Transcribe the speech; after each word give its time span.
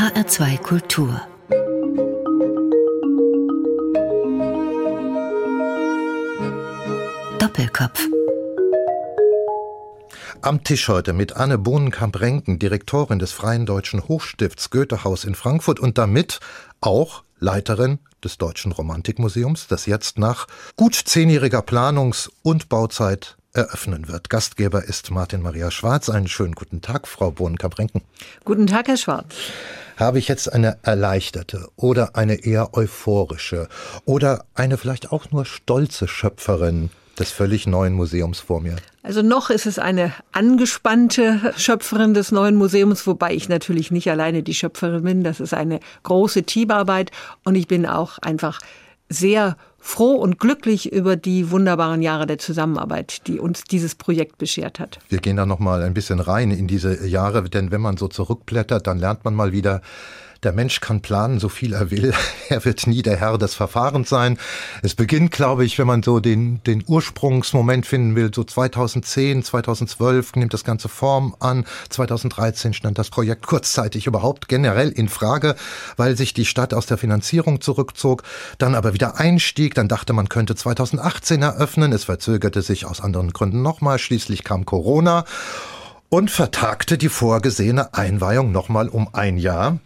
HR2 0.00 0.56
Kultur. 0.62 1.20
Doppelkopf. 7.38 8.08
Am 10.40 10.64
Tisch 10.64 10.88
heute 10.88 11.12
mit 11.12 11.36
Anne 11.36 11.58
Bohnenkamp-Renken, 11.58 12.58
Direktorin 12.58 13.18
des 13.18 13.32
Freien 13.32 13.66
Deutschen 13.66 14.08
Hochstifts 14.08 14.70
Goethehaus 14.70 15.24
in 15.24 15.34
Frankfurt 15.34 15.78
und 15.78 15.98
damit 15.98 16.40
auch 16.80 17.22
Leiterin 17.38 17.98
des 18.24 18.38
Deutschen 18.38 18.72
Romantikmuseums, 18.72 19.66
das 19.66 19.84
jetzt 19.84 20.18
nach 20.18 20.46
gut 20.76 20.94
zehnjähriger 20.94 21.60
Planungs- 21.60 22.30
und 22.40 22.70
Bauzeit 22.70 23.36
eröffnen 23.52 24.08
wird. 24.08 24.30
Gastgeber 24.30 24.84
ist 24.84 25.10
Martin 25.10 25.42
Maria 25.42 25.70
Schwarz. 25.70 26.08
Einen 26.08 26.28
schönen 26.28 26.54
guten 26.54 26.80
Tag, 26.80 27.08
Frau 27.08 27.30
Bohnenkamp-Renken. 27.30 28.02
Guten 28.44 28.66
Tag, 28.66 28.88
Herr 28.88 28.96
Schwarz. 28.96 29.34
Habe 29.96 30.18
ich 30.18 30.28
jetzt 30.28 30.52
eine 30.52 30.78
erleichterte 30.82 31.68
oder 31.76 32.16
eine 32.16 32.44
eher 32.44 32.74
euphorische 32.74 33.68
oder 34.04 34.44
eine 34.54 34.78
vielleicht 34.78 35.12
auch 35.12 35.30
nur 35.30 35.44
stolze 35.44 36.08
Schöpferin 36.08 36.90
des 37.18 37.30
völlig 37.30 37.66
neuen 37.66 37.92
Museums 37.92 38.40
vor 38.40 38.60
mir? 38.60 38.76
Also 39.02 39.20
noch 39.22 39.50
ist 39.50 39.66
es 39.66 39.78
eine 39.78 40.12
angespannte 40.32 41.52
Schöpferin 41.56 42.14
des 42.14 42.32
neuen 42.32 42.56
Museums, 42.56 43.06
wobei 43.06 43.34
ich 43.34 43.48
natürlich 43.48 43.90
nicht 43.90 44.10
alleine 44.10 44.42
die 44.42 44.54
Schöpferin 44.54 45.02
bin. 45.02 45.24
Das 45.24 45.40
ist 45.40 45.54
eine 45.54 45.80
große 46.02 46.44
Teamarbeit 46.44 47.10
und 47.44 47.56
ich 47.56 47.68
bin 47.68 47.84
auch 47.84 48.18
einfach 48.18 48.60
sehr 49.10 49.56
froh 49.80 50.12
und 50.12 50.38
glücklich 50.38 50.92
über 50.92 51.16
die 51.16 51.50
wunderbaren 51.50 52.02
Jahre 52.02 52.26
der 52.26 52.38
Zusammenarbeit, 52.38 53.26
die 53.26 53.40
uns 53.40 53.64
dieses 53.64 53.94
Projekt 53.94 54.38
beschert 54.38 54.78
hat. 54.78 54.98
Wir 55.08 55.18
gehen 55.18 55.36
da 55.36 55.46
noch 55.46 55.58
mal 55.58 55.82
ein 55.82 55.94
bisschen 55.94 56.20
rein 56.20 56.50
in 56.50 56.66
diese 56.66 57.06
Jahre, 57.06 57.42
denn 57.48 57.70
wenn 57.70 57.80
man 57.80 57.96
so 57.96 58.06
zurückblättert, 58.06 58.86
dann 58.86 58.98
lernt 58.98 59.24
man 59.24 59.34
mal 59.34 59.52
wieder, 59.52 59.80
der 60.42 60.52
Mensch 60.52 60.80
kann 60.80 61.02
planen, 61.02 61.38
so 61.38 61.48
viel 61.48 61.74
er 61.74 61.90
will. 61.90 62.14
Er 62.48 62.64
wird 62.64 62.88
nie 62.88 63.02
der 63.02 63.16
Herr 63.16 63.38
des 63.38 63.54
Verfahrens 63.54 64.08
sein. 64.08 64.36
Es 64.82 64.96
beginnt, 64.96 65.30
glaube 65.30 65.64
ich, 65.64 65.78
wenn 65.78 65.86
man 65.86 66.02
so 66.02 66.18
den, 66.18 66.60
den 66.64 66.82
Ursprungsmoment 66.84 67.86
finden 67.86 68.16
will, 68.16 68.32
so 68.34 68.42
2010, 68.42 69.44
2012 69.44 70.34
nimmt 70.34 70.52
das 70.52 70.64
Ganze 70.64 70.88
Form 70.88 71.36
an. 71.38 71.64
2013 71.90 72.72
stand 72.72 72.98
das 72.98 73.10
Projekt 73.10 73.46
kurzzeitig 73.46 74.08
überhaupt 74.08 74.48
generell 74.48 74.88
in 74.90 75.08
Frage, 75.08 75.54
weil 75.96 76.16
sich 76.16 76.34
die 76.34 76.44
Stadt 76.44 76.74
aus 76.74 76.86
der 76.86 76.98
Finanzierung 76.98 77.60
zurückzog, 77.60 78.24
dann 78.58 78.74
aber 78.74 78.94
wieder 78.94 79.20
einstieg. 79.20 79.74
Dann 79.74 79.86
dachte 79.86 80.12
man 80.12 80.28
könnte 80.28 80.56
2018 80.56 81.42
eröffnen. 81.42 81.92
Es 81.92 82.04
verzögerte 82.04 82.62
sich 82.62 82.84
aus 82.84 83.00
anderen 83.00 83.32
Gründen 83.32 83.62
nochmal. 83.62 84.00
Schließlich 84.00 84.42
kam 84.42 84.64
Corona 84.64 85.24
und 86.08 86.32
vertagte 86.32 86.98
die 86.98 87.08
vorgesehene 87.08 87.94
Einweihung 87.94 88.50
nochmal 88.50 88.88
um 88.88 89.14
ein 89.14 89.38
Jahr. 89.38 89.78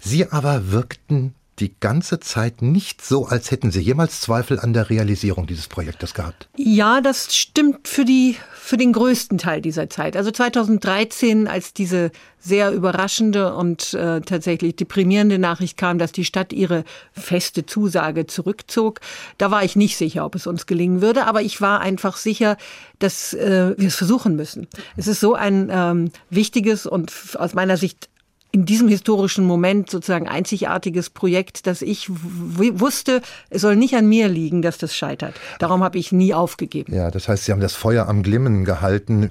Sie 0.00 0.30
aber 0.30 0.72
wirkten 0.72 1.34
die 1.60 1.74
ganze 1.78 2.20
Zeit 2.20 2.62
nicht 2.62 3.04
so, 3.04 3.26
als 3.26 3.50
hätten 3.50 3.70
Sie 3.70 3.80
jemals 3.80 4.22
Zweifel 4.22 4.58
an 4.58 4.72
der 4.72 4.88
Realisierung 4.88 5.46
dieses 5.46 5.68
Projektes 5.68 6.14
gehabt. 6.14 6.48
Ja, 6.56 7.00
das 7.02 7.36
stimmt 7.36 7.86
für 7.86 8.04
die, 8.04 8.36
für 8.54 8.78
den 8.78 8.92
größten 8.92 9.36
Teil 9.36 9.60
dieser 9.60 9.90
Zeit. 9.90 10.16
Also 10.16 10.30
2013, 10.30 11.46
als 11.46 11.74
diese 11.74 12.10
sehr 12.38 12.72
überraschende 12.72 13.54
und 13.54 13.92
äh, 13.92 14.22
tatsächlich 14.22 14.76
deprimierende 14.76 15.38
Nachricht 15.38 15.76
kam, 15.76 15.98
dass 15.98 16.12
die 16.12 16.24
Stadt 16.24 16.54
ihre 16.54 16.84
feste 17.12 17.66
Zusage 17.66 18.26
zurückzog, 18.26 19.00
da 19.36 19.50
war 19.50 19.62
ich 19.62 19.76
nicht 19.76 19.98
sicher, 19.98 20.24
ob 20.24 20.34
es 20.34 20.46
uns 20.46 20.64
gelingen 20.64 21.02
würde, 21.02 21.26
aber 21.26 21.42
ich 21.42 21.60
war 21.60 21.80
einfach 21.80 22.16
sicher, 22.16 22.56
dass 22.98 23.34
äh, 23.34 23.74
wir 23.76 23.88
es 23.88 23.96
versuchen 23.96 24.34
müssen. 24.34 24.66
Es 24.96 25.06
ist 25.06 25.20
so 25.20 25.34
ein 25.34 25.68
ähm, 25.70 26.10
wichtiges 26.30 26.86
und 26.86 27.12
aus 27.34 27.52
meiner 27.52 27.76
Sicht 27.76 28.08
in 28.52 28.64
diesem 28.64 28.88
historischen 28.88 29.44
Moment 29.44 29.90
sozusagen 29.90 30.28
einzigartiges 30.28 31.10
Projekt, 31.10 31.66
dass 31.66 31.82
ich 31.82 32.08
wusste, 32.10 33.22
es 33.48 33.62
soll 33.62 33.76
nicht 33.76 33.94
an 33.94 34.08
mir 34.08 34.28
liegen, 34.28 34.62
dass 34.62 34.78
das 34.78 34.94
scheitert. 34.94 35.34
Darum 35.58 35.84
habe 35.84 35.98
ich 35.98 36.10
nie 36.10 36.34
aufgegeben. 36.34 36.94
Ja, 36.94 37.10
das 37.10 37.28
heißt, 37.28 37.44
Sie 37.44 37.52
haben 37.52 37.60
das 37.60 37.74
Feuer 37.74 38.08
am 38.08 38.22
Glimmen 38.22 38.64
gehalten. 38.64 39.30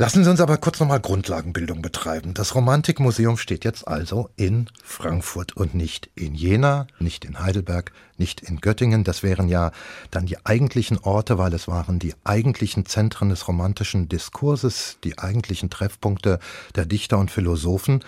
Lassen 0.00 0.22
Sie 0.22 0.30
uns 0.30 0.40
aber 0.40 0.58
kurz 0.58 0.78
nochmal 0.78 1.00
Grundlagenbildung 1.00 1.82
betreiben. 1.82 2.32
Das 2.32 2.54
Romantikmuseum 2.54 3.36
steht 3.36 3.64
jetzt 3.64 3.88
also 3.88 4.30
in 4.36 4.70
Frankfurt 4.84 5.56
und 5.56 5.74
nicht 5.74 6.08
in 6.14 6.36
Jena, 6.36 6.86
nicht 7.00 7.24
in 7.24 7.40
Heidelberg, 7.40 7.90
nicht 8.16 8.40
in 8.40 8.60
Göttingen. 8.60 9.02
Das 9.02 9.24
wären 9.24 9.48
ja 9.48 9.72
dann 10.12 10.26
die 10.26 10.46
eigentlichen 10.46 10.98
Orte, 10.98 11.36
weil 11.36 11.52
es 11.52 11.66
waren 11.66 11.98
die 11.98 12.14
eigentlichen 12.22 12.86
Zentren 12.86 13.30
des 13.30 13.48
romantischen 13.48 14.08
Diskurses, 14.08 14.98
die 15.02 15.18
eigentlichen 15.18 15.68
Treffpunkte 15.68 16.38
der 16.76 16.86
Dichter 16.86 17.18
und 17.18 17.32
Philosophen. 17.32 18.04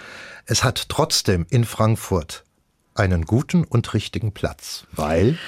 Es 0.46 0.62
hat 0.62 0.90
trotzdem 0.90 1.44
in 1.50 1.64
Frankfurt 1.64 2.44
einen 2.94 3.24
guten 3.24 3.64
und 3.64 3.92
richtigen 3.94 4.30
Platz, 4.30 4.84
weil 4.92 5.38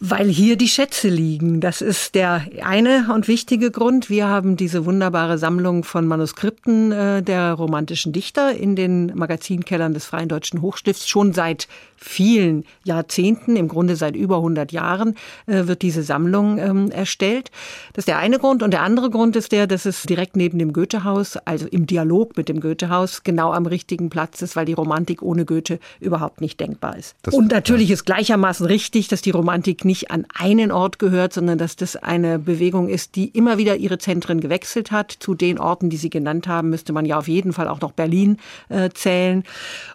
weil 0.00 0.28
hier 0.28 0.56
die 0.56 0.68
Schätze 0.68 1.08
liegen. 1.08 1.60
Das 1.60 1.80
ist 1.80 2.14
der 2.14 2.46
eine 2.62 3.12
und 3.12 3.28
wichtige 3.28 3.70
Grund. 3.70 4.10
Wir 4.10 4.28
haben 4.28 4.56
diese 4.56 4.84
wunderbare 4.84 5.38
Sammlung 5.38 5.84
von 5.84 6.06
Manuskripten 6.06 6.92
äh, 6.92 7.22
der 7.22 7.52
romantischen 7.52 8.12
Dichter 8.12 8.54
in 8.54 8.76
den 8.76 9.12
Magazinkellern 9.14 9.94
des 9.94 10.06
Freien 10.06 10.28
Deutschen 10.28 10.62
Hochstifts 10.62 11.08
schon 11.08 11.32
seit 11.32 11.68
vielen 11.96 12.64
Jahrzehnten, 12.84 13.56
im 13.56 13.68
Grunde 13.68 13.96
seit 13.96 14.16
über 14.16 14.36
100 14.36 14.72
Jahren, 14.72 15.14
äh, 15.46 15.66
wird 15.66 15.82
diese 15.82 16.02
Sammlung 16.02 16.58
ähm, 16.58 16.90
erstellt. 16.90 17.50
Das 17.92 18.02
ist 18.02 18.08
der 18.08 18.18
eine 18.18 18.38
Grund. 18.38 18.62
Und 18.62 18.72
der 18.72 18.82
andere 18.82 19.10
Grund 19.10 19.36
ist 19.36 19.52
der, 19.52 19.66
dass 19.66 19.86
es 19.86 20.02
direkt 20.02 20.36
neben 20.36 20.58
dem 20.58 20.72
Goethehaus, 20.72 21.36
also 21.38 21.66
im 21.66 21.86
Dialog 21.86 22.36
mit 22.36 22.48
dem 22.48 22.60
Goethehaus, 22.60 23.22
genau 23.22 23.52
am 23.52 23.66
richtigen 23.66 24.10
Platz 24.10 24.42
ist, 24.42 24.56
weil 24.56 24.66
die 24.66 24.72
Romantik 24.72 25.22
ohne 25.22 25.44
Goethe 25.44 25.78
überhaupt 26.00 26.40
nicht 26.40 26.60
denkbar 26.60 26.96
ist. 26.96 27.14
Das, 27.22 27.34
und 27.34 27.50
natürlich 27.50 27.90
ist 27.90 28.04
gleichermaßen 28.04 28.66
richtig, 28.66 29.08
dass 29.08 29.22
die 29.22 29.30
Romantik 29.30 29.84
nicht 29.84 30.10
an 30.10 30.26
einen 30.34 30.70
Ort 30.72 30.98
gehört, 30.98 31.32
sondern 31.32 31.58
dass 31.58 31.76
das 31.76 31.96
eine 31.96 32.38
Bewegung 32.38 32.88
ist, 32.88 33.16
die 33.16 33.28
immer 33.28 33.58
wieder 33.58 33.76
ihre 33.76 33.98
Zentren 33.98 34.40
gewechselt 34.40 34.90
hat. 34.90 35.12
Zu 35.12 35.34
den 35.34 35.58
Orten, 35.58 35.90
die 35.90 35.96
Sie 35.96 36.10
genannt 36.10 36.48
haben, 36.48 36.70
müsste 36.70 36.92
man 36.92 37.06
ja 37.06 37.18
auf 37.18 37.28
jeden 37.28 37.52
Fall 37.52 37.68
auch 37.68 37.80
noch 37.80 37.92
Berlin 37.92 38.38
äh, 38.68 38.90
zählen. 38.90 39.44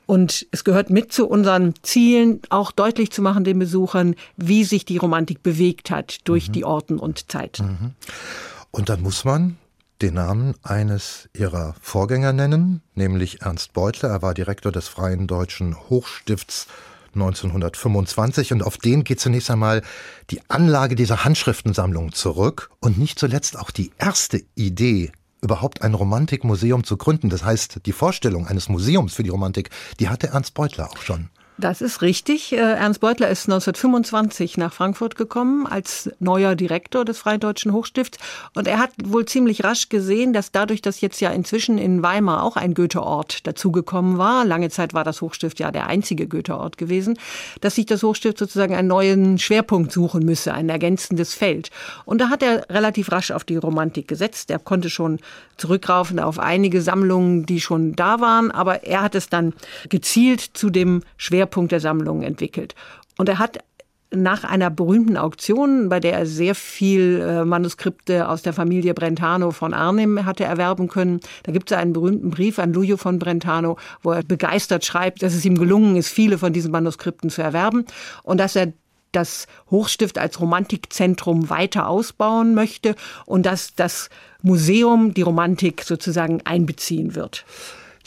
Und 0.05 0.47
es 0.51 0.63
gehört 0.63 0.89
mit 0.89 1.13
zu 1.13 1.27
unseren 1.27 1.73
Zielen, 1.83 1.98
auch 2.49 2.71
deutlich 2.71 3.11
zu 3.11 3.21
machen 3.21 3.43
den 3.43 3.59
Besuchern, 3.59 4.15
wie 4.37 4.63
sich 4.63 4.85
die 4.85 4.97
Romantik 4.97 5.43
bewegt 5.43 5.91
hat 5.91 6.27
durch 6.27 6.49
mhm. 6.49 6.53
die 6.53 6.65
Orten 6.65 6.99
und 6.99 7.31
Zeiten. 7.31 7.63
Mhm. 7.63 7.91
Und 8.71 8.89
dann 8.89 9.01
muss 9.01 9.25
man 9.25 9.57
den 10.01 10.13
Namen 10.13 10.55
eines 10.63 11.29
ihrer 11.35 11.75
Vorgänger 11.81 12.31
nennen, 12.31 12.81
nämlich 12.95 13.41
Ernst 13.41 13.73
Beutler. 13.73 14.09
Er 14.09 14.21
war 14.21 14.33
Direktor 14.33 14.71
des 14.71 14.87
Freien 14.87 15.27
Deutschen 15.27 15.75
Hochstifts 15.89 16.67
1925 17.15 18.53
und 18.53 18.63
auf 18.63 18.77
den 18.77 19.03
geht 19.03 19.19
zunächst 19.19 19.49
einmal 19.51 19.81
die 20.29 20.41
Anlage 20.47 20.95
dieser 20.95 21.25
Handschriftensammlung 21.25 22.13
zurück 22.13 22.69
und 22.79 22.97
nicht 22.97 23.19
zuletzt 23.19 23.57
auch 23.57 23.71
die 23.71 23.91
erste 23.97 24.41
Idee 24.55 25.11
überhaupt 25.41 25.81
ein 25.81 25.93
Romantikmuseum 25.93 26.83
zu 26.83 26.97
gründen. 26.97 27.29
Das 27.29 27.43
heißt, 27.43 27.81
die 27.85 27.91
Vorstellung 27.91 28.47
eines 28.47 28.69
Museums 28.69 29.13
für 29.13 29.23
die 29.23 29.29
Romantik, 29.29 29.69
die 29.99 30.09
hatte 30.09 30.27
Ernst 30.27 30.53
Beutler 30.53 30.89
auch 30.91 31.01
schon. 31.01 31.29
Das 31.59 31.81
ist 31.81 32.01
richtig. 32.01 32.53
Äh, 32.53 32.57
Ernst 32.57 33.01
Beutler 33.01 33.27
ist 33.27 33.49
1925 33.49 34.57
nach 34.57 34.71
Frankfurt 34.71 35.17
gekommen 35.17 35.67
als 35.67 36.09
neuer 36.19 36.55
Direktor 36.55 37.03
des 37.03 37.17
Freien 37.17 37.41
Deutschen 37.41 37.73
Hochstifts. 37.73 38.17
Und 38.55 38.65
er 38.65 38.79
hat 38.79 38.91
wohl 39.03 39.25
ziemlich 39.25 39.65
rasch 39.65 39.89
gesehen, 39.89 40.31
dass 40.31 40.53
dadurch, 40.53 40.81
dass 40.81 41.01
jetzt 41.01 41.19
ja 41.19 41.31
inzwischen 41.31 41.77
in 41.77 42.01
Weimar 42.01 42.43
auch 42.43 42.55
ein 42.55 42.75
Goetheort 42.75 43.45
dazugekommen 43.45 44.17
war, 44.17 44.45
lange 44.45 44.69
Zeit 44.69 44.93
war 44.93 45.03
das 45.03 45.19
Hochstift 45.21 45.59
ja 45.59 45.69
der 45.71 45.87
einzige 45.87 46.27
Goetheort 46.27 46.77
gewesen, 46.77 47.19
dass 47.59 47.75
sich 47.75 47.85
das 47.85 48.03
Hochstift 48.03 48.37
sozusagen 48.37 48.73
einen 48.73 48.87
neuen 48.87 49.37
Schwerpunkt 49.37 49.91
suchen 49.91 50.23
müsse, 50.23 50.53
ein 50.53 50.69
ergänzendes 50.69 51.33
Feld. 51.33 51.71
Und 52.05 52.21
da 52.21 52.29
hat 52.29 52.41
er 52.41 52.69
relativ 52.69 53.11
rasch 53.11 53.31
auf 53.31 53.43
die 53.43 53.57
Romantik 53.57 54.07
gesetzt. 54.07 54.49
Er 54.49 54.59
konnte 54.59 54.89
schon 54.89 55.19
zurückraufen 55.57 56.21
auf 56.21 56.39
einige 56.39 56.81
Sammlungen, 56.81 57.45
die 57.45 57.59
schon 57.59 57.97
da 57.97 58.21
waren, 58.21 58.49
aber 58.49 58.85
er 58.85 59.01
hat 59.01 59.13
es 59.13 59.27
dann 59.27 59.51
gezielt 59.89 60.39
zu 60.53 60.69
dem 60.69 61.03
Schwerpunkt 61.17 61.48
Schwerpunkt 61.49 61.71
der 61.71 61.79
Sammlung 61.79 62.21
entwickelt. 62.21 62.75
Und 63.17 63.27
er 63.27 63.39
hat 63.39 63.59
nach 64.11 64.43
einer 64.43 64.71
berühmten 64.71 65.17
Auktion, 65.17 65.89
bei 65.89 65.99
der 65.99 66.13
er 66.13 66.25
sehr 66.25 66.55
viel 66.55 67.21
äh, 67.21 67.45
Manuskripte 67.45 68.27
aus 68.27 68.41
der 68.41 68.53
Familie 68.53 68.95
Brentano 68.95 69.51
von 69.51 69.73
Arnim 69.73 70.25
hatte 70.25 70.43
erwerben 70.43 70.87
können. 70.87 71.19
Da 71.43 71.51
gibt 71.51 71.69
es 71.71 71.77
einen 71.77 71.93
berühmten 71.93 72.31
Brief 72.31 72.57
an 72.57 72.73
Lujo 72.73 72.97
von 72.97 73.19
Brentano, 73.19 73.77
wo 74.01 74.11
er 74.11 74.23
begeistert 74.23 74.83
schreibt, 74.83 75.21
dass 75.21 75.35
es 75.35 75.45
ihm 75.45 75.57
gelungen 75.57 75.95
ist, 75.95 76.09
viele 76.09 76.39
von 76.39 76.53
diesen 76.53 76.71
Manuskripten 76.71 77.29
zu 77.29 77.43
erwerben 77.43 77.85
und 78.23 78.39
dass 78.39 78.55
er 78.55 78.73
das 79.11 79.47
Hochstift 79.69 80.17
als 80.17 80.39
Romantikzentrum 80.39 81.49
weiter 81.49 81.87
ausbauen 81.87 82.55
möchte 82.55 82.95
und 83.25 83.45
dass 83.45 83.75
das 83.75 84.09
Museum 84.41 85.13
die 85.13 85.23
Romantik 85.23 85.83
sozusagen 85.83 86.41
einbeziehen 86.45 87.15
wird. 87.15 87.45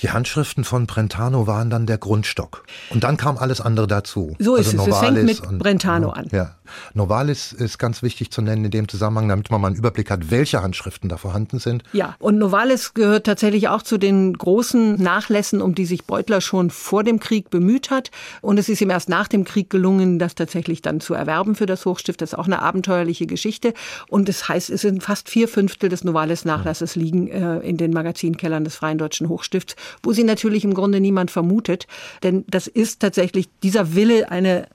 Die 0.01 0.11
Handschriften 0.11 0.65
von 0.65 0.87
Brentano 0.87 1.47
waren 1.47 1.71
dann 1.71 1.87
der 1.87 1.99
Grundstock. 1.99 2.65
Und 2.91 3.05
dann 3.05 3.17
kam 3.17 3.39
alles 3.39 3.61
andere 3.61 3.87
dazu. 3.87 4.35
So 4.39 4.57
ist 4.57 4.79
also 4.79 4.83
es. 4.83 4.89
Es 4.89 4.99
fängt 4.99 5.25
mit 5.25 5.59
Brentano 5.59 6.11
an. 6.11 6.29
Ja. 6.33 6.57
Novalis 6.95 7.53
ist 7.53 7.79
ganz 7.79 8.03
wichtig 8.03 8.31
zu 8.31 8.43
nennen 8.43 8.65
in 8.65 8.71
dem 8.71 8.89
Zusammenhang, 8.89 9.29
damit 9.29 9.51
man 9.51 9.61
mal 9.61 9.69
einen 9.69 9.77
Überblick 9.77 10.11
hat, 10.11 10.31
welche 10.31 10.63
Handschriften 10.63 11.09
da 11.09 11.17
vorhanden 11.17 11.59
sind. 11.59 11.83
Ja, 11.93 12.17
und 12.19 12.39
Novalis 12.39 12.95
gehört 12.95 13.27
tatsächlich 13.27 13.69
auch 13.69 13.83
zu 13.83 13.99
den 13.99 14.33
großen 14.33 14.97
Nachlässen, 14.97 15.61
um 15.61 15.75
die 15.75 15.87
sich 15.87 16.05
Beutler 16.05 16.41
schon 16.41 16.71
vor 16.71 17.05
dem 17.05 17.21
Krieg 17.21 17.51
bemüht 17.51 17.91
hat. 17.91 18.11
Und 18.41 18.59
es 18.59 18.69
ist 18.69 18.81
ihm 18.81 18.91
erst 18.91 19.09
nach 19.09 19.29
dem 19.29 19.45
Krieg 19.45 19.71
gelungen, 19.71 20.19
das 20.19 20.35
tatsächlich 20.35 20.83
dann 20.83 21.01
zu 21.01 21.15
erwerben 21.15 21.55
für 21.55 21.67
das 21.67 21.85
Hochstift. 21.87 22.21
Das 22.21 22.33
ist 22.33 22.39
auch 22.39 22.47
eine 22.47 22.63
abenteuerliche 22.63 23.27
Geschichte. 23.27 23.75
Und 24.09 24.29
das 24.29 24.49
heißt, 24.49 24.71
es 24.71 24.83
sind 24.83 25.03
fast 25.03 25.29
vier 25.29 25.49
Fünftel 25.49 25.89
des 25.89 26.05
Novalis-Nachlasses 26.05 26.97
liegen 26.97 27.29
äh, 27.29 27.59
in 27.59 27.77
den 27.77 27.93
Magazinkellern 27.93 28.65
des 28.65 28.77
Freien 28.77 28.99
Deutschen 28.99 29.29
Hochstifts, 29.29 29.77
wo 30.03 30.13
sie 30.13 30.25
natürlich 30.25 30.65
im 30.65 30.75
Grunde 30.75 31.01
niemand 31.01 31.31
vermutet. 31.31 31.87
Denn 32.23 32.45
das 32.49 32.67
ist 32.67 33.01
tatsächlich 33.01 33.49
dieser 33.63 33.95
Wille, 33.95 34.31
eine 34.31 34.67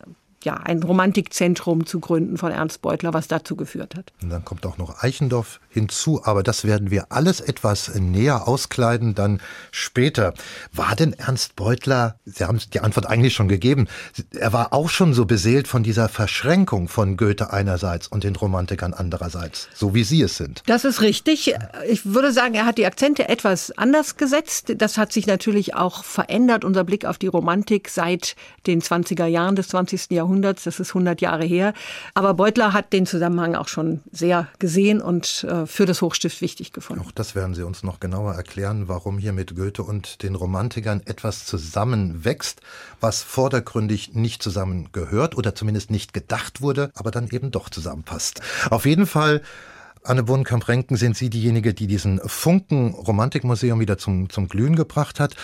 ja, 0.43 0.55
ein 0.55 0.81
Romantikzentrum 0.83 1.85
zu 1.85 1.99
gründen 1.99 2.37
von 2.37 2.51
Ernst 2.51 2.81
Beutler, 2.81 3.13
was 3.13 3.27
dazu 3.27 3.55
geführt 3.55 3.95
hat. 3.95 4.13
Und 4.21 4.29
dann 4.29 4.45
kommt 4.45 4.65
auch 4.65 4.77
noch 4.77 5.03
Eichendorff 5.03 5.59
hinzu, 5.69 6.21
aber 6.23 6.43
das 6.43 6.63
werden 6.63 6.89
wir 6.91 7.07
alles 7.11 7.41
etwas 7.41 7.93
näher 7.95 8.47
auskleiden 8.47 9.15
dann 9.15 9.41
später. 9.71 10.33
War 10.71 10.95
denn 10.95 11.13
Ernst 11.13 11.55
Beutler, 11.55 12.19
Sie 12.25 12.45
haben 12.45 12.59
die 12.73 12.79
Antwort 12.79 13.07
eigentlich 13.07 13.33
schon 13.33 13.47
gegeben, 13.47 13.87
er 14.31 14.53
war 14.53 14.73
auch 14.73 14.89
schon 14.89 15.13
so 15.13 15.25
beseelt 15.25 15.67
von 15.67 15.83
dieser 15.83 16.07
Verschränkung 16.07 16.87
von 16.87 17.17
Goethe 17.17 17.51
einerseits 17.51 18.07
und 18.07 18.23
den 18.23 18.35
Romantikern 18.35 18.93
andererseits, 18.93 19.67
so 19.73 19.93
wie 19.93 20.03
Sie 20.03 20.21
es 20.21 20.37
sind. 20.37 20.63
Das 20.67 20.85
ist 20.85 21.01
richtig. 21.01 21.53
Ich 21.89 22.05
würde 22.05 22.31
sagen, 22.31 22.53
er 22.53 22.65
hat 22.65 22.77
die 22.77 22.85
Akzente 22.85 23.27
etwas 23.27 23.71
anders 23.77 24.17
gesetzt. 24.17 24.73
Das 24.77 24.97
hat 24.97 25.11
sich 25.11 25.27
natürlich 25.27 25.75
auch 25.75 26.03
verändert, 26.03 26.63
unser 26.63 26.83
Blick 26.83 27.05
auf 27.05 27.17
die 27.17 27.27
Romantik 27.27 27.89
seit 27.89 28.35
den 28.65 28.81
20er 28.81 29.25
Jahren 29.25 29.55
des 29.55 29.69
20. 29.69 30.11
Jahrhunderts. 30.11 30.36
Jahrhunderts, 30.37 30.63
das 30.63 30.79
ist 30.79 30.89
100 30.89 31.21
Jahre 31.21 31.45
her. 31.45 31.73
Aber 32.13 32.33
Beutler 32.33 32.73
hat 32.73 32.93
den 32.93 33.05
Zusammenhang 33.05 33.55
auch 33.55 33.67
schon 33.67 34.01
sehr 34.11 34.47
gesehen 34.59 35.01
und 35.01 35.43
äh, 35.43 35.65
für 35.65 35.85
das 35.85 36.01
Hochstift 36.01 36.41
wichtig 36.41 36.73
gefunden. 36.73 37.03
Auch 37.03 37.11
das 37.11 37.35
werden 37.35 37.55
Sie 37.55 37.63
uns 37.63 37.83
noch 37.83 37.99
genauer 37.99 38.33
erklären, 38.33 38.87
warum 38.87 39.17
hier 39.17 39.33
mit 39.33 39.55
Goethe 39.55 39.83
und 39.83 40.23
den 40.23 40.35
Romantikern 40.35 41.01
etwas 41.05 41.45
zusammenwächst, 41.45 42.61
was 42.99 43.23
vordergründig 43.23 44.13
nicht 44.13 44.43
zusammengehört 44.43 45.35
oder 45.35 45.55
zumindest 45.55 45.91
nicht 45.91 46.13
gedacht 46.13 46.61
wurde, 46.61 46.91
aber 46.95 47.11
dann 47.11 47.29
eben 47.29 47.51
doch 47.51 47.69
zusammenpasst. 47.69 48.41
Auf 48.69 48.85
jeden 48.85 49.07
Fall 49.07 49.41
Anne 50.03 50.23
Bohnenkamp-Renken 50.23 50.95
sind 50.95 51.17
Sie 51.17 51.29
diejenige, 51.29 51.73
die 51.73 51.87
diesen 51.87 52.21
Funken 52.25 52.93
Romantikmuseum 52.93 53.79
wieder 53.81 53.97
zum, 53.97 54.29
zum 54.29 54.47
Glühen 54.47 54.77
gebracht 54.77 55.19
hat. 55.19 55.35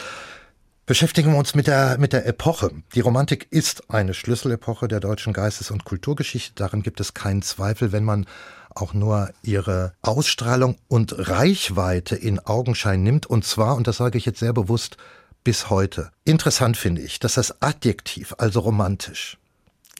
Beschäftigen 0.85 1.31
wir 1.31 1.38
uns 1.38 1.56
mit 1.56 1.68
der, 1.68 1.97
mit 1.97 2.12
der 2.12 2.25
Epoche. 2.25 2.69
Die 2.94 3.00
Romantik 3.00 3.47
ist 3.51 3.89
eine 3.89 4.13
Schlüsselepoche 4.13 4.89
der 4.89 5.00
deutschen 5.00 5.31
Geistes- 5.31 5.71
und 5.71 5.85
Kulturgeschichte. 5.85 6.51
Darin 6.56 6.83
gibt 6.83 7.00
es 7.00 7.13
keinen 7.13 7.41
Zweifel, 7.41 7.94
wenn 7.94 8.03
man 8.03 8.25
auch 8.69 8.94
nur 8.94 9.30
ihre 9.44 9.94
Ausstrahlung 10.01 10.75
und 10.89 11.30
Reichweite 11.30 12.18
in 12.18 12.39
Augenschein 12.39 13.01
nimmt. 13.01 13.25
Und 13.25 13.45
zwar, 13.45 13.77
und 13.77 13.88
das 13.88 13.95
sage 13.95 14.18
ich 14.18 14.25
jetzt 14.25 14.39
sehr 14.39 14.51
bewusst, 14.51 14.97
bis 15.45 15.69
heute. 15.69 16.12
Interessant 16.25 16.75
finde 16.75 17.01
ich, 17.01 17.18
dass 17.18 17.36
das 17.36 17.62
Adjektiv, 17.62 18.36
also 18.38 18.59
romantisch, 18.59 19.38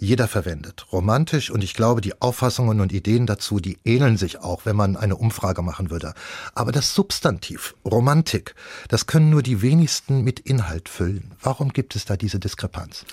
jeder 0.04 0.28
verwendet. 0.28 0.86
Romantisch 0.92 1.50
und 1.50 1.64
ich 1.64 1.74
glaube, 1.74 2.02
die 2.02 2.22
Auffassungen 2.22 2.82
und 2.82 2.92
Ideen 2.92 3.26
dazu, 3.26 3.60
die 3.60 3.80
ähneln 3.86 4.18
sich 4.18 4.40
auch, 4.40 4.66
wenn 4.66 4.76
man 4.76 4.98
eine 4.98 5.16
Umfrage 5.16 5.62
machen 5.62 5.90
würde. 5.90 6.14
Aber 6.54 6.72
das 6.72 6.94
Substantiv, 6.94 7.76
Romantik, 7.86 8.54
das 8.90 9.08
können 9.08 9.30
nur 9.30 9.42
die 9.42 9.62
wenigsten 9.62 10.24
mit 10.24 10.40
Inhalt 10.40 10.90
füllen. 10.90 11.32
Warum 11.42 11.74
gibt 11.74 11.96
es 11.96 12.06
da 12.06 12.18
diese 12.18 12.40
Diskrepanz? 12.40 13.06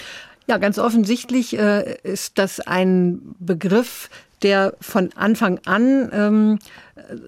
Ja, 0.47 0.59
ganz 0.59 0.79
offensichtlich 0.79 1.57
äh, 1.57 1.97
ist 2.03 2.39
das 2.39 2.59
ein 2.59 3.37
Begriff, 3.39 4.11
der 4.43 4.75
von 4.81 5.11
Anfang 5.15 5.61
an 5.65 6.11
ähm, 6.13 6.59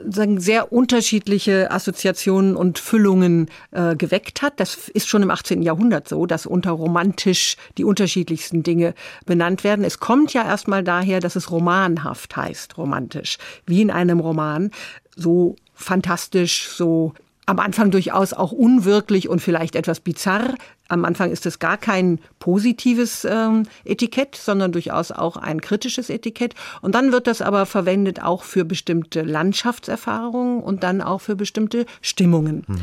sagen, 0.08 0.40
sehr 0.40 0.72
unterschiedliche 0.72 1.70
Assoziationen 1.70 2.56
und 2.56 2.78
Füllungen 2.78 3.48
äh, 3.70 3.96
geweckt 3.96 4.42
hat. 4.42 4.60
Das 4.60 4.88
ist 4.88 5.08
schon 5.08 5.22
im 5.22 5.30
18. 5.30 5.62
Jahrhundert 5.62 6.08
so, 6.08 6.26
dass 6.26 6.46
unter 6.46 6.72
romantisch 6.72 7.56
die 7.78 7.84
unterschiedlichsten 7.84 8.62
Dinge 8.62 8.94
benannt 9.26 9.64
werden. 9.64 9.84
Es 9.84 10.00
kommt 10.00 10.32
ja 10.32 10.44
erstmal 10.44 10.82
daher, 10.82 11.20
dass 11.20 11.36
es 11.36 11.50
romanhaft 11.50 12.36
heißt, 12.36 12.76
romantisch, 12.78 13.38
wie 13.66 13.82
in 13.82 13.90
einem 13.90 14.20
Roman, 14.20 14.70
so 15.16 15.56
fantastisch, 15.74 16.68
so 16.68 17.14
am 17.46 17.58
Anfang 17.58 17.90
durchaus 17.90 18.32
auch 18.32 18.52
unwirklich 18.52 19.28
und 19.28 19.40
vielleicht 19.40 19.74
etwas 19.74 20.00
bizarr. 20.00 20.54
Am 20.92 21.06
Anfang 21.06 21.30
ist 21.30 21.46
es 21.46 21.58
gar 21.58 21.78
kein 21.78 22.20
positives 22.38 23.24
ähm, 23.24 23.62
Etikett, 23.84 24.36
sondern 24.36 24.72
durchaus 24.72 25.10
auch 25.10 25.38
ein 25.38 25.62
kritisches 25.62 26.10
Etikett. 26.10 26.54
Und 26.82 26.94
dann 26.94 27.12
wird 27.12 27.26
das 27.26 27.40
aber 27.40 27.64
verwendet 27.64 28.22
auch 28.22 28.42
für 28.42 28.66
bestimmte 28.66 29.22
Landschaftserfahrungen 29.22 30.62
und 30.62 30.82
dann 30.82 31.00
auch 31.00 31.22
für 31.22 31.34
bestimmte 31.34 31.86
Stimmungen. 32.02 32.64
Mhm. 32.66 32.80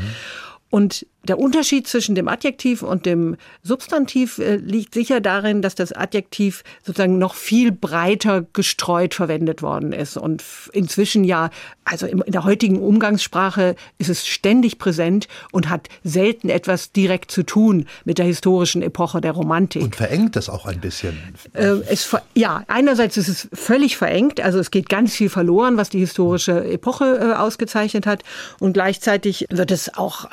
Und 0.70 1.06
der 1.24 1.38
Unterschied 1.38 1.86
zwischen 1.86 2.14
dem 2.14 2.28
Adjektiv 2.28 2.82
und 2.82 3.04
dem 3.04 3.36
Substantiv 3.62 4.38
äh, 4.38 4.56
liegt 4.56 4.94
sicher 4.94 5.20
darin, 5.20 5.60
dass 5.60 5.74
das 5.74 5.92
Adjektiv 5.92 6.64
sozusagen 6.82 7.18
noch 7.18 7.34
viel 7.34 7.72
breiter 7.72 8.46
gestreut 8.52 9.14
verwendet 9.14 9.60
worden 9.60 9.92
ist 9.92 10.16
und 10.16 10.42
inzwischen 10.72 11.24
ja, 11.24 11.50
also 11.84 12.06
in 12.06 12.22
der 12.26 12.44
heutigen 12.44 12.80
Umgangssprache 12.80 13.76
ist 13.98 14.08
es 14.08 14.26
ständig 14.26 14.78
präsent 14.78 15.28
und 15.52 15.68
hat 15.68 15.88
selten 16.04 16.48
etwas 16.48 16.92
direkt 16.92 17.30
zu 17.30 17.42
tun 17.42 17.86
mit 18.04 18.18
der 18.18 18.26
historischen 18.26 18.80
Epoche 18.80 19.20
der 19.20 19.32
Romantik. 19.32 19.82
Und 19.82 19.96
verengt 19.96 20.36
es 20.36 20.48
auch 20.48 20.64
ein 20.64 20.80
bisschen. 20.80 21.18
Äh, 21.52 21.80
es, 21.88 22.16
ja, 22.34 22.64
einerseits 22.68 23.16
ist 23.18 23.28
es 23.28 23.48
völlig 23.52 23.96
verengt, 23.96 24.40
also 24.40 24.58
es 24.58 24.70
geht 24.70 24.88
ganz 24.88 25.14
viel 25.14 25.28
verloren, 25.28 25.76
was 25.76 25.90
die 25.90 25.98
historische 25.98 26.64
Epoche 26.64 27.18
äh, 27.18 27.34
ausgezeichnet 27.34 28.06
hat 28.06 28.22
und 28.58 28.72
gleichzeitig 28.72 29.46
wird 29.50 29.70
es 29.70 29.94
auch 29.94 30.30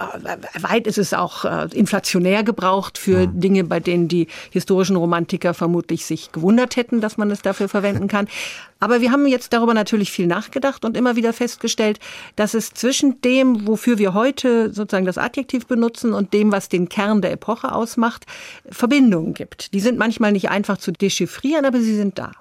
weit 0.62 0.77
Zeit 0.78 0.88
ist 0.88 0.98
es 0.98 1.14
auch 1.14 1.44
äh, 1.44 1.68
inflationär 1.74 2.44
gebraucht 2.44 2.98
für 2.98 3.28
mhm. 3.28 3.40
Dinge, 3.40 3.64
bei 3.64 3.80
denen 3.80 4.08
die 4.08 4.28
historischen 4.52 4.96
Romantiker 4.96 5.54
vermutlich 5.54 6.06
sich 6.06 6.32
gewundert 6.32 6.76
hätten, 6.76 7.02
dass 7.02 7.18
man 7.18 7.32
es 7.32 7.42
dafür 7.42 7.68
verwenden 7.68 8.08
kann. 8.08 8.28
Aber 8.80 9.02
wir 9.02 9.12
haben 9.12 9.26
jetzt 9.26 9.54
darüber 9.54 9.74
natürlich 9.74 10.12
viel 10.12 10.28
nachgedacht 10.28 10.86
und 10.86 10.96
immer 10.96 11.16
wieder 11.16 11.34
festgestellt, 11.34 12.00
dass 12.36 12.54
es 12.54 12.74
zwischen 12.74 13.22
dem, 13.22 13.68
wofür 13.68 13.98
wir 13.98 14.14
heute 14.14 14.72
sozusagen 14.72 15.06
das 15.06 15.18
Adjektiv 15.18 15.66
benutzen 15.66 16.14
und 16.14 16.34
dem, 16.34 16.52
was 16.52 16.70
den 16.70 16.90
Kern 16.90 17.22
der 17.22 17.32
Epoche 17.32 17.72
ausmacht, 17.72 18.26
Verbindungen 18.70 19.34
gibt. 19.34 19.74
Die 19.74 19.80
sind 19.80 19.98
manchmal 19.98 20.32
nicht 20.32 20.50
einfach 20.50 20.78
zu 20.78 20.92
dechiffrieren, 20.92 21.66
aber 21.66 21.80
sie 21.80 21.96
sind 21.96 22.20
da. 22.20 22.32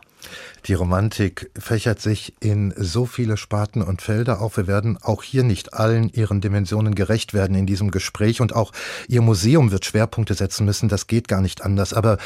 Die 0.67 0.75
Romantik 0.75 1.50
fächert 1.58 2.00
sich 2.00 2.34
in 2.40 2.75
so 2.76 3.06
viele 3.06 3.37
Sparten 3.37 3.82
und 3.82 4.02
Felder 4.02 4.40
auf. 4.40 4.56
Wir 4.56 4.67
werden 4.67 4.99
auch 5.00 5.23
hier 5.23 5.44
nicht 5.44 5.75
allen 5.75 6.08
ihren 6.12 6.40
Dimensionen 6.40 6.94
gerecht 6.94 7.34
werden 7.34 7.56
in 7.56 7.67
diesem 7.67 7.90
Gespräch 7.90 8.40
und 8.40 8.55
auch 8.55 8.73
Ihr 9.08 9.23
Museum 9.23 9.70
wird 9.70 9.84
Schwerpunkte 9.84 10.34
setzen 10.34 10.65
müssen. 10.67 10.89
Das 10.89 11.06
geht 11.06 11.29
gar 11.29 11.41
nicht 11.41 11.62
anders. 11.62 11.93
Aber 11.93 12.19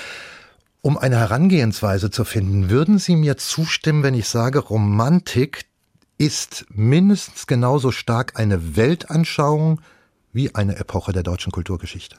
um 0.82 0.96
eine 0.96 1.16
Herangehensweise 1.16 2.10
zu 2.10 2.24
finden, 2.24 2.70
würden 2.70 2.98
Sie 2.98 3.16
mir 3.16 3.36
zustimmen, 3.36 4.02
wenn 4.02 4.14
ich 4.14 4.28
sage, 4.28 4.58
Romantik 4.58 5.66
ist 6.16 6.66
mindestens 6.70 7.46
genauso 7.46 7.92
stark 7.92 8.38
eine 8.38 8.76
Weltanschauung 8.76 9.80
wie 10.32 10.54
eine 10.54 10.76
Epoche 10.76 11.12
der 11.12 11.22
deutschen 11.22 11.52
Kulturgeschichte? 11.52 12.16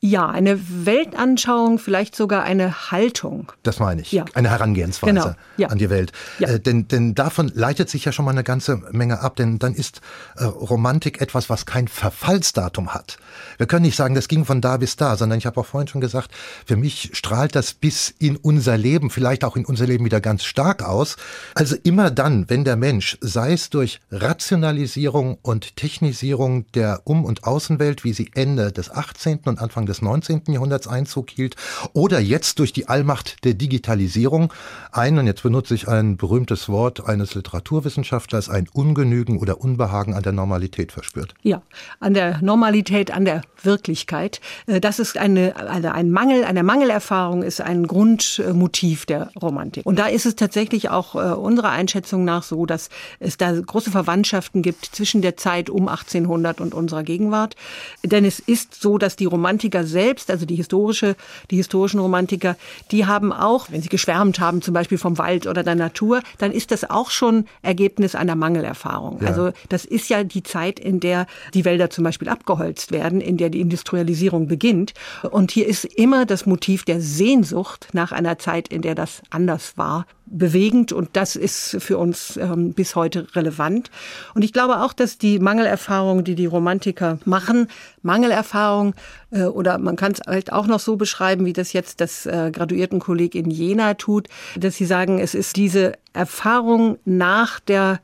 Ja, 0.00 0.28
eine 0.28 0.60
Weltanschauung, 0.86 1.80
vielleicht 1.80 2.14
sogar 2.14 2.44
eine 2.44 2.92
Haltung. 2.92 3.50
Das 3.64 3.80
meine 3.80 4.02
ich. 4.02 4.12
Ja. 4.12 4.26
Eine 4.34 4.50
Herangehensweise 4.50 5.12
genau. 5.12 5.34
ja. 5.56 5.68
an 5.68 5.78
die 5.78 5.90
Welt. 5.90 6.12
Ja. 6.38 6.50
Äh, 6.50 6.60
denn, 6.60 6.86
denn 6.86 7.16
davon 7.16 7.50
leitet 7.52 7.90
sich 7.90 8.04
ja 8.04 8.12
schon 8.12 8.24
mal 8.24 8.30
eine 8.30 8.44
ganze 8.44 8.76
Menge 8.92 9.20
ab. 9.20 9.34
Denn 9.34 9.58
dann 9.58 9.74
ist 9.74 10.00
äh, 10.36 10.44
Romantik 10.44 11.20
etwas, 11.20 11.50
was 11.50 11.66
kein 11.66 11.88
Verfallsdatum 11.88 12.94
hat. 12.94 13.18
Wir 13.56 13.66
können 13.66 13.82
nicht 13.82 13.96
sagen, 13.96 14.14
das 14.14 14.28
ging 14.28 14.44
von 14.44 14.60
da 14.60 14.76
bis 14.76 14.94
da, 14.94 15.16
sondern 15.16 15.36
ich 15.38 15.46
habe 15.46 15.60
auch 15.60 15.66
vorhin 15.66 15.88
schon 15.88 16.00
gesagt, 16.00 16.30
für 16.64 16.76
mich 16.76 17.10
strahlt 17.14 17.56
das 17.56 17.74
bis 17.74 18.14
in 18.20 18.36
unser 18.36 18.76
Leben, 18.78 19.10
vielleicht 19.10 19.42
auch 19.42 19.56
in 19.56 19.64
unser 19.64 19.86
Leben 19.86 20.04
wieder 20.04 20.20
ganz 20.20 20.44
stark 20.44 20.84
aus. 20.84 21.16
Also 21.56 21.74
immer 21.82 22.12
dann, 22.12 22.48
wenn 22.48 22.62
der 22.62 22.76
Mensch, 22.76 23.18
sei 23.20 23.52
es 23.52 23.68
durch 23.68 24.00
Rationalisierung 24.12 25.38
und 25.42 25.74
Technisierung 25.74 26.70
der 26.70 27.00
Um- 27.02 27.24
und 27.24 27.42
Außenwelt, 27.42 28.04
wie 28.04 28.12
sie 28.12 28.30
Ende 28.34 28.70
des 28.70 28.92
18. 28.92 29.40
und 29.46 29.58
Anfang 29.58 29.87
des 29.88 30.02
19. 30.02 30.42
Jahrhunderts 30.48 30.86
Einzug 30.86 31.30
hielt, 31.30 31.56
oder 31.92 32.20
jetzt 32.20 32.58
durch 32.58 32.72
die 32.72 32.88
Allmacht 32.88 33.44
der 33.44 33.54
Digitalisierung 33.54 34.52
ein, 34.92 35.18
und 35.18 35.26
jetzt 35.26 35.42
benutze 35.42 35.74
ich 35.74 35.88
ein 35.88 36.16
berühmtes 36.16 36.68
Wort 36.68 37.06
eines 37.06 37.34
Literaturwissenschaftlers, 37.34 38.48
ein 38.48 38.68
Ungenügen 38.72 39.38
oder 39.38 39.60
Unbehagen 39.60 40.14
an 40.14 40.22
der 40.22 40.32
Normalität 40.32 40.92
verspürt. 40.92 41.34
Ja, 41.42 41.62
an 42.00 42.14
der 42.14 42.40
Normalität, 42.42 43.10
an 43.10 43.24
der 43.24 43.42
Wirklichkeit. 43.62 44.40
Äh, 44.66 44.80
das 44.80 44.98
ist 44.98 45.18
eine, 45.18 45.56
also 45.56 45.88
ein 45.88 46.10
Mangel, 46.10 46.44
eine 46.44 46.62
Mangelerfahrung 46.62 47.42
ist 47.42 47.60
ein 47.60 47.86
Grundmotiv 47.86 49.06
der 49.06 49.30
Romantik. 49.40 49.86
Und 49.86 49.98
da 49.98 50.06
ist 50.06 50.26
es 50.26 50.36
tatsächlich 50.36 50.90
auch 50.90 51.14
äh, 51.14 51.18
unserer 51.18 51.70
Einschätzung 51.70 52.24
nach 52.24 52.42
so, 52.42 52.66
dass 52.66 52.88
es 53.20 53.36
da 53.36 53.52
große 53.52 53.90
Verwandtschaften 53.90 54.62
gibt 54.62 54.84
zwischen 54.84 55.22
der 55.22 55.36
Zeit 55.36 55.70
um 55.70 55.88
1800 55.88 56.60
und 56.60 56.74
unserer 56.74 57.02
Gegenwart. 57.02 57.56
Denn 58.04 58.24
es 58.24 58.38
ist 58.38 58.80
so, 58.80 58.98
dass 58.98 59.16
die 59.16 59.24
Romantiker 59.24 59.77
selbst, 59.84 60.30
also 60.30 60.46
die 60.46 60.56
historische, 60.56 61.16
die 61.50 61.56
historischen 61.56 62.00
Romantiker, 62.00 62.56
die 62.90 63.06
haben 63.06 63.32
auch, 63.32 63.70
wenn 63.70 63.82
sie 63.82 63.88
geschwärmt 63.88 64.40
haben, 64.40 64.62
zum 64.62 64.74
Beispiel 64.74 64.98
vom 64.98 65.18
Wald 65.18 65.46
oder 65.46 65.62
der 65.62 65.74
Natur, 65.74 66.22
dann 66.38 66.52
ist 66.52 66.70
das 66.70 66.88
auch 66.88 67.10
schon 67.10 67.46
Ergebnis 67.62 68.14
einer 68.14 68.36
Mangelerfahrung. 68.36 69.20
Ja. 69.20 69.28
Also 69.28 69.50
das 69.68 69.84
ist 69.84 70.08
ja 70.08 70.24
die 70.24 70.42
Zeit, 70.42 70.80
in 70.80 71.00
der 71.00 71.26
die 71.54 71.64
Wälder 71.64 71.90
zum 71.90 72.04
Beispiel 72.04 72.28
abgeholzt 72.28 72.92
werden, 72.92 73.20
in 73.20 73.36
der 73.36 73.50
die 73.50 73.60
Industrialisierung 73.60 74.48
beginnt. 74.48 74.94
Und 75.30 75.50
hier 75.50 75.66
ist 75.66 75.84
immer 75.84 76.26
das 76.26 76.46
Motiv 76.46 76.84
der 76.84 77.00
Sehnsucht 77.00 77.88
nach 77.92 78.12
einer 78.12 78.38
Zeit, 78.38 78.68
in 78.68 78.82
der 78.82 78.94
das 78.94 79.22
anders 79.30 79.76
war, 79.76 80.06
bewegend 80.30 80.92
und 80.92 81.10
das 81.14 81.36
ist 81.36 81.76
für 81.80 81.98
uns 81.98 82.36
ähm, 82.36 82.72
bis 82.72 82.94
heute 82.96 83.26
relevant. 83.34 83.90
Und 84.34 84.42
ich 84.42 84.52
glaube 84.52 84.80
auch, 84.80 84.92
dass 84.92 85.18
die 85.18 85.38
Mangelerfahrung, 85.38 86.24
die 86.24 86.34
die 86.34 86.46
Romantiker 86.46 87.18
machen, 87.24 87.68
Mangelerfahrung 88.08 88.94
äh, 89.30 89.44
oder 89.44 89.78
man 89.78 89.96
kann 89.96 90.12
es 90.12 90.20
halt 90.26 90.52
auch 90.52 90.66
noch 90.66 90.80
so 90.80 90.96
beschreiben, 90.96 91.44
wie 91.44 91.52
das 91.52 91.72
jetzt 91.72 92.00
das 92.00 92.26
äh, 92.26 92.50
Graduiertenkolleg 92.52 93.34
in 93.34 93.50
Jena 93.50 93.94
tut, 93.94 94.28
dass 94.56 94.76
sie 94.76 94.86
sagen, 94.86 95.18
es 95.18 95.34
ist 95.34 95.56
diese 95.56 95.92
Erfahrung 96.12 96.98
nach 97.04 97.60
der 97.60 98.00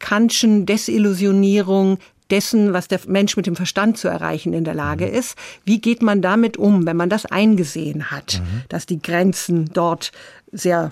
Kantschen 0.00 0.66
Desillusionierung 0.66 1.98
dessen, 2.30 2.72
was 2.72 2.88
der 2.88 3.00
Mensch 3.06 3.36
mit 3.36 3.46
dem 3.46 3.56
Verstand 3.56 3.96
zu 3.98 4.08
erreichen 4.08 4.52
in 4.52 4.64
der 4.64 4.74
Lage 4.74 5.06
mhm. 5.06 5.14
ist. 5.14 5.38
Wie 5.64 5.80
geht 5.80 6.02
man 6.02 6.20
damit 6.20 6.56
um, 6.56 6.86
wenn 6.86 6.96
man 6.96 7.10
das 7.10 7.26
eingesehen 7.26 8.10
hat, 8.10 8.40
mhm. 8.40 8.62
dass 8.68 8.86
die 8.86 9.00
Grenzen 9.00 9.70
dort 9.72 10.12
sehr 10.52 10.90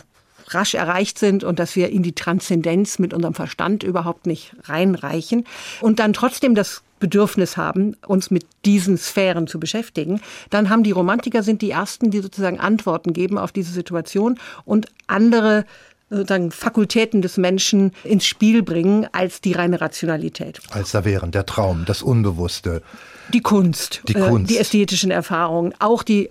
rasch 0.49 0.75
erreicht 0.75 1.19
sind 1.19 1.45
und 1.45 1.59
dass 1.59 1.77
wir 1.77 1.91
in 1.91 2.03
die 2.03 2.15
Transzendenz 2.15 2.99
mit 2.99 3.15
unserem 3.15 3.35
Verstand 3.35 3.83
überhaupt 3.83 4.27
nicht 4.27 4.55
reinreichen 4.65 5.45
und 5.81 5.99
dann 5.99 6.13
trotzdem 6.13 6.55
das 6.55 6.83
Bedürfnis 7.01 7.57
haben, 7.57 7.97
uns 8.07 8.31
mit 8.31 8.47
diesen 8.65 8.97
Sphären 8.97 9.49
zu 9.49 9.59
beschäftigen, 9.59 10.21
dann 10.51 10.71
haben 10.71 10.85
die 10.85 10.93
Romantiker 10.93 11.43
sind 11.43 11.61
die 11.61 11.73
ersten, 11.73 12.13
die 12.13 12.21
sozusagen 12.21 12.61
Antworten 12.61 13.13
geben 13.13 13.39
auf 13.39 13.51
diese 13.51 13.73
Situation 13.73 14.39
und 14.65 14.87
andere 15.09 15.65
sozusagen 16.13 16.51
Fakultäten 16.51 17.23
des 17.23 17.39
Menschen 17.39 17.93
ins 18.05 18.27
Spiel 18.27 18.63
bringen 18.63 19.09
als 19.13 19.41
die 19.41 19.53
reine 19.53 19.81
Rationalität. 19.81 20.61
Als 20.71 20.93
da 20.93 21.05
wären 21.05 21.31
der 21.33 21.47
Traum, 21.47 21.85
das 21.87 22.03
Unbewusste. 22.03 22.83
Die 23.33 23.41
Kunst, 23.41 24.03
die, 24.07 24.15
Kunst. 24.15 24.51
Äh, 24.51 24.55
die 24.55 24.61
ästhetischen 24.61 25.11
Erfahrungen, 25.11 25.75
auch 25.79 26.03
die, 26.03 26.29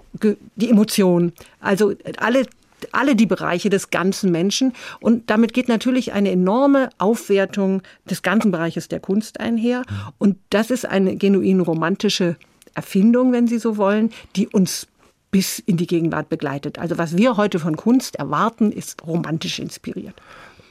die 0.55 0.69
Emotionen. 0.69 1.33
Also 1.59 1.93
alle 2.17 2.45
alle 2.93 3.15
die 3.15 3.25
Bereiche 3.25 3.69
des 3.69 3.89
ganzen 3.89 4.31
Menschen. 4.31 4.73
Und 4.99 5.29
damit 5.29 5.53
geht 5.53 5.67
natürlich 5.67 6.13
eine 6.13 6.31
enorme 6.31 6.89
Aufwertung 6.97 7.81
des 8.09 8.21
ganzen 8.21 8.51
Bereiches 8.51 8.87
der 8.87 8.99
Kunst 8.99 9.39
einher. 9.39 9.83
Und 10.17 10.37
das 10.49 10.71
ist 10.71 10.85
eine 10.85 11.15
genuin 11.15 11.59
romantische 11.59 12.35
Erfindung, 12.73 13.31
wenn 13.33 13.47
Sie 13.47 13.59
so 13.59 13.77
wollen, 13.77 14.11
die 14.35 14.47
uns 14.47 14.87
bis 15.31 15.59
in 15.59 15.77
die 15.77 15.87
Gegenwart 15.87 16.29
begleitet. 16.29 16.77
Also 16.77 16.97
was 16.97 17.17
wir 17.17 17.37
heute 17.37 17.59
von 17.59 17.77
Kunst 17.77 18.17
erwarten, 18.17 18.71
ist 18.71 19.05
romantisch 19.05 19.59
inspiriert. 19.59 20.15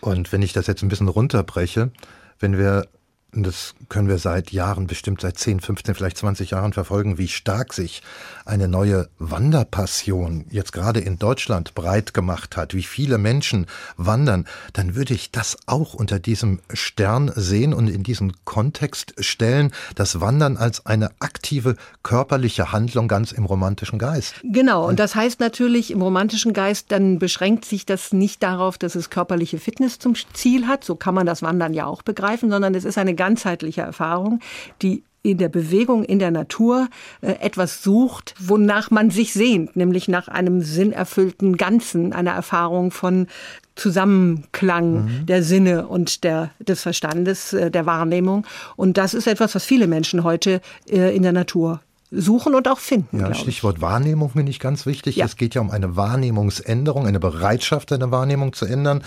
Und 0.01 0.33
wenn 0.33 0.43
ich 0.43 0.53
das 0.53 0.67
jetzt 0.67 0.83
ein 0.83 0.89
bisschen 0.89 1.09
runterbreche, 1.09 1.91
wenn 2.39 2.57
wir 2.59 2.87
das 3.33 3.75
können 3.89 4.09
wir 4.09 4.19
seit 4.19 4.51
Jahren, 4.51 4.87
bestimmt 4.87 5.21
seit 5.21 5.39
10, 5.39 5.61
15, 5.61 5.95
vielleicht 5.95 6.17
20 6.17 6.51
Jahren 6.51 6.73
verfolgen, 6.73 7.19
wie 7.19 7.29
stark 7.29 7.73
sich 7.73 8.03
eine 8.45 8.67
neue 8.67 9.09
Wanderpassion 9.19 10.47
jetzt 10.51 10.73
gerade 10.73 11.01
in 11.01 11.19
Deutschland 11.19 11.75
breit 11.75 12.13
gemacht 12.15 12.57
hat, 12.57 12.75
wie 12.75 12.83
viele 12.83 13.19
Menschen 13.19 13.67
wandern, 13.97 14.47
dann 14.73 14.95
würde 14.97 15.15
ich 15.15 15.31
das 15.31 15.57
auch 15.67 15.95
unter 15.95 16.19
diesem 16.19 16.61
Stern 16.73 17.31
sehen 17.35 17.73
und 17.73 17.89
in 17.89 18.03
diesen 18.03 18.33
Kontext 18.45 19.15
stellen, 19.19 19.73
das 19.95 20.21
Wandern 20.21 20.57
als 20.57 20.87
eine 20.87 21.11
aktive 21.21 21.77
körperliche 22.03 22.73
Handlung 22.73 23.07
ganz 23.07 23.31
im 23.31 23.45
romantischen 23.45 23.99
Geist. 23.99 24.35
Genau, 24.43 24.89
und 24.89 24.99
das 24.99 25.15
heißt 25.15 25.39
natürlich 25.39 25.91
im 25.91 26.03
romantischen 26.03 26.53
Geist, 26.53 26.91
dann 26.91 27.19
beschränkt 27.19 27.65
sich 27.65 27.87
das 27.87 28.13
nicht 28.13 28.43
darauf, 28.43 28.79
dass 28.79 28.95
es 28.97 29.11
körperliche 29.11 29.59
Fitness 29.59 29.99
zum 29.99 30.15
Ziel 30.33 30.67
hat, 30.67 30.85
so 30.85 30.97
kann 30.97 31.15
man 31.15 31.27
das 31.27 31.43
Wandern 31.43 31.75
ja 31.75 31.87
auch 31.87 32.03
begreifen, 32.03 32.51
sondern 32.51 32.75
es 32.75 32.85
ist 32.85 32.99
eine 32.99 33.15
ganzheitliche 33.21 33.83
Erfahrung, 33.83 34.41
die 34.81 35.03
in 35.23 35.37
der 35.37 35.51
Bewegung, 35.51 36.03
in 36.03 36.19
der 36.19 36.31
Natur 36.31 36.89
äh, 37.21 37.33
etwas 37.41 37.83
sucht, 37.83 38.35
wonach 38.39 38.91
man 38.91 39.11
sich 39.11 39.35
sehnt, 39.35 39.77
nämlich 39.77 40.09
nach 40.09 40.29
einem 40.29 40.63
sinnerfüllten 40.63 41.59
Ganzen, 41.59 42.15
einer 42.15 42.31
Erfahrung 42.31 42.91
von 42.91 43.27
Zusammenklang 43.75 45.05
mhm. 45.05 45.27
der 45.27 45.43
Sinne 45.43 45.87
und 45.89 46.25
der, 46.25 46.53
des 46.59 46.81
Verstandes, 46.81 47.53
äh, 47.53 47.71
der 47.71 47.85
Wahrnehmung. 47.85 48.47
Und 48.77 48.97
das 48.97 49.13
ist 49.13 49.27
etwas, 49.27 49.55
was 49.55 49.65
viele 49.67 49.87
Menschen 49.87 50.25
heute 50.25 50.63
äh, 50.89 51.15
in 51.15 51.23
der 51.23 51.33
Natur 51.33 51.81
suchen 52.11 52.55
und 52.55 52.67
auch 52.67 52.79
finden. 52.79 53.21
Ja, 53.21 53.35
Stichwort 53.35 53.77
ich. 53.77 53.83
Wahrnehmung 53.83 54.31
finde 54.31 54.51
ich 54.51 54.59
ganz 54.59 54.87
wichtig. 54.87 55.17
Ja. 55.17 55.27
Es 55.27 55.37
geht 55.37 55.55
ja 55.55 55.61
um 55.61 55.71
eine 55.71 55.97
Wahrnehmungsänderung, 55.97 57.07
eine 57.07 57.21
Bereitschaft, 57.21 57.93
eine 57.93 58.11
Wahrnehmung 58.11 58.53
zu 58.53 58.67
ändern. 58.67 59.05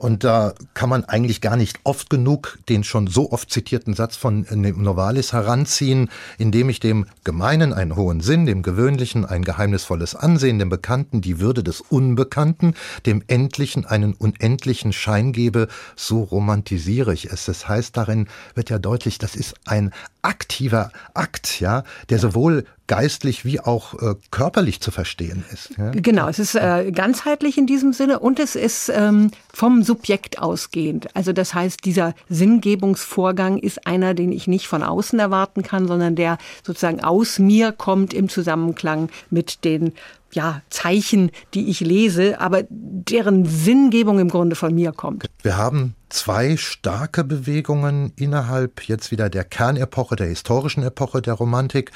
Und 0.00 0.24
da 0.24 0.54
kann 0.72 0.88
man 0.88 1.04
eigentlich 1.04 1.42
gar 1.42 1.56
nicht 1.56 1.80
oft 1.84 2.08
genug 2.08 2.58
den 2.70 2.84
schon 2.84 3.06
so 3.06 3.32
oft 3.32 3.50
zitierten 3.50 3.92
Satz 3.92 4.16
von 4.16 4.46
Novalis 4.50 5.34
heranziehen, 5.34 6.08
indem 6.38 6.70
ich 6.70 6.80
dem 6.80 7.04
Gemeinen 7.22 7.74
einen 7.74 7.96
hohen 7.96 8.22
Sinn, 8.22 8.46
dem 8.46 8.62
Gewöhnlichen 8.62 9.26
ein 9.26 9.44
geheimnisvolles 9.44 10.14
Ansehen, 10.14 10.58
dem 10.58 10.70
Bekannten 10.70 11.20
die 11.20 11.38
Würde 11.38 11.62
des 11.62 11.82
Unbekannten, 11.82 12.72
dem 13.04 13.22
Endlichen 13.26 13.84
einen 13.84 14.14
unendlichen 14.14 14.94
Schein 14.94 15.32
gebe, 15.32 15.68
so 15.96 16.22
romantisiere 16.22 17.12
ich 17.12 17.26
es. 17.26 17.44
Das 17.44 17.68
heißt, 17.68 17.94
darin 17.94 18.26
wird 18.54 18.70
ja 18.70 18.78
deutlich, 18.78 19.18
das 19.18 19.36
ist 19.36 19.54
ein 19.66 19.92
aktiver 20.22 20.92
Akt, 21.12 21.60
ja, 21.60 21.84
der 22.08 22.18
sowohl 22.18 22.64
geistlich 22.90 23.44
wie 23.44 23.60
auch 23.60 23.94
äh, 24.02 24.16
körperlich 24.32 24.80
zu 24.80 24.90
verstehen 24.90 25.44
ist. 25.52 25.70
Ja? 25.78 25.92
Genau, 25.92 26.26
es 26.26 26.40
ist 26.40 26.56
äh, 26.56 26.90
ganzheitlich 26.90 27.56
in 27.56 27.68
diesem 27.68 27.92
Sinne 27.92 28.18
und 28.18 28.40
es 28.40 28.56
ist 28.56 28.90
ähm, 28.92 29.30
vom 29.54 29.84
Subjekt 29.84 30.40
ausgehend. 30.40 31.06
Also 31.14 31.32
das 31.32 31.54
heißt, 31.54 31.84
dieser 31.84 32.14
Sinngebungsvorgang 32.28 33.58
ist 33.58 33.86
einer, 33.86 34.14
den 34.14 34.32
ich 34.32 34.48
nicht 34.48 34.66
von 34.66 34.82
außen 34.82 35.20
erwarten 35.20 35.62
kann, 35.62 35.86
sondern 35.86 36.16
der 36.16 36.36
sozusagen 36.64 36.98
aus 36.98 37.38
mir 37.38 37.70
kommt 37.70 38.12
im 38.12 38.28
Zusammenklang 38.28 39.08
mit 39.30 39.64
den 39.64 39.92
ja, 40.32 40.62
Zeichen, 40.70 41.30
die 41.54 41.68
ich 41.68 41.80
lese, 41.80 42.40
aber 42.40 42.64
deren 42.68 43.44
Sinngebung 43.46 44.18
im 44.18 44.28
Grunde 44.28 44.56
von 44.56 44.74
mir 44.74 44.92
kommt. 44.92 45.26
Wir 45.42 45.56
haben 45.56 45.94
zwei 46.08 46.56
starke 46.56 47.24
Bewegungen 47.24 48.12
innerhalb 48.16 48.88
jetzt 48.88 49.10
wieder 49.10 49.28
der 49.28 49.44
Kernepoche, 49.44 50.16
der 50.16 50.26
historischen 50.26 50.82
Epoche 50.82 51.22
der 51.22 51.34
Romantik, 51.34 51.92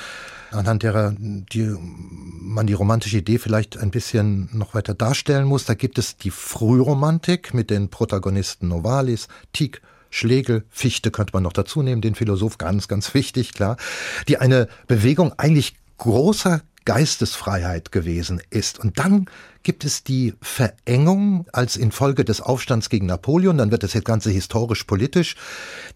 anhand 0.50 0.82
derer 0.82 1.14
die, 1.18 1.74
man 1.78 2.66
die 2.66 2.72
romantische 2.72 3.18
Idee 3.18 3.38
vielleicht 3.38 3.76
ein 3.76 3.90
bisschen 3.90 4.48
noch 4.52 4.74
weiter 4.74 4.94
darstellen 4.94 5.46
muss. 5.46 5.64
Da 5.64 5.74
gibt 5.74 5.98
es 5.98 6.16
die 6.16 6.30
Frühromantik 6.30 7.54
mit 7.54 7.70
den 7.70 7.88
Protagonisten 7.88 8.68
Novalis, 8.68 9.28
Tieck, 9.52 9.82
Schlegel, 10.10 10.64
Fichte 10.70 11.10
könnte 11.10 11.32
man 11.32 11.42
noch 11.42 11.52
dazu 11.52 11.82
nehmen, 11.82 12.00
den 12.00 12.14
Philosoph, 12.14 12.56
ganz, 12.56 12.86
ganz 12.86 13.14
wichtig, 13.14 13.52
klar, 13.52 13.76
die 14.28 14.38
eine 14.38 14.68
Bewegung 14.86 15.32
eigentlich 15.36 15.74
großer 15.98 16.60
Geistesfreiheit 16.84 17.92
gewesen 17.92 18.40
ist. 18.50 18.78
Und 18.78 18.98
dann 18.98 19.26
gibt 19.64 19.84
es 19.84 20.04
die 20.04 20.34
Verengung 20.40 21.46
als 21.52 21.76
infolge 21.76 22.24
des 22.24 22.40
Aufstands 22.40 22.90
gegen 22.90 23.06
Napoleon, 23.06 23.58
dann 23.58 23.70
wird 23.72 23.82
das 23.82 23.94
Ganze 24.04 24.30
historisch-politisch, 24.30 25.34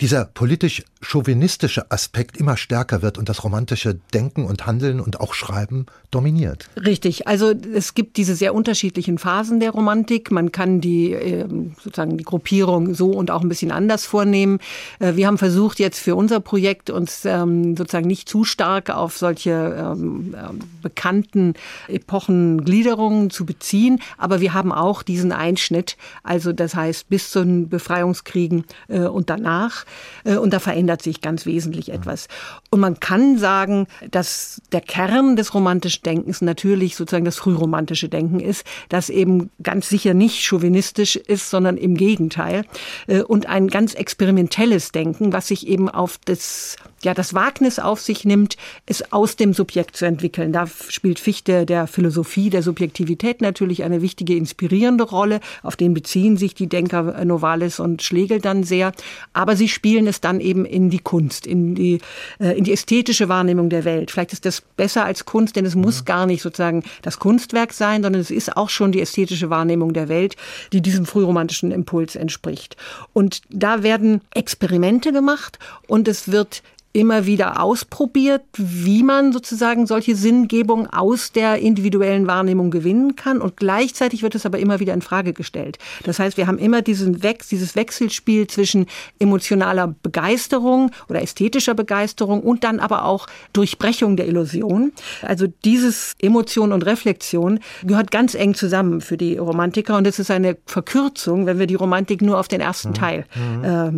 dieser 0.00 0.25
politisch-chauvinistische 0.25 1.90
Aspekt 1.90 2.38
immer 2.38 2.56
stärker 2.56 3.02
wird 3.02 3.18
und 3.18 3.28
das 3.28 3.44
romantische 3.44 4.00
Denken 4.14 4.46
und 4.46 4.66
Handeln 4.66 5.00
und 5.00 5.20
auch 5.20 5.34
Schreiben 5.34 5.87
dominiert. 6.10 6.70
Richtig, 6.82 7.28
also 7.28 7.52
es 7.52 7.94
gibt 7.94 8.16
diese 8.16 8.34
sehr 8.34 8.54
unterschiedlichen 8.54 9.18
Phasen 9.18 9.60
der 9.60 9.70
Romantik. 9.70 10.30
Man 10.30 10.50
kann 10.50 10.80
die 10.80 11.12
ähm, 11.12 11.75
sozusagen 11.82 12.16
die 12.16 12.25
Gruppierung 12.25 12.94
so 12.94 13.10
und 13.10 13.30
auch 13.30 13.42
ein 13.42 13.48
bisschen 13.50 13.70
anders 13.70 14.06
vornehmen. 14.06 14.58
Äh, 14.98 15.16
wir 15.16 15.26
haben 15.26 15.37
versucht 15.37 15.78
jetzt 15.78 15.98
für 15.98 16.16
unser 16.16 16.40
Projekt 16.40 16.88
uns 16.88 17.26
ähm, 17.26 17.76
sozusagen 17.76 18.06
nicht 18.06 18.28
zu 18.28 18.44
stark 18.44 18.88
auf 18.88 19.18
solche 19.18 19.50
ähm, 19.50 20.34
bekannten 20.80 21.52
Epochengliederungen 21.88 23.28
zu 23.28 23.44
beziehen 23.44 23.57
beziehen. 23.58 24.00
Aber 24.16 24.40
wir 24.40 24.54
haben 24.54 24.72
auch 24.72 25.02
diesen 25.02 25.32
Einschnitt, 25.32 25.96
also 26.22 26.52
das 26.52 26.74
heißt 26.74 27.08
bis 27.08 27.30
zu 27.30 27.44
den 27.44 27.68
Befreiungskriegen 27.68 28.64
äh, 28.88 29.00
und 29.00 29.30
danach. 29.30 29.84
Äh, 30.24 30.36
und 30.36 30.52
da 30.52 30.60
verändert 30.60 31.02
sich 31.02 31.20
ganz 31.20 31.44
wesentlich 31.44 31.90
etwas. 31.92 32.28
Und 32.70 32.80
man 32.80 33.00
kann 33.00 33.38
sagen, 33.38 33.86
dass 34.10 34.62
der 34.72 34.80
Kern 34.80 35.36
des 35.36 35.54
romantischen 35.54 36.02
Denkens 36.04 36.40
natürlich 36.40 36.96
sozusagen 36.96 37.24
das 37.24 37.36
frühromantische 37.36 38.08
Denken 38.08 38.40
ist, 38.40 38.64
das 38.88 39.10
eben 39.10 39.50
ganz 39.62 39.88
sicher 39.88 40.14
nicht 40.14 40.44
chauvinistisch 40.44 41.16
ist, 41.16 41.50
sondern 41.50 41.76
im 41.76 41.96
Gegenteil. 41.96 42.64
Äh, 43.06 43.22
und 43.22 43.46
ein 43.46 43.68
ganz 43.68 43.94
experimentelles 43.94 44.92
Denken, 44.92 45.32
was 45.32 45.48
sich 45.48 45.66
eben 45.66 45.88
auf 45.88 46.18
das 46.24 46.76
ja 47.04 47.14
das 47.14 47.34
Wagnis 47.34 47.78
auf 47.78 48.00
sich 48.00 48.24
nimmt, 48.24 48.56
es 48.86 49.12
aus 49.12 49.36
dem 49.36 49.52
Subjekt 49.52 49.96
zu 49.96 50.04
entwickeln. 50.04 50.52
Da 50.52 50.66
spielt 50.66 51.18
Fichte 51.18 51.66
der 51.66 51.86
Philosophie 51.86 52.50
der 52.50 52.62
Subjektivität 52.62 53.40
natürlich 53.40 53.84
eine 53.84 54.02
wichtige 54.02 54.36
inspirierende 54.36 55.04
Rolle. 55.04 55.40
Auf 55.62 55.76
den 55.76 55.94
beziehen 55.94 56.36
sich 56.36 56.54
die 56.54 56.68
Denker 56.68 57.24
Novalis 57.24 57.80
und 57.80 58.02
Schlegel 58.02 58.40
dann 58.40 58.64
sehr. 58.64 58.92
Aber 59.32 59.56
sie 59.56 59.68
spielen 59.68 60.06
es 60.06 60.20
dann 60.20 60.40
eben 60.40 60.64
in 60.64 60.90
die 60.90 60.98
Kunst, 60.98 61.46
in 61.46 61.74
die, 61.74 62.00
äh, 62.40 62.56
in 62.56 62.64
die 62.64 62.72
ästhetische 62.72 63.28
Wahrnehmung 63.28 63.70
der 63.70 63.84
Welt. 63.84 64.10
Vielleicht 64.10 64.32
ist 64.32 64.44
das 64.44 64.60
besser 64.60 65.04
als 65.04 65.24
Kunst, 65.24 65.56
denn 65.56 65.64
es 65.64 65.74
muss 65.74 66.04
gar 66.04 66.26
nicht 66.26 66.42
sozusagen 66.42 66.82
das 67.02 67.18
Kunstwerk 67.18 67.72
sein, 67.72 68.02
sondern 68.02 68.20
es 68.20 68.30
ist 68.30 68.56
auch 68.56 68.68
schon 68.68 68.92
die 68.92 69.00
ästhetische 69.00 69.50
Wahrnehmung 69.50 69.92
der 69.92 70.08
Welt, 70.08 70.36
die 70.72 70.80
diesem 70.80 71.06
frühromantischen 71.06 71.70
Impuls 71.70 72.16
entspricht. 72.16 72.76
Und 73.12 73.42
da 73.50 73.82
werden 73.82 74.20
Experimente 74.34 75.12
gemacht 75.12 75.58
und 75.86 76.08
es 76.08 76.30
wird 76.30 76.62
immer 76.98 77.26
wieder 77.26 77.62
ausprobiert, 77.62 78.42
wie 78.56 79.04
man 79.04 79.32
sozusagen 79.32 79.86
solche 79.86 80.16
Sinngebung 80.16 80.88
aus 80.88 81.30
der 81.30 81.58
individuellen 81.60 82.26
Wahrnehmung 82.26 82.72
gewinnen 82.72 83.14
kann. 83.14 83.40
Und 83.40 83.56
gleichzeitig 83.56 84.24
wird 84.24 84.34
es 84.34 84.44
aber 84.44 84.58
immer 84.58 84.80
wieder 84.80 84.94
in 84.94 85.00
Frage 85.00 85.32
gestellt. 85.32 85.78
Das 86.02 86.18
heißt, 86.18 86.36
wir 86.36 86.48
haben 86.48 86.58
immer 86.58 86.82
diesen 86.82 87.22
Wex, 87.22 87.46
dieses 87.46 87.76
Wechselspiel 87.76 88.48
zwischen 88.48 88.86
emotionaler 89.20 89.94
Begeisterung 90.02 90.90
oder 91.08 91.22
ästhetischer 91.22 91.74
Begeisterung 91.74 92.42
und 92.42 92.64
dann 92.64 92.80
aber 92.80 93.04
auch 93.04 93.28
Durchbrechung 93.52 94.16
der 94.16 94.26
Illusion. 94.26 94.90
Also 95.22 95.46
dieses 95.64 96.16
Emotion 96.20 96.72
und 96.72 96.84
Reflexion 96.84 97.60
gehört 97.84 98.10
ganz 98.10 98.34
eng 98.34 98.54
zusammen 98.54 99.00
für 99.00 99.16
die 99.16 99.36
Romantiker. 99.36 99.96
Und 99.96 100.06
es 100.08 100.18
ist 100.18 100.32
eine 100.32 100.56
Verkürzung, 100.66 101.46
wenn 101.46 101.60
wir 101.60 101.68
die 101.68 101.76
Romantik 101.76 102.22
nur 102.22 102.40
auf 102.40 102.48
den 102.48 102.60
ersten 102.60 102.88
mhm. 102.88 102.94
Teil 102.94 103.24
äh, 103.62 103.92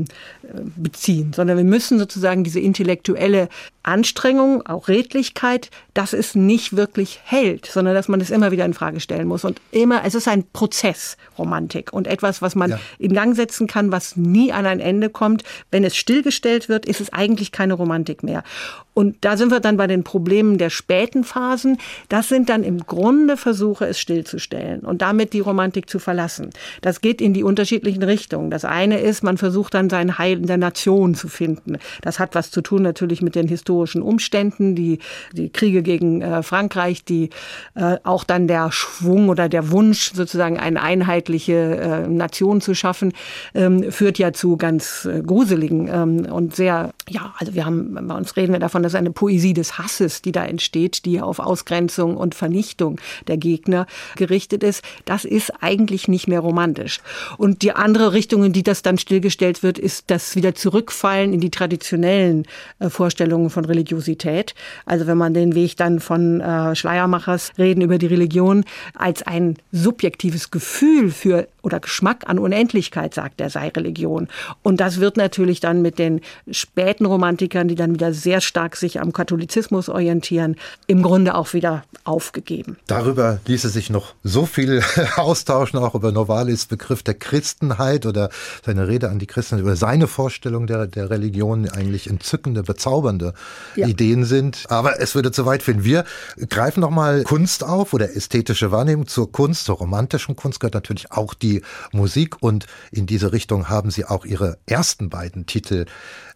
beziehen, 0.76 1.33
sondern 1.35 1.57
wir 1.57 1.64
müssen 1.64 1.99
sozusagen 1.99 2.45
diese 2.45 2.61
intellektuelle 2.61 2.90
Intellektuelle 2.91 3.49
Anstrengung, 3.83 4.67
auch 4.67 4.89
Redlichkeit, 4.89 5.71
dass 5.95 6.13
es 6.13 6.35
nicht 6.35 6.77
wirklich 6.77 7.21
hält, 7.25 7.67
sondern 7.67 7.95
dass 7.95 8.09
man 8.09 8.21
es 8.21 8.31
immer 8.31 8.51
wieder 8.51 8.67
in 8.67 8.75
Frage 8.75 9.01
stellen 9.01 9.27
muss. 9.27 9.45
Und 9.45 9.61
immer, 9.71 10.05
es 10.05 10.15
ist 10.15 10.29
ein 10.29 10.45
Prozess, 10.53 11.17
Romantik. 11.39 11.93
Und 11.93 12.07
etwas, 12.07 12.43
was 12.43 12.55
man 12.55 12.71
ja. 12.71 12.81
in 12.99 13.15
Gang 13.15 13.35
setzen 13.35 13.67
kann, 13.67 13.91
was 13.91 14.17
nie 14.17 14.53
an 14.53 14.67
ein 14.67 14.81
Ende 14.81 15.09
kommt. 15.09 15.45
Wenn 15.71 15.85
es 15.85 15.97
stillgestellt 15.97 16.69
wird, 16.69 16.85
ist 16.85 17.01
es 17.01 17.13
eigentlich 17.13 17.53
keine 17.53 17.75
Romantik 17.75 18.23
mehr. 18.23 18.45
Und 18.93 19.17
da 19.23 19.37
sind 19.37 19.51
wir 19.51 19.61
dann 19.61 19.77
bei 19.77 19.87
den 19.87 20.05
Problemen 20.05 20.59
der 20.59 20.69
späten 20.69 21.25
Phasen. 21.25 21.79
Das 22.09 22.29
sind 22.29 22.51
dann 22.51 22.65
im 22.65 22.85
Grunde 22.87 23.37
Versuche, 23.37 23.87
es 23.87 23.99
stillzustellen 23.99 24.81
und 24.81 25.01
damit 25.01 25.33
die 25.33 25.41
Romantik 25.41 25.89
zu 25.89 25.99
verlassen. 25.99 26.51
Das 26.83 27.01
geht 27.01 27.23
in 27.23 27.33
die 27.33 27.45
unterschiedlichen 27.45 28.03
Richtungen. 28.03 28.51
Das 28.51 28.65
eine 28.65 28.99
ist, 28.99 29.23
man 29.23 29.39
versucht 29.39 29.75
dann 29.75 29.89
sein 29.89 30.19
Heil 30.19 30.39
in 30.39 30.47
der 30.47 30.59
Nation 30.59 31.15
zu 31.15 31.29
finden. 31.29 31.79
Das 32.03 32.19
hat 32.19 32.35
was 32.35 32.51
zu 32.51 32.61
tun 32.61 32.83
natürlich 32.83 33.23
mit 33.23 33.37
den 33.37 33.49
historischen 33.49 33.70
Umständen, 33.71 34.75
die, 34.75 34.99
die 35.33 35.50
Kriege 35.50 35.83
gegen 35.83 36.23
äh, 36.23 36.43
Frankreich, 36.43 37.05
die 37.05 37.31
äh, 37.75 37.99
auch 38.03 38.25
dann 38.25 38.49
der 38.49 38.73
Schwung 38.73 39.29
oder 39.29 39.49
der 39.49 39.71
Wunsch, 39.71 40.12
sozusagen 40.15 40.59
eine 40.59 40.83
einheitliche 40.83 41.53
äh, 41.53 42.09
Nation 42.09 42.61
zu 42.61 42.75
schaffen, 42.75 43.12
ähm, 43.55 43.93
führt 43.93 44.19
ja 44.19 44.33
zu 44.33 44.57
ganz 44.57 45.05
äh, 45.05 45.23
gruseligen 45.23 45.89
ähm, 45.89 46.33
und 46.33 46.57
sehr, 46.57 46.91
ja, 47.09 47.35
also 47.39 47.55
wir 47.55 47.65
haben, 47.65 47.95
bei 48.09 48.15
uns 48.15 48.37
reden 48.37 48.53
wir 48.53 48.59
davon, 48.59 48.71
davon, 48.71 48.83
dass 48.83 48.95
eine 48.95 49.11
Poesie 49.11 49.53
des 49.53 49.79
Hasses, 49.79 50.23
die 50.23 50.33
da 50.33 50.45
entsteht, 50.45 51.05
die 51.05 51.21
auf 51.21 51.39
Ausgrenzung 51.39 52.17
und 52.17 52.35
Vernichtung 52.35 53.00
der 53.27 53.37
Gegner 53.37 53.87
gerichtet 54.17 54.62
ist, 54.62 54.83
das 55.05 55.25
ist 55.25 55.53
eigentlich 55.61 56.09
nicht 56.09 56.29
mehr 56.29 56.41
romantisch. 56.41 57.00
Und 57.37 57.62
die 57.62 57.73
andere 57.73 58.12
Richtung, 58.12 58.45
in 58.45 58.53
die 58.53 58.62
das 58.62 58.83
dann 58.83 58.99
stillgestellt 58.99 59.62
wird, 59.62 59.79
ist 59.79 60.05
das 60.11 60.37
wieder 60.37 60.55
Zurückfallen 60.55 61.33
in 61.33 61.41
die 61.41 61.50
traditionellen 61.50 62.47
äh, 62.79 62.91
Vorstellungen 62.91 63.50
von 63.50 63.60
Religiosität. 63.64 64.55
Also 64.87 65.07
wenn 65.07 65.19
man 65.19 65.35
den 65.35 65.55
Weg 65.55 65.76
dann 65.76 66.00
von 66.00 66.40
äh, 66.40 66.75
Schleiermachers 66.75 67.52
reden 67.59 67.83
über 67.83 67.99
die 67.99 68.07
Religion 68.07 68.64
als 68.95 69.23
ein 69.23 69.57
subjektives 69.73 70.50
Gefühl 70.50 71.11
für 71.11 71.47
oder 71.62 71.81
Geschmack 71.81 72.25
an 72.26 72.38
Unendlichkeit, 72.38 73.14
sagt 73.14 73.40
er, 73.40 73.50
sei 73.50 73.69
Religion. 73.69 74.29
Und 74.62 74.81
das 74.81 75.00
wird 75.00 75.17
natürlich 75.17 75.61
dann 75.61 75.83
mit 75.83 75.99
den 75.99 76.21
späten 76.50 77.07
Romantikern, 77.07 77.69
die 77.69 77.75
dann 77.75 77.95
wieder 77.95 78.12
sehr 78.12 78.40
stark 78.40 78.76
sich 78.76 79.00
am 79.00 79.12
Katholizismus 79.12 79.88
orientieren, 79.88 80.57
im 80.87 81.02
Grunde 81.02 81.35
auch 81.35 81.52
wieder 81.52 81.85
aufgegeben. 82.05 82.76
Darüber 82.87 83.40
ließe 83.47 83.69
sich 83.69 83.90
noch 83.90 84.14
so 84.25 84.47
viel 84.47 84.83
austauschen, 85.17 85.79
auch 85.79 85.95
über 85.95 86.12
Novalis 86.12 86.67
Begriff 86.67 87.02
der 87.02 87.14
Christenheit 87.14 88.07
oder 88.07 88.31
seine 88.64 88.88
Rede 88.88 89.11
an 89.11 89.19
die 89.19 89.26
Christen, 89.26 89.59
über 89.59 89.76
seine 89.76 90.07
Vorstellung 90.07 90.67
der, 90.67 90.87
der 90.87 91.11
Religion 91.11 91.69
eigentlich 91.69 92.09
entzückende, 92.09 92.62
bezaubernde 92.62 93.35
ja. 93.75 93.87
Ideen 93.87 94.25
sind. 94.25 94.64
Aber 94.69 95.00
es 95.00 95.14
würde 95.14 95.33
zu 95.33 95.47
weit 95.47 95.62
finden. 95.62 95.85
Wir 95.85 96.04
greifen 96.49 96.80
nochmal 96.80 97.23
Kunst 97.25 97.64
auf 97.64 97.92
oder 97.92 98.14
ästhetische 98.14 98.71
Wahrnehmung 98.71 99.07
zur 99.07 99.30
Kunst, 99.30 99.65
zur 99.65 99.76
romantischen 99.76 100.36
Kunst 100.36 100.60
gehört 100.60 100.75
natürlich 100.75 101.13
auch 101.13 101.34
die 101.34 101.63
Musik 101.93 102.43
und 102.43 102.67
in 102.91 103.06
diese 103.06 103.32
Richtung 103.32 103.69
haben 103.69 103.91
sie 103.91 104.04
auch 104.04 104.25
ihre 104.25 104.58
ersten 104.67 105.10
beiden 105.10 105.47
Titel 105.47 105.86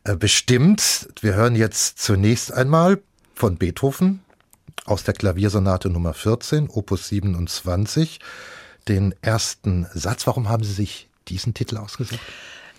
äh, 0.05 0.16
bestimmt. 0.16 1.09
Wir 1.20 1.35
hören 1.35 1.57
jetzt 1.57 1.98
zunächst 1.98 2.53
einmal 2.53 3.00
von 3.35 3.57
Beethoven 3.57 4.20
aus 4.85 5.05
der 5.05 5.14
Klaviersonate 5.14 5.88
Nummer 5.88 6.14
14, 6.14 6.68
Opus 6.68 7.09
27, 7.09 8.20
den 8.88 9.14
ersten 9.22 9.87
Satz. 9.94 10.27
Warum 10.27 10.48
haben 10.48 10.64
Sie 10.64 10.72
sich 10.72 11.09
diesen 11.29 11.55
Titel 11.55 11.79
ausgesucht? 11.79 12.20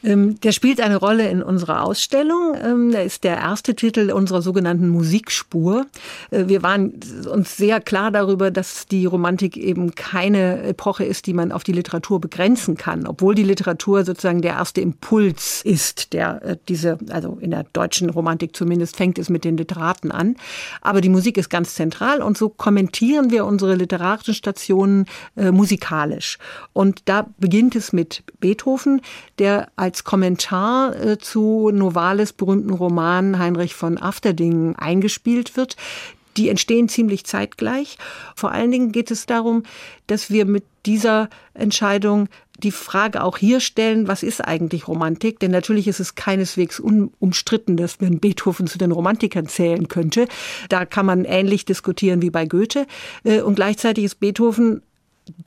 Ähm, 0.05 0.39
der 0.41 0.51
spielt 0.51 0.79
eine 0.79 0.97
Rolle 0.97 1.27
in 1.29 1.41
unserer 1.41 1.83
Ausstellung. 1.83 2.55
Ähm, 2.63 2.91
ist 2.91 3.23
der 3.23 3.37
erste 3.37 3.75
Titel 3.75 4.11
unserer 4.11 4.41
sogenannten 4.41 4.87
Musikspur. 4.87 5.87
Äh, 6.29 6.47
wir 6.47 6.63
waren 6.63 6.99
uns 7.29 7.57
sehr 7.57 7.81
klar 7.81 8.11
darüber, 8.11 8.51
dass 8.51 8.85
die 8.85 9.05
Romantik 9.05 9.57
eben 9.57 9.95
keine 9.95 10.61
Epoche 10.63 11.03
ist, 11.03 11.25
die 11.25 11.33
man 11.33 11.51
auf 11.51 11.63
die 11.63 11.71
Literatur 11.71 12.21
begrenzen 12.21 12.77
kann, 12.77 13.07
obwohl 13.07 13.33
die 13.33 13.43
Literatur 13.43 14.05
sozusagen 14.05 14.41
der 14.41 14.53
erste 14.53 14.81
Impuls 14.81 15.61
ist, 15.63 16.13
der 16.13 16.41
äh, 16.43 16.57
diese, 16.69 16.99
also 17.09 17.37
in 17.41 17.51
der 17.51 17.65
deutschen 17.73 18.09
Romantik 18.09 18.55
zumindest 18.55 18.95
fängt 18.95 19.17
es 19.17 19.29
mit 19.29 19.43
den 19.43 19.57
Literaten 19.57 20.11
an. 20.11 20.35
Aber 20.81 21.01
die 21.01 21.09
Musik 21.09 21.37
ist 21.37 21.49
ganz 21.49 21.73
zentral 21.73 22.21
und 22.21 22.37
so 22.37 22.49
kommentieren 22.49 23.31
wir 23.31 23.45
unsere 23.45 23.75
literarischen 23.75 24.35
Stationen 24.35 25.05
äh, 25.35 25.51
musikalisch. 25.51 26.37
Und 26.73 27.01
da 27.05 27.27
beginnt 27.39 27.75
es 27.75 27.91
mit 27.91 28.23
Beethoven, 28.39 29.01
der 29.39 29.69
als 29.75 29.94
als 29.95 30.03
Kommentar 30.03 30.93
äh, 30.93 31.17
zu 31.17 31.71
Novalis 31.73 32.33
berühmten 32.33 32.71
Roman 32.71 33.39
Heinrich 33.39 33.75
von 33.75 33.97
Afterdingen 33.97 34.75
eingespielt 34.75 35.55
wird. 35.55 35.77
Die 36.35 36.49
entstehen 36.49 36.89
ziemlich 36.89 37.23
zeitgleich. 37.23 37.97
Vor 38.35 38.51
allen 38.51 38.71
Dingen 38.71 38.91
geht 38.91 39.09
es 39.09 39.25
darum, 39.25 39.63
dass 40.07 40.29
wir 40.29 40.43
mit 40.43 40.65
dieser 40.85 41.29
Entscheidung 41.53 42.27
die 42.59 42.71
Frage 42.71 43.23
auch 43.23 43.37
hier 43.37 43.61
stellen, 43.61 44.09
was 44.09 44.21
ist 44.21 44.41
eigentlich 44.41 44.89
Romantik? 44.89 45.39
Denn 45.39 45.51
natürlich 45.51 45.87
ist 45.87 46.01
es 46.01 46.15
keineswegs 46.15 46.81
unumstritten, 46.81 47.77
dass 47.77 48.01
man 48.01 48.19
Beethoven 48.19 48.67
zu 48.67 48.77
den 48.77 48.91
Romantikern 48.91 49.47
zählen 49.47 49.87
könnte. 49.87 50.27
Da 50.67 50.85
kann 50.85 51.05
man 51.05 51.23
ähnlich 51.23 51.63
diskutieren 51.63 52.21
wie 52.21 52.31
bei 52.31 52.45
Goethe. 52.45 52.85
Äh, 53.23 53.39
und 53.39 53.55
gleichzeitig 53.55 54.03
ist 54.03 54.19
Beethoven 54.19 54.81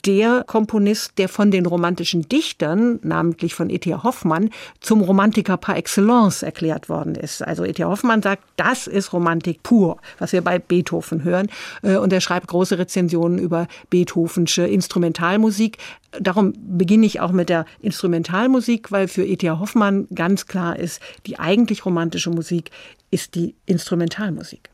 der 0.05 0.43
Komponist, 0.45 1.17
der 1.17 1.29
von 1.29 1.51
den 1.51 1.65
romantischen 1.65 2.27
Dichtern, 2.27 2.99
namentlich 3.03 3.53
von 3.53 3.69
E.T.A. 3.69 4.03
Hoffmann, 4.03 4.49
zum 4.81 5.01
Romantiker 5.01 5.57
par 5.57 5.77
excellence 5.77 6.43
erklärt 6.43 6.89
worden 6.89 7.15
ist. 7.15 7.41
Also 7.41 7.63
E.T.A. 7.63 7.87
Hoffmann 7.87 8.21
sagt, 8.21 8.43
das 8.57 8.87
ist 8.87 9.13
Romantik 9.13 9.63
pur, 9.63 9.97
was 10.17 10.33
wir 10.33 10.41
bei 10.41 10.59
Beethoven 10.59 11.23
hören. 11.23 11.47
Äh, 11.81 11.97
und 11.97 12.11
er 12.11 12.21
schreibt 12.21 12.47
große 12.47 12.77
Rezensionen 12.77 13.39
über 13.39 13.67
Beethovensche 13.89 14.63
Instrumentalmusik. 14.63 15.77
Darum 16.19 16.53
beginne 16.57 17.05
ich 17.05 17.19
auch 17.21 17.31
mit 17.31 17.49
der 17.49 17.65
Instrumentalmusik, 17.81 18.91
weil 18.91 19.07
für 19.07 19.23
E.T.A. 19.23 19.59
Hoffmann 19.59 20.07
ganz 20.13 20.47
klar 20.47 20.77
ist, 20.77 21.01
die 21.25 21.39
eigentlich 21.39 21.85
romantische 21.85 22.29
Musik 22.29 22.71
ist 23.11 23.35
die 23.35 23.55
Instrumentalmusik. 23.65 24.69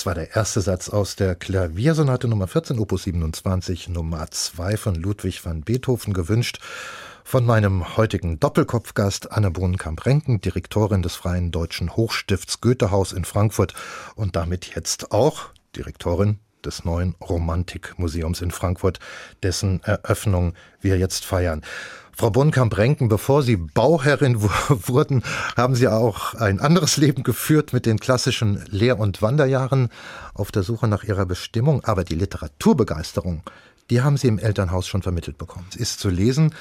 Das 0.00 0.06
war 0.06 0.14
der 0.14 0.34
erste 0.34 0.62
Satz 0.62 0.88
aus 0.88 1.14
der 1.14 1.34
Klaviersonate 1.34 2.26
Nummer 2.26 2.46
14, 2.46 2.78
Opus 2.78 3.02
27, 3.02 3.90
Nummer 3.90 4.30
2 4.30 4.78
von 4.78 4.94
Ludwig 4.94 5.44
van 5.44 5.60
Beethoven 5.60 6.14
gewünscht. 6.14 6.58
Von 7.22 7.44
meinem 7.44 7.98
heutigen 7.98 8.40
Doppelkopfgast 8.40 9.30
Anne 9.30 9.50
Bohnenkamp-Renken, 9.50 10.40
Direktorin 10.40 11.02
des 11.02 11.16
Freien 11.16 11.50
Deutschen 11.50 11.96
Hochstifts 11.96 12.62
Goethehaus 12.62 13.12
in 13.12 13.26
Frankfurt 13.26 13.74
und 14.14 14.36
damit 14.36 14.74
jetzt 14.74 15.12
auch 15.12 15.50
Direktorin 15.76 16.38
des 16.64 16.86
neuen 16.86 17.14
Romantikmuseums 17.20 18.40
in 18.40 18.52
Frankfurt, 18.52 19.00
dessen 19.42 19.82
Eröffnung 19.82 20.54
wir 20.80 20.96
jetzt 20.96 21.26
feiern. 21.26 21.60
Frau 22.20 22.28
Bonkamp-Renken, 22.28 23.08
bevor 23.08 23.42
Sie 23.42 23.56
Bauherrin 23.56 24.42
wurden, 24.42 25.22
haben 25.56 25.74
Sie 25.74 25.88
auch 25.88 26.34
ein 26.34 26.60
anderes 26.60 26.98
Leben 26.98 27.22
geführt 27.22 27.72
mit 27.72 27.86
den 27.86 27.98
klassischen 27.98 28.62
Lehr- 28.68 28.98
und 28.98 29.22
Wanderjahren 29.22 29.88
auf 30.34 30.52
der 30.52 30.62
Suche 30.62 30.86
nach 30.86 31.02
Ihrer 31.02 31.24
Bestimmung. 31.24 31.82
Aber 31.82 32.04
die 32.04 32.16
Literaturbegeisterung, 32.16 33.42
die 33.88 34.02
haben 34.02 34.18
Sie 34.18 34.28
im 34.28 34.38
Elternhaus 34.38 34.86
schon 34.86 35.00
vermittelt 35.00 35.38
bekommen. 35.38 35.64
Es 35.70 35.76
ist 35.76 35.98
zu 35.98 36.10
lesen, 36.10 36.54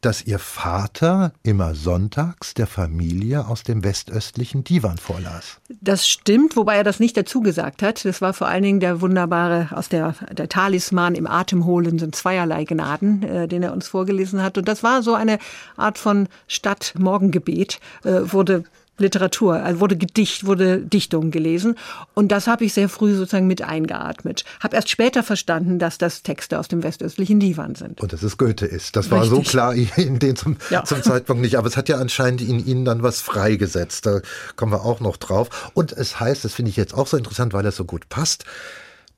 dass 0.00 0.22
ihr 0.22 0.38
Vater 0.38 1.32
immer 1.42 1.74
sonntags 1.74 2.54
der 2.54 2.66
Familie 2.66 3.46
aus 3.46 3.62
dem 3.62 3.84
westöstlichen 3.84 4.64
Divan 4.64 4.98
vorlas. 4.98 5.58
Das 5.80 6.08
stimmt, 6.08 6.56
wobei 6.56 6.76
er 6.76 6.84
das 6.84 7.00
nicht 7.00 7.16
dazu 7.16 7.40
gesagt 7.40 7.82
hat. 7.82 8.04
Das 8.04 8.20
war 8.20 8.32
vor 8.32 8.48
allen 8.48 8.62
Dingen 8.62 8.80
der 8.80 9.00
wunderbare 9.00 9.68
aus 9.72 9.88
der, 9.88 10.14
der 10.32 10.48
Talisman 10.48 11.14
im 11.14 11.26
Atemholen 11.26 11.98
sind 11.98 12.14
zweierlei 12.14 12.64
Gnaden, 12.64 13.22
äh, 13.22 13.48
den 13.48 13.62
er 13.62 13.72
uns 13.72 13.88
vorgelesen 13.88 14.42
hat. 14.42 14.58
Und 14.58 14.68
das 14.68 14.82
war 14.82 15.02
so 15.02 15.14
eine 15.14 15.38
Art 15.76 15.98
von 15.98 16.28
Stadtmorgengebet, 16.46 17.80
äh, 18.04 18.20
wurde 18.24 18.64
Literatur, 19.00 19.54
also 19.54 19.80
wurde 19.80 19.96
Gedicht, 19.96 20.46
wurde 20.46 20.78
Dichtung 20.78 21.30
gelesen. 21.30 21.76
Und 22.14 22.28
das 22.28 22.46
habe 22.46 22.64
ich 22.64 22.72
sehr 22.72 22.88
früh 22.88 23.14
sozusagen 23.14 23.46
mit 23.46 23.62
eingeatmet. 23.62 24.44
Habe 24.60 24.76
erst 24.76 24.90
später 24.90 25.22
verstanden, 25.22 25.78
dass 25.78 25.98
das 25.98 26.22
Texte 26.22 26.58
aus 26.58 26.68
dem 26.68 26.82
westöstlichen 26.82 27.40
Divan 27.40 27.74
sind. 27.74 28.00
Und 28.00 28.12
dass 28.12 28.22
es 28.22 28.38
Goethe 28.38 28.66
ist. 28.66 28.96
Das 28.96 29.10
war 29.10 29.24
so 29.24 29.40
klar 29.40 29.74
in 29.96 30.18
den 30.18 30.36
zum, 30.36 30.56
ja. 30.70 30.84
zum 30.84 31.02
Zeitpunkt 31.02 31.42
nicht. 31.42 31.56
Aber 31.56 31.66
es 31.66 31.76
hat 31.76 31.88
ja 31.88 31.96
anscheinend 31.96 32.40
in 32.40 32.64
Ihnen 32.64 32.84
dann 32.84 33.02
was 33.02 33.20
freigesetzt. 33.20 34.06
Da 34.06 34.20
kommen 34.56 34.72
wir 34.72 34.84
auch 34.84 35.00
noch 35.00 35.16
drauf. 35.16 35.70
Und 35.74 35.92
es 35.92 36.20
heißt, 36.20 36.44
das 36.44 36.54
finde 36.54 36.70
ich 36.70 36.76
jetzt 36.76 36.94
auch 36.94 37.06
so 37.06 37.16
interessant, 37.16 37.52
weil 37.52 37.62
das 37.62 37.76
so 37.76 37.84
gut 37.84 38.08
passt, 38.08 38.44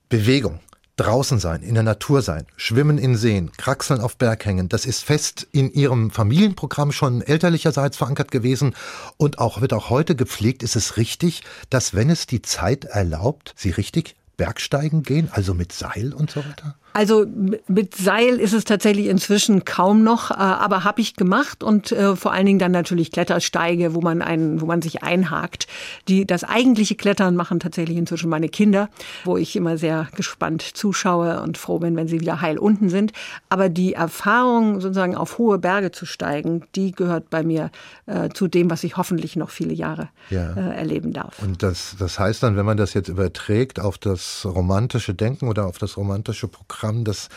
Bewegung 0.08 0.60
draußen 1.02 1.40
sein, 1.40 1.62
in 1.62 1.74
der 1.74 1.82
Natur 1.82 2.22
sein, 2.22 2.46
schwimmen 2.56 2.96
in 2.96 3.16
Seen, 3.16 3.50
kraxeln 3.52 4.00
auf 4.00 4.16
Berghängen, 4.16 4.68
das 4.68 4.86
ist 4.86 5.02
fest 5.02 5.46
in 5.50 5.72
ihrem 5.72 6.10
Familienprogramm 6.10 6.92
schon 6.92 7.22
elterlicherseits 7.22 7.96
verankert 7.96 8.30
gewesen 8.30 8.74
und 9.16 9.38
auch 9.38 9.60
wird 9.60 9.72
auch 9.72 9.90
heute 9.90 10.14
gepflegt. 10.14 10.62
Ist 10.62 10.76
es 10.76 10.96
richtig, 10.96 11.42
dass 11.70 11.94
wenn 11.94 12.08
es 12.08 12.26
die 12.26 12.42
Zeit 12.42 12.84
erlaubt, 12.84 13.54
sie 13.56 13.70
richtig 13.70 14.14
Bergsteigen 14.36 15.02
gehen, 15.02 15.28
also 15.32 15.54
mit 15.54 15.72
Seil 15.72 16.12
und 16.12 16.30
so 16.30 16.44
weiter? 16.44 16.76
Also 16.92 17.26
mit 17.68 17.94
Seil 17.96 18.38
ist 18.38 18.52
es 18.52 18.64
tatsächlich 18.64 19.06
inzwischen 19.06 19.64
kaum 19.64 20.02
noch, 20.02 20.30
äh, 20.30 20.34
aber 20.34 20.84
habe 20.84 21.00
ich 21.00 21.14
gemacht 21.14 21.62
und 21.62 21.92
äh, 21.92 22.16
vor 22.16 22.32
allen 22.32 22.46
Dingen 22.46 22.58
dann 22.58 22.72
natürlich 22.72 23.12
Klettersteige, 23.12 23.94
wo 23.94 24.00
man 24.00 24.20
einen, 24.20 24.60
wo 24.60 24.66
man 24.66 24.82
sich 24.82 25.02
einhakt. 25.02 25.66
Die 26.08 26.26
das 26.26 26.44
eigentliche 26.44 26.94
Klettern 26.94 27.34
machen 27.34 27.60
tatsächlich 27.60 27.96
inzwischen 27.96 28.28
meine 28.28 28.48
Kinder, 28.48 28.90
wo 29.24 29.36
ich 29.36 29.56
immer 29.56 29.78
sehr 29.78 30.08
gespannt 30.14 30.62
zuschaue 30.62 31.40
und 31.40 31.56
froh 31.56 31.78
bin, 31.78 31.96
wenn 31.96 32.08
sie 32.08 32.20
wieder 32.20 32.40
heil 32.40 32.58
unten 32.58 32.90
sind. 32.90 33.12
Aber 33.48 33.68
die 33.68 33.94
Erfahrung, 33.94 34.80
sozusagen 34.80 35.16
auf 35.16 35.38
hohe 35.38 35.58
Berge 35.58 35.92
zu 35.92 36.04
steigen, 36.04 36.64
die 36.74 36.92
gehört 36.92 37.30
bei 37.30 37.42
mir 37.42 37.70
äh, 38.06 38.28
zu 38.28 38.48
dem, 38.48 38.70
was 38.70 38.84
ich 38.84 38.96
hoffentlich 38.96 39.36
noch 39.36 39.50
viele 39.50 39.72
Jahre 39.72 40.10
ja. 40.28 40.52
äh, 40.52 40.76
erleben 40.76 41.12
darf. 41.12 41.38
Und 41.42 41.62
das, 41.62 41.96
das 41.98 42.18
heißt 42.18 42.42
dann, 42.42 42.56
wenn 42.56 42.66
man 42.66 42.76
das 42.76 42.92
jetzt 42.92 43.08
überträgt 43.08 43.80
auf 43.80 43.96
das 43.96 44.44
romantische 44.44 45.14
Denken 45.14 45.48
oder 45.48 45.66
auf 45.66 45.78
das 45.78 45.96
romantische 45.96 46.48
Programm 46.48 46.81
Programm, 46.82 47.04
das 47.04 47.28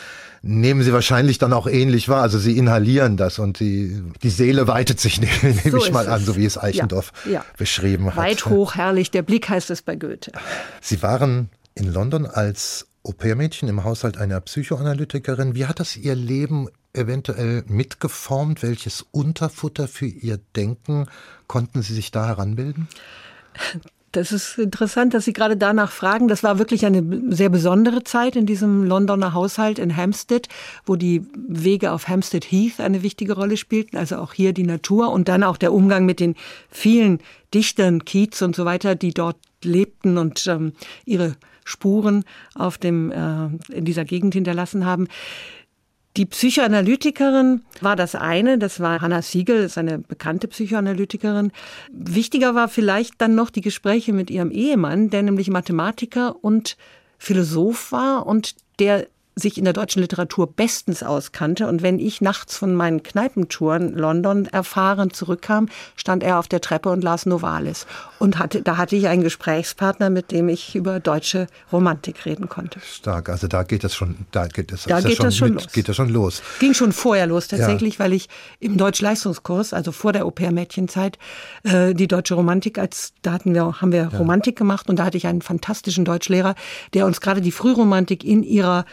nehmen 0.42 0.82
Sie 0.82 0.92
wahrscheinlich 0.92 1.38
dann 1.38 1.52
auch 1.52 1.66
ähnlich 1.66 2.08
wahr. 2.08 2.22
Also 2.22 2.38
Sie 2.38 2.58
inhalieren 2.58 3.16
das 3.16 3.38
und 3.38 3.60
die, 3.60 4.02
die 4.22 4.30
Seele 4.30 4.66
weitet 4.66 5.00
sich, 5.00 5.20
nehme 5.42 5.54
so 5.70 5.76
ich 5.78 5.92
mal 5.92 6.08
an, 6.08 6.24
so 6.24 6.36
wie 6.36 6.44
es 6.44 6.58
Eichendorff 6.58 7.12
ja, 7.24 7.32
ja. 7.32 7.44
beschrieben 7.56 8.06
hat. 8.06 8.16
Weit 8.16 8.46
hoch, 8.46 8.74
herrlich, 8.74 9.10
der 9.10 9.22
Blick 9.22 9.48
heißt 9.48 9.70
es 9.70 9.82
bei 9.82 9.94
Goethe. 9.96 10.32
Sie 10.80 11.02
waren 11.02 11.50
in 11.74 11.92
London 11.92 12.26
als 12.26 12.86
Au-pair-Mädchen 13.04 13.68
im 13.68 13.84
Haushalt 13.84 14.16
einer 14.16 14.40
Psychoanalytikerin. 14.40 15.54
Wie 15.54 15.66
hat 15.66 15.78
das 15.78 15.96
Ihr 15.96 16.16
Leben 16.16 16.68
eventuell 16.92 17.62
mitgeformt? 17.68 18.62
Welches 18.62 19.06
Unterfutter 19.12 19.86
für 19.86 20.06
Ihr 20.06 20.40
Denken 20.56 21.06
konnten 21.46 21.82
Sie 21.82 21.94
sich 21.94 22.10
da 22.10 22.26
heranbilden? 22.26 22.88
Das 24.16 24.32
ist 24.32 24.56
interessant, 24.56 25.12
dass 25.12 25.26
Sie 25.26 25.34
gerade 25.34 25.58
danach 25.58 25.90
fragen. 25.90 26.26
Das 26.26 26.42
war 26.42 26.58
wirklich 26.58 26.86
eine 26.86 27.04
sehr 27.34 27.50
besondere 27.50 28.02
Zeit 28.02 28.34
in 28.34 28.46
diesem 28.46 28.82
Londoner 28.82 29.34
Haushalt 29.34 29.78
in 29.78 29.94
Hampstead, 29.94 30.48
wo 30.86 30.96
die 30.96 31.26
Wege 31.34 31.92
auf 31.92 32.08
Hampstead 32.08 32.50
Heath 32.50 32.80
eine 32.80 33.02
wichtige 33.02 33.34
Rolle 33.34 33.58
spielten. 33.58 33.98
Also 33.98 34.16
auch 34.16 34.32
hier 34.32 34.54
die 34.54 34.62
Natur 34.62 35.10
und 35.10 35.28
dann 35.28 35.42
auch 35.42 35.58
der 35.58 35.74
Umgang 35.74 36.06
mit 36.06 36.20
den 36.20 36.34
vielen 36.70 37.20
Dichtern, 37.52 38.06
Keats 38.06 38.40
und 38.40 38.56
so 38.56 38.64
weiter, 38.64 38.94
die 38.94 39.12
dort 39.12 39.36
lebten 39.62 40.16
und 40.16 40.46
ähm, 40.46 40.72
ihre 41.04 41.36
Spuren 41.64 42.24
auf 42.54 42.78
dem, 42.78 43.12
äh, 43.12 43.48
in 43.70 43.84
dieser 43.84 44.06
Gegend 44.06 44.32
hinterlassen 44.32 44.86
haben. 44.86 45.08
Die 46.16 46.24
Psychoanalytikerin 46.24 47.62
war 47.82 47.94
das 47.94 48.14
eine, 48.14 48.58
das 48.58 48.80
war 48.80 49.02
Hannah 49.02 49.20
Siegel, 49.20 49.64
ist 49.64 49.76
eine 49.76 49.98
bekannte 49.98 50.48
Psychoanalytikerin. 50.48 51.52
Wichtiger 51.92 52.54
war 52.54 52.68
vielleicht 52.68 53.20
dann 53.20 53.34
noch 53.34 53.50
die 53.50 53.60
Gespräche 53.60 54.14
mit 54.14 54.30
ihrem 54.30 54.50
Ehemann, 54.50 55.10
der 55.10 55.22
nämlich 55.22 55.50
Mathematiker 55.50 56.42
und 56.42 56.78
Philosoph 57.18 57.92
war 57.92 58.26
und 58.26 58.54
der 58.78 59.08
sich 59.38 59.58
in 59.58 59.64
der 59.64 59.74
deutschen 59.74 60.00
Literatur 60.00 60.50
bestens 60.50 61.02
auskannte. 61.02 61.68
Und 61.68 61.82
wenn 61.82 61.98
ich 61.98 62.22
nachts 62.22 62.56
von 62.56 62.74
meinen 62.74 63.02
Kneipentouren 63.02 63.92
London 63.92 64.46
erfahren 64.46 65.12
zurückkam, 65.12 65.68
stand 65.94 66.22
er 66.22 66.38
auf 66.38 66.48
der 66.48 66.62
Treppe 66.62 66.88
und 66.88 67.04
las 67.04 67.26
Novalis. 67.26 67.86
Und 68.18 68.38
hatte, 68.38 68.62
da 68.62 68.78
hatte 68.78 68.96
ich 68.96 69.08
einen 69.08 69.22
Gesprächspartner, 69.22 70.08
mit 70.08 70.30
dem 70.30 70.48
ich 70.48 70.74
über 70.74 71.00
deutsche 71.00 71.48
Romantik 71.70 72.24
reden 72.24 72.48
konnte. 72.48 72.80
Stark. 72.80 73.28
Also 73.28 73.46
da 73.46 73.62
geht 73.62 73.84
das 73.84 73.94
schon, 73.94 74.16
da 74.30 74.46
geht 74.46 74.72
das, 74.72 74.84
da 74.84 75.02
geht 75.02 75.22
das 75.22 75.36
schon, 75.36 75.50
mit, 75.50 75.64
los. 75.64 75.72
geht 75.72 75.88
das 75.90 75.96
schon 75.96 76.08
los. 76.08 76.42
Ging 76.58 76.72
schon 76.72 76.92
vorher 76.92 77.26
los 77.26 77.48
tatsächlich, 77.48 77.94
ja. 77.94 78.00
weil 78.00 78.14
ich 78.14 78.30
im 78.58 78.78
Deutschleistungskurs, 78.78 79.74
also 79.74 79.92
vor 79.92 80.14
der 80.14 80.24
Au-pair-Mädchenzeit, 80.24 81.18
äh, 81.64 81.92
die 81.92 82.08
deutsche 82.08 82.36
Romantik 82.36 82.78
als, 82.78 83.12
da 83.20 83.32
hatten 83.32 83.52
wir, 83.52 83.82
haben 83.82 83.92
wir 83.92 84.08
ja. 84.10 84.18
Romantik 84.18 84.56
gemacht 84.56 84.88
und 84.88 84.98
da 84.98 85.04
hatte 85.04 85.18
ich 85.18 85.26
einen 85.26 85.42
fantastischen 85.42 86.06
Deutschlehrer, 86.06 86.54
der 86.94 87.04
uns 87.04 87.20
gerade 87.20 87.42
die 87.42 87.52
Frühromantik 87.52 88.24
in 88.24 88.42
ihrer 88.42 88.86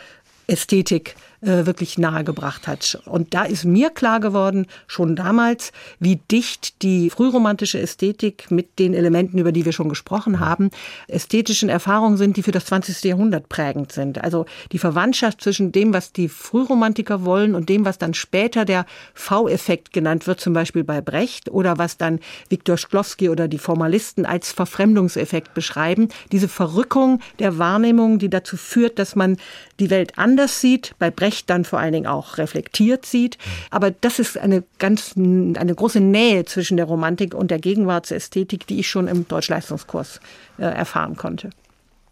Ästhetik 0.48 1.16
äh, 1.44 1.66
wirklich 1.66 1.98
nahegebracht 1.98 2.68
hat. 2.68 3.02
Und 3.06 3.34
da 3.34 3.44
ist 3.44 3.66
mir 3.66 3.90
klar 3.90 4.20
geworden, 4.20 4.68
schon 4.88 5.16
damals, 5.16 5.72
wie 6.00 6.16
dicht 6.16 6.82
die 6.82 7.10
frühromantische 7.10 7.80
Ästhetik 7.80 8.50
mit 8.50 8.80
den 8.80 8.94
Elementen, 8.94 9.38
über 9.38 9.52
die 9.52 9.66
wir 9.66 9.74
schon 9.74 9.90
gesprochen 9.90 10.40
haben, 10.40 10.70
ästhetischen 11.08 11.70
Erfahrungen 11.70 12.18
sind, 12.18 12.38
die 12.38 12.44
für 12.44 12.52
das 12.52 12.66
20. 12.66 13.04
Jahrhundert 13.04 13.50
prägend 13.50 13.92
sind. 13.92 14.24
Also 14.24 14.46
die 14.72 14.80
Verwandtschaft 14.80 15.42
zwischen 15.42 15.72
dem, 15.72 15.94
was 15.94 16.14
die 16.14 16.30
Frühromantiker 16.30 17.26
wollen 17.26 17.56
und 17.56 17.68
dem, 17.68 17.84
was 17.84 17.98
dann 17.98 18.14
später 18.14 18.64
der 18.64 18.86
V-Effekt 19.14 19.92
genannt 19.92 20.28
wird, 20.28 20.40
zum 20.40 20.54
Beispiel 20.54 20.84
bei 20.84 21.02
Brecht, 21.02 21.50
oder 21.50 21.78
was 21.78 21.98
dann 21.98 22.20
Viktor 22.50 22.78
Schklowski 22.78 23.30
oder 23.30 23.48
die 23.48 23.58
Formalisten 23.58 24.26
als 24.26 24.52
Verfremdungseffekt 24.52 25.54
beschreiben. 25.54 26.08
Diese 26.32 26.48
Verrückung 26.48 27.20
der 27.40 27.58
Wahrnehmung, 27.58 28.20
die 28.20 28.30
dazu 28.30 28.56
führt, 28.56 28.98
dass 28.98 29.16
man 29.16 29.38
die 29.80 29.90
Welt 29.90 30.18
anders 30.18 30.62
sieht, 30.62 30.96
bei 31.00 31.12
Brecht 31.12 31.33
Recht 31.34 31.50
dann 31.50 31.66
vor 31.66 31.80
allen 31.80 31.94
Dingen 31.94 32.06
auch 32.06 32.38
reflektiert 32.38 33.08
sieht. 33.08 33.40
Aber 33.72 33.90
das 33.90 34.20
ist 34.20 34.38
eine 34.38 34.64
ganz, 34.78 35.14
eine 35.18 35.74
große 35.76 36.00
Nähe 36.00 36.46
zwischen 36.46 36.78
der 36.78 36.86
Romantik 36.86 37.34
und 37.34 37.50
der 37.50 37.58
Gegenwartsästhetik, 37.58 38.68
die 38.68 38.80
ich 38.80 38.88
schon 38.88 39.08
im 39.08 39.28
Deutschleistungskurs 39.28 40.20
äh, 40.60 40.64
erfahren 40.64 41.18
konnte. 41.18 41.50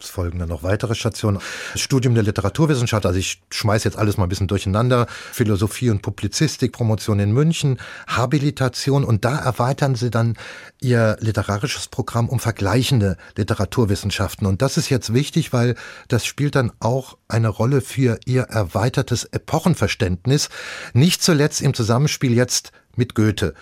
Es 0.03 0.09
folgen 0.09 0.39
dann 0.39 0.49
noch 0.49 0.63
weitere 0.63 0.95
Stationen. 0.95 1.39
Studium 1.75 2.15
der 2.15 2.23
Literaturwissenschaft, 2.23 3.05
also 3.05 3.19
ich 3.19 3.41
schmeiße 3.51 3.87
jetzt 3.87 3.97
alles 3.97 4.17
mal 4.17 4.25
ein 4.25 4.29
bisschen 4.29 4.47
durcheinander. 4.47 5.05
Philosophie 5.31 5.89
und 5.89 6.01
Publizistik, 6.01 6.71
Promotion 6.71 7.19
in 7.19 7.31
München, 7.31 7.79
Habilitation 8.07 9.03
und 9.03 9.25
da 9.25 9.37
erweitern 9.37 9.95
sie 9.95 10.09
dann 10.09 10.37
ihr 10.81 11.17
literarisches 11.19 11.87
Programm 11.87 12.29
um 12.29 12.39
vergleichende 12.39 13.17
Literaturwissenschaften. 13.35 14.47
Und 14.47 14.61
das 14.61 14.77
ist 14.77 14.89
jetzt 14.89 15.13
wichtig, 15.13 15.53
weil 15.53 15.75
das 16.07 16.25
spielt 16.25 16.55
dann 16.55 16.71
auch 16.79 17.17
eine 17.27 17.49
Rolle 17.49 17.81
für 17.81 18.19
ihr 18.25 18.43
erweitertes 18.43 19.25
Epochenverständnis. 19.25 20.49
Nicht 20.93 21.21
zuletzt 21.21 21.61
im 21.61 21.73
Zusammenspiel 21.73 22.33
jetzt 22.33 22.71
mit 22.95 23.15
Goethe 23.15 23.53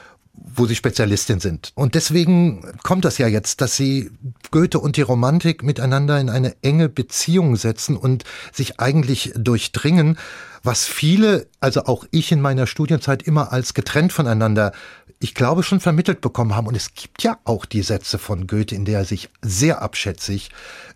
wo 0.45 0.65
Sie 0.65 0.75
Spezialistin 0.75 1.39
sind. 1.39 1.71
Und 1.75 1.95
deswegen 1.95 2.61
kommt 2.83 3.05
das 3.05 3.17
ja 3.17 3.27
jetzt, 3.27 3.61
dass 3.61 3.75
Sie 3.75 4.11
Goethe 4.51 4.79
und 4.79 4.97
die 4.97 5.01
Romantik 5.01 5.63
miteinander 5.63 6.19
in 6.19 6.29
eine 6.29 6.55
enge 6.61 6.89
Beziehung 6.89 7.55
setzen 7.55 7.97
und 7.97 8.23
sich 8.51 8.79
eigentlich 8.79 9.33
durchdringen. 9.35 10.17
was 10.61 10.85
viele, 10.85 11.47
also 11.61 11.85
auch 11.85 12.03
ich 12.11 12.33
in 12.33 12.41
meiner 12.41 12.67
Studienzeit 12.67 13.23
immer 13.23 13.53
als 13.53 13.73
getrennt 13.73 14.11
voneinander 14.11 14.73
ich 15.19 15.35
glaube, 15.35 15.63
schon 15.63 15.81
vermittelt 15.81 16.21
bekommen 16.21 16.55
haben. 16.55 16.67
Und 16.67 16.75
es 16.75 16.93
gibt 16.93 17.23
ja 17.23 17.37
auch 17.43 17.65
die 17.65 17.81
Sätze 17.81 18.17
von 18.17 18.47
Goethe, 18.47 18.73
in 18.73 18.85
der 18.85 18.99
er 18.99 19.05
sich 19.05 19.29
sehr 19.41 19.81
abschätzig 19.81 20.49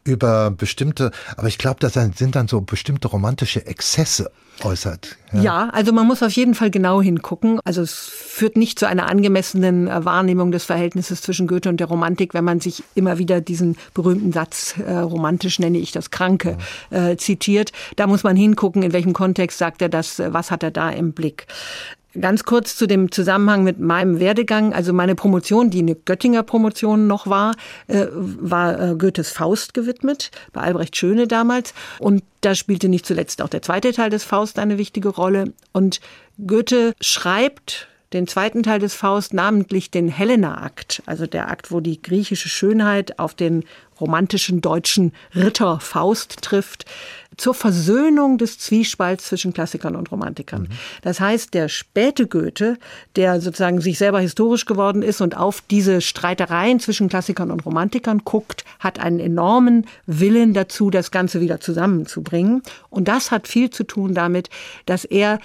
über 0.03 0.51
bestimmte, 0.51 1.11
aber 1.37 1.47
ich 1.47 1.57
glaube, 1.57 1.77
das 1.79 1.93
sind 1.93 2.35
dann 2.35 2.47
so 2.47 2.61
bestimmte 2.61 3.07
romantische 3.07 3.65
Exzesse 3.65 4.31
äußert. 4.61 5.17
Ja. 5.31 5.41
ja. 5.41 5.69
also 5.69 5.91
man 5.93 6.05
muss 6.05 6.21
auf 6.21 6.31
jeden 6.31 6.53
Fall 6.53 6.69
genau 6.69 7.01
hingucken. 7.01 7.59
Also 7.63 7.81
es 7.81 7.93
führt 7.93 8.55
nicht 8.55 8.77
zu 8.77 8.87
einer 8.87 9.09
angemessenen 9.09 9.87
äh, 9.87 10.05
Wahrnehmung 10.05 10.51
des 10.51 10.65
Verhältnisses 10.65 11.21
zwischen 11.21 11.47
Goethe 11.47 11.69
und 11.69 11.79
der 11.79 11.87
Romantik, 11.87 12.33
wenn 12.33 12.43
man 12.43 12.59
sich 12.59 12.83
immer 12.95 13.17
wieder 13.17 13.41
diesen 13.41 13.77
berühmten 13.93 14.31
Satz, 14.31 14.75
äh, 14.77 14.93
romantisch 14.93 15.59
nenne 15.59 15.79
ich 15.79 15.91
das 15.91 16.11
Kranke, 16.11 16.57
äh, 16.91 17.17
zitiert. 17.17 17.71
Da 17.95 18.07
muss 18.07 18.23
man 18.23 18.35
hingucken, 18.35 18.83
in 18.83 18.93
welchem 18.93 19.13
Kontext 19.13 19.57
sagt 19.57 19.81
er 19.81 19.89
das, 19.89 20.19
äh, 20.19 20.33
was 20.33 20.51
hat 20.51 20.63
er 20.63 20.71
da 20.71 20.89
im 20.89 21.13
Blick. 21.13 21.47
Ganz 22.19 22.43
kurz 22.43 22.75
zu 22.75 22.85
dem 22.87 23.11
Zusammenhang 23.11 23.63
mit 23.63 23.79
meinem 23.79 24.19
Werdegang. 24.19 24.73
Also 24.73 24.93
meine 24.93 25.15
Promotion, 25.15 25.71
die 25.71 25.79
eine 25.79 25.95
Göttinger 25.95 26.43
Promotion 26.43 27.07
noch 27.07 27.25
war, 27.25 27.55
äh, 27.87 28.05
war 28.11 28.79
äh, 28.79 28.95
Goethes 28.95 29.31
Faust 29.31 29.73
gewidmet, 29.73 30.29
bei 30.51 30.61
Albrecht 30.61 30.95
Schöne 30.95 31.27
damals. 31.27 31.73
Und 31.97 32.23
da 32.41 32.53
spielte 32.53 32.87
nicht 32.87 33.07
zuletzt 33.07 33.41
auch 33.41 33.49
der 33.49 33.63
zweite 33.63 33.93
Teil 33.93 34.11
des 34.11 34.23
Faust 34.23 34.59
eine 34.59 34.77
wichtige 34.77 35.09
Rolle. 35.09 35.53
Und 35.71 36.01
Goethe 36.45 36.93
schreibt 37.01 37.87
den 38.13 38.27
zweiten 38.27 38.63
Teil 38.63 38.79
des 38.79 38.93
Faust, 38.93 39.33
namentlich 39.33 39.89
den 39.89 40.07
Helena-Akt, 40.07 41.01
also 41.05 41.25
der 41.25 41.49
Akt, 41.49 41.71
wo 41.71 41.79
die 41.79 42.01
griechische 42.01 42.47
Schönheit 42.47 43.17
auf 43.17 43.33
den 43.33 43.63
romantischen 43.99 44.61
deutschen 44.61 45.13
Ritter 45.35 45.79
Faust 45.79 46.41
trifft, 46.41 46.85
zur 47.37 47.53
Versöhnung 47.53 48.37
des 48.37 48.59
Zwiespalts 48.59 49.25
zwischen 49.25 49.53
Klassikern 49.53 49.95
und 49.95 50.11
Romantikern. 50.11 50.63
Mhm. 50.63 50.67
Das 51.01 51.19
heißt, 51.19 51.53
der 51.53 51.69
späte 51.69 52.27
Goethe, 52.27 52.77
der 53.15 53.41
sozusagen 53.41 53.81
sich 53.81 53.97
selber 53.97 54.19
historisch 54.19 54.65
geworden 54.65 55.01
ist 55.01 55.21
und 55.21 55.37
auf 55.37 55.61
diese 55.69 56.01
Streitereien 56.01 56.79
zwischen 56.79 57.09
Klassikern 57.09 57.51
und 57.51 57.65
Romantikern 57.65 58.21
guckt, 58.23 58.65
hat 58.79 58.99
einen 58.99 59.19
enormen 59.19 59.85
Willen 60.05 60.53
dazu, 60.53 60.89
das 60.89 61.11
Ganze 61.11 61.41
wieder 61.41 61.59
zusammenzubringen. 61.59 62.61
Und 62.89 63.07
das 63.07 63.31
hat 63.31 63.47
viel 63.47 63.69
zu 63.69 63.83
tun 63.83 64.13
damit, 64.13 64.49
dass 64.85 65.05
er 65.05 65.39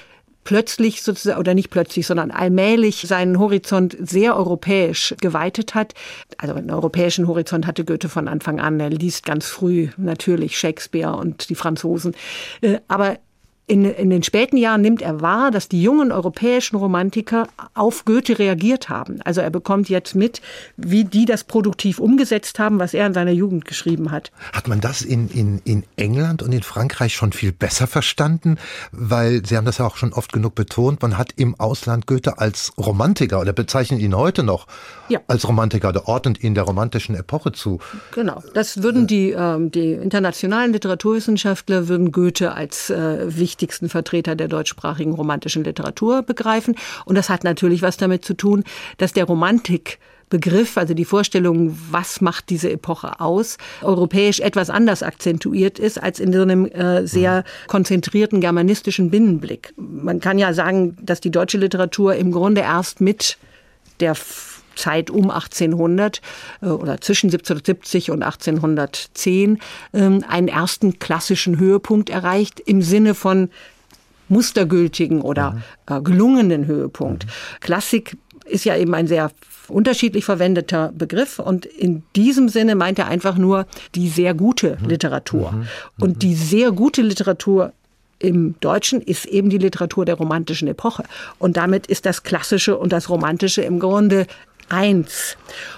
plötzlich 0.48 1.02
sozusagen, 1.02 1.38
oder 1.38 1.52
nicht 1.52 1.68
plötzlich, 1.68 2.06
sondern 2.06 2.30
allmählich 2.30 3.02
seinen 3.06 3.38
Horizont 3.38 3.94
sehr 4.00 4.34
europäisch 4.34 5.14
geweitet 5.20 5.74
hat. 5.74 5.92
Also 6.38 6.54
einen 6.54 6.70
europäischen 6.70 7.28
Horizont 7.28 7.66
hatte 7.66 7.84
Goethe 7.84 8.08
von 8.08 8.28
Anfang 8.28 8.58
an. 8.58 8.80
Er 8.80 8.88
liest 8.88 9.26
ganz 9.26 9.44
früh 9.44 9.88
natürlich 9.98 10.58
Shakespeare 10.58 11.14
und 11.14 11.50
die 11.50 11.54
Franzosen. 11.54 12.14
Äh, 12.62 12.78
aber 12.88 13.18
in, 13.68 13.84
in 13.84 14.10
den 14.10 14.22
späten 14.22 14.56
Jahren 14.56 14.80
nimmt 14.80 15.02
er 15.02 15.20
wahr, 15.20 15.50
dass 15.50 15.68
die 15.68 15.82
jungen 15.82 16.10
europäischen 16.10 16.76
Romantiker 16.76 17.48
auf 17.74 18.06
Goethe 18.06 18.38
reagiert 18.38 18.88
haben. 18.88 19.20
Also 19.24 19.42
er 19.42 19.50
bekommt 19.50 19.90
jetzt 19.90 20.14
mit, 20.14 20.40
wie 20.76 21.04
die 21.04 21.26
das 21.26 21.44
produktiv 21.44 21.98
umgesetzt 21.98 22.58
haben, 22.58 22.78
was 22.78 22.94
er 22.94 23.06
in 23.06 23.14
seiner 23.14 23.30
Jugend 23.30 23.66
geschrieben 23.66 24.10
hat. 24.10 24.32
Hat 24.52 24.68
man 24.68 24.80
das 24.80 25.02
in, 25.02 25.28
in, 25.28 25.60
in 25.64 25.84
England 25.96 26.42
und 26.42 26.52
in 26.52 26.62
Frankreich 26.62 27.14
schon 27.14 27.32
viel 27.32 27.52
besser 27.52 27.86
verstanden? 27.86 28.56
Weil 28.90 29.44
Sie 29.44 29.56
haben 29.56 29.66
das 29.66 29.78
ja 29.78 29.86
auch 29.86 29.96
schon 29.96 30.14
oft 30.14 30.32
genug 30.32 30.54
betont, 30.54 31.02
man 31.02 31.18
hat 31.18 31.32
im 31.36 31.54
Ausland 31.60 32.06
Goethe 32.06 32.38
als 32.38 32.72
Romantiker 32.78 33.38
oder 33.40 33.52
bezeichnet 33.52 34.00
ihn 34.00 34.16
heute 34.16 34.42
noch 34.42 34.66
ja. 35.08 35.20
als 35.28 35.46
Romantiker 35.46 35.90
oder 35.90 36.08
ordnet 36.08 36.42
ihn 36.42 36.54
der 36.54 36.64
romantischen 36.64 37.14
Epoche 37.14 37.52
zu. 37.52 37.80
Genau, 38.12 38.42
das 38.54 38.82
würden 38.82 39.06
die, 39.06 39.30
ähm, 39.30 39.70
die 39.70 39.92
internationalen 39.92 40.72
Literaturwissenschaftler 40.72 41.88
würden 41.88 42.12
Goethe 42.12 42.52
als 42.52 42.88
äh, 42.88 43.36
wichtigsten 43.58 43.88
Vertreter 43.88 44.36
der 44.36 44.46
deutschsprachigen 44.46 45.14
romantischen 45.14 45.64
Literatur 45.64 46.22
begreifen. 46.22 46.76
Und 47.04 47.16
das 47.16 47.28
hat 47.28 47.42
natürlich 47.42 47.82
was 47.82 47.96
damit 47.96 48.24
zu 48.24 48.34
tun, 48.34 48.62
dass 48.98 49.12
der 49.12 49.24
Romantik 49.24 49.98
Begriff, 50.30 50.76
also 50.76 50.94
die 50.94 51.06
Vorstellung, 51.06 51.76
was 51.90 52.20
macht 52.20 52.50
diese 52.50 52.70
Epoche 52.70 53.18
aus, 53.18 53.56
europäisch 53.82 54.40
etwas 54.40 54.68
anders 54.68 55.02
akzentuiert 55.02 55.78
ist 55.78 56.00
als 56.00 56.20
in 56.20 56.32
so 56.34 56.42
einem 56.42 56.66
äh, 56.66 57.06
sehr 57.06 57.44
konzentrierten 57.66 58.40
germanistischen 58.42 59.10
Binnenblick. 59.10 59.72
Man 59.76 60.20
kann 60.20 60.38
ja 60.38 60.52
sagen, 60.52 60.98
dass 61.00 61.20
die 61.20 61.30
deutsche 61.30 61.56
Literatur 61.56 62.14
im 62.14 62.30
Grunde 62.30 62.60
erst 62.60 63.00
mit 63.00 63.38
der 64.00 64.14
Zeit 64.78 65.10
um 65.10 65.30
1800 65.30 66.20
äh, 66.62 66.66
oder 66.66 67.00
zwischen 67.00 67.26
1770 67.26 68.10
und 68.10 68.22
1810 68.22 69.58
ähm, 69.92 70.24
einen 70.28 70.48
ersten 70.48 70.98
klassischen 70.98 71.58
Höhepunkt 71.58 72.10
erreicht 72.10 72.60
im 72.60 72.82
Sinne 72.82 73.14
von 73.14 73.50
mustergültigen 74.28 75.20
oder 75.20 75.52
mhm. 75.52 75.62
Äh, 75.86 76.00
gelungenen 76.02 76.66
Höhepunkt. 76.66 77.26
Mhm. 77.26 77.30
Klassik 77.60 78.16
ist 78.44 78.64
ja 78.64 78.76
eben 78.76 78.94
ein 78.94 79.06
sehr 79.06 79.30
unterschiedlich 79.68 80.24
verwendeter 80.24 80.92
Begriff 80.96 81.38
und 81.38 81.66
in 81.66 82.02
diesem 82.16 82.48
Sinne 82.48 82.74
meint 82.74 82.98
er 82.98 83.08
einfach 83.08 83.36
nur 83.36 83.66
die 83.94 84.08
sehr 84.08 84.32
gute 84.32 84.78
mhm. 84.80 84.88
Literatur. 84.88 85.66
Und 86.00 86.22
die 86.22 86.34
sehr 86.34 86.72
gute 86.72 87.02
Literatur 87.02 87.72
im 88.18 88.58
Deutschen 88.60 89.00
ist 89.00 89.26
eben 89.26 89.50
die 89.50 89.58
Literatur 89.58 90.04
der 90.04 90.16
romantischen 90.16 90.68
Epoche. 90.68 91.04
Und 91.38 91.56
damit 91.56 91.86
ist 91.86 92.06
das 92.06 92.22
Klassische 92.22 92.76
und 92.76 92.92
das 92.92 93.08
Romantische 93.08 93.62
im 93.62 93.78
Grunde 93.78 94.26
eins. 94.68 95.36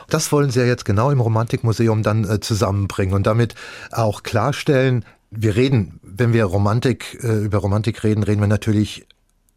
Das 0.09 0.33
wollen 0.33 0.51
Sie 0.51 0.61
ja 0.61 0.67
jetzt 0.67 0.85
genau 0.85 1.11
im 1.11 1.21
Romantikmuseum 1.21 2.03
dann 2.03 2.25
äh, 2.29 2.41
zusammenbringen 2.41 3.15
und 3.15 3.27
damit 3.27 3.55
auch 3.93 4.23
klarstellen, 4.23 5.05
wir 5.31 5.55
reden, 5.55 6.01
wenn 6.03 6.33
wir 6.33 6.45
Romantik, 6.45 7.19
äh, 7.23 7.45
über 7.45 7.59
Romantik 7.59 8.03
reden, 8.03 8.23
reden 8.25 8.41
wir 8.41 8.49
natürlich 8.49 9.07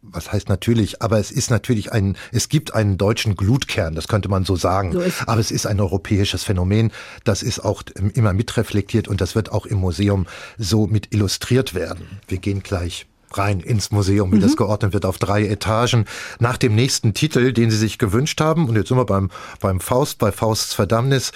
was 0.06 0.32
heißt 0.32 0.48
natürlich, 0.48 1.02
aber 1.02 1.18
es 1.18 1.30
ist 1.30 1.50
natürlich 1.50 1.92
ein, 1.92 2.16
es 2.30 2.48
gibt 2.48 2.74
einen 2.74 2.98
deutschen 2.98 3.36
Glutkern, 3.36 3.94
das 3.94 4.08
könnte 4.08 4.28
man 4.28 4.44
so 4.44 4.56
sagen. 4.56 4.92
So 4.92 5.02
aber 5.26 5.40
es 5.40 5.50
ist 5.50 5.66
ein 5.66 5.80
europäisches 5.80 6.44
Phänomen, 6.44 6.92
das 7.24 7.42
ist 7.42 7.60
auch 7.60 7.82
immer 8.12 8.32
mitreflektiert 8.32 9.08
und 9.08 9.20
das 9.20 9.34
wird 9.34 9.50
auch 9.50 9.66
im 9.66 9.78
Museum 9.78 10.26
so 10.58 10.86
mit 10.86 11.14
illustriert 11.14 11.74
werden. 11.74 12.20
Wir 12.28 12.38
gehen 12.38 12.62
gleich 12.62 13.06
rein 13.38 13.60
ins 13.60 13.90
Museum, 13.90 14.32
wie 14.32 14.36
mhm. 14.36 14.42
das 14.42 14.56
geordnet 14.56 14.92
wird, 14.92 15.04
auf 15.06 15.18
drei 15.18 15.46
Etagen. 15.46 16.04
Nach 16.38 16.56
dem 16.56 16.74
nächsten 16.74 17.14
Titel, 17.14 17.52
den 17.52 17.70
Sie 17.70 17.76
sich 17.76 17.98
gewünscht 17.98 18.40
haben, 18.40 18.68
und 18.68 18.76
jetzt 18.76 18.88
sind 18.88 18.96
wir 18.96 19.04
beim, 19.04 19.30
beim 19.60 19.80
Faust, 19.80 20.18
bei 20.18 20.32
Fausts 20.32 20.74
Verdammnis 20.74 21.32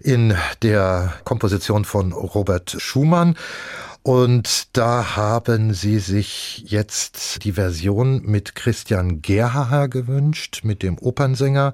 in 0.00 0.34
der 0.62 1.14
Komposition 1.24 1.84
von 1.84 2.12
Robert 2.12 2.76
Schumann. 2.78 3.36
Und 4.02 4.76
da 4.76 5.14
haben 5.16 5.74
Sie 5.74 6.00
sich 6.00 6.64
jetzt 6.66 7.44
die 7.44 7.52
Version 7.52 8.22
mit 8.24 8.56
Christian 8.56 9.22
Gerhaher 9.22 9.88
gewünscht, 9.88 10.62
mit 10.64 10.82
dem 10.82 10.98
Opernsänger. 10.98 11.72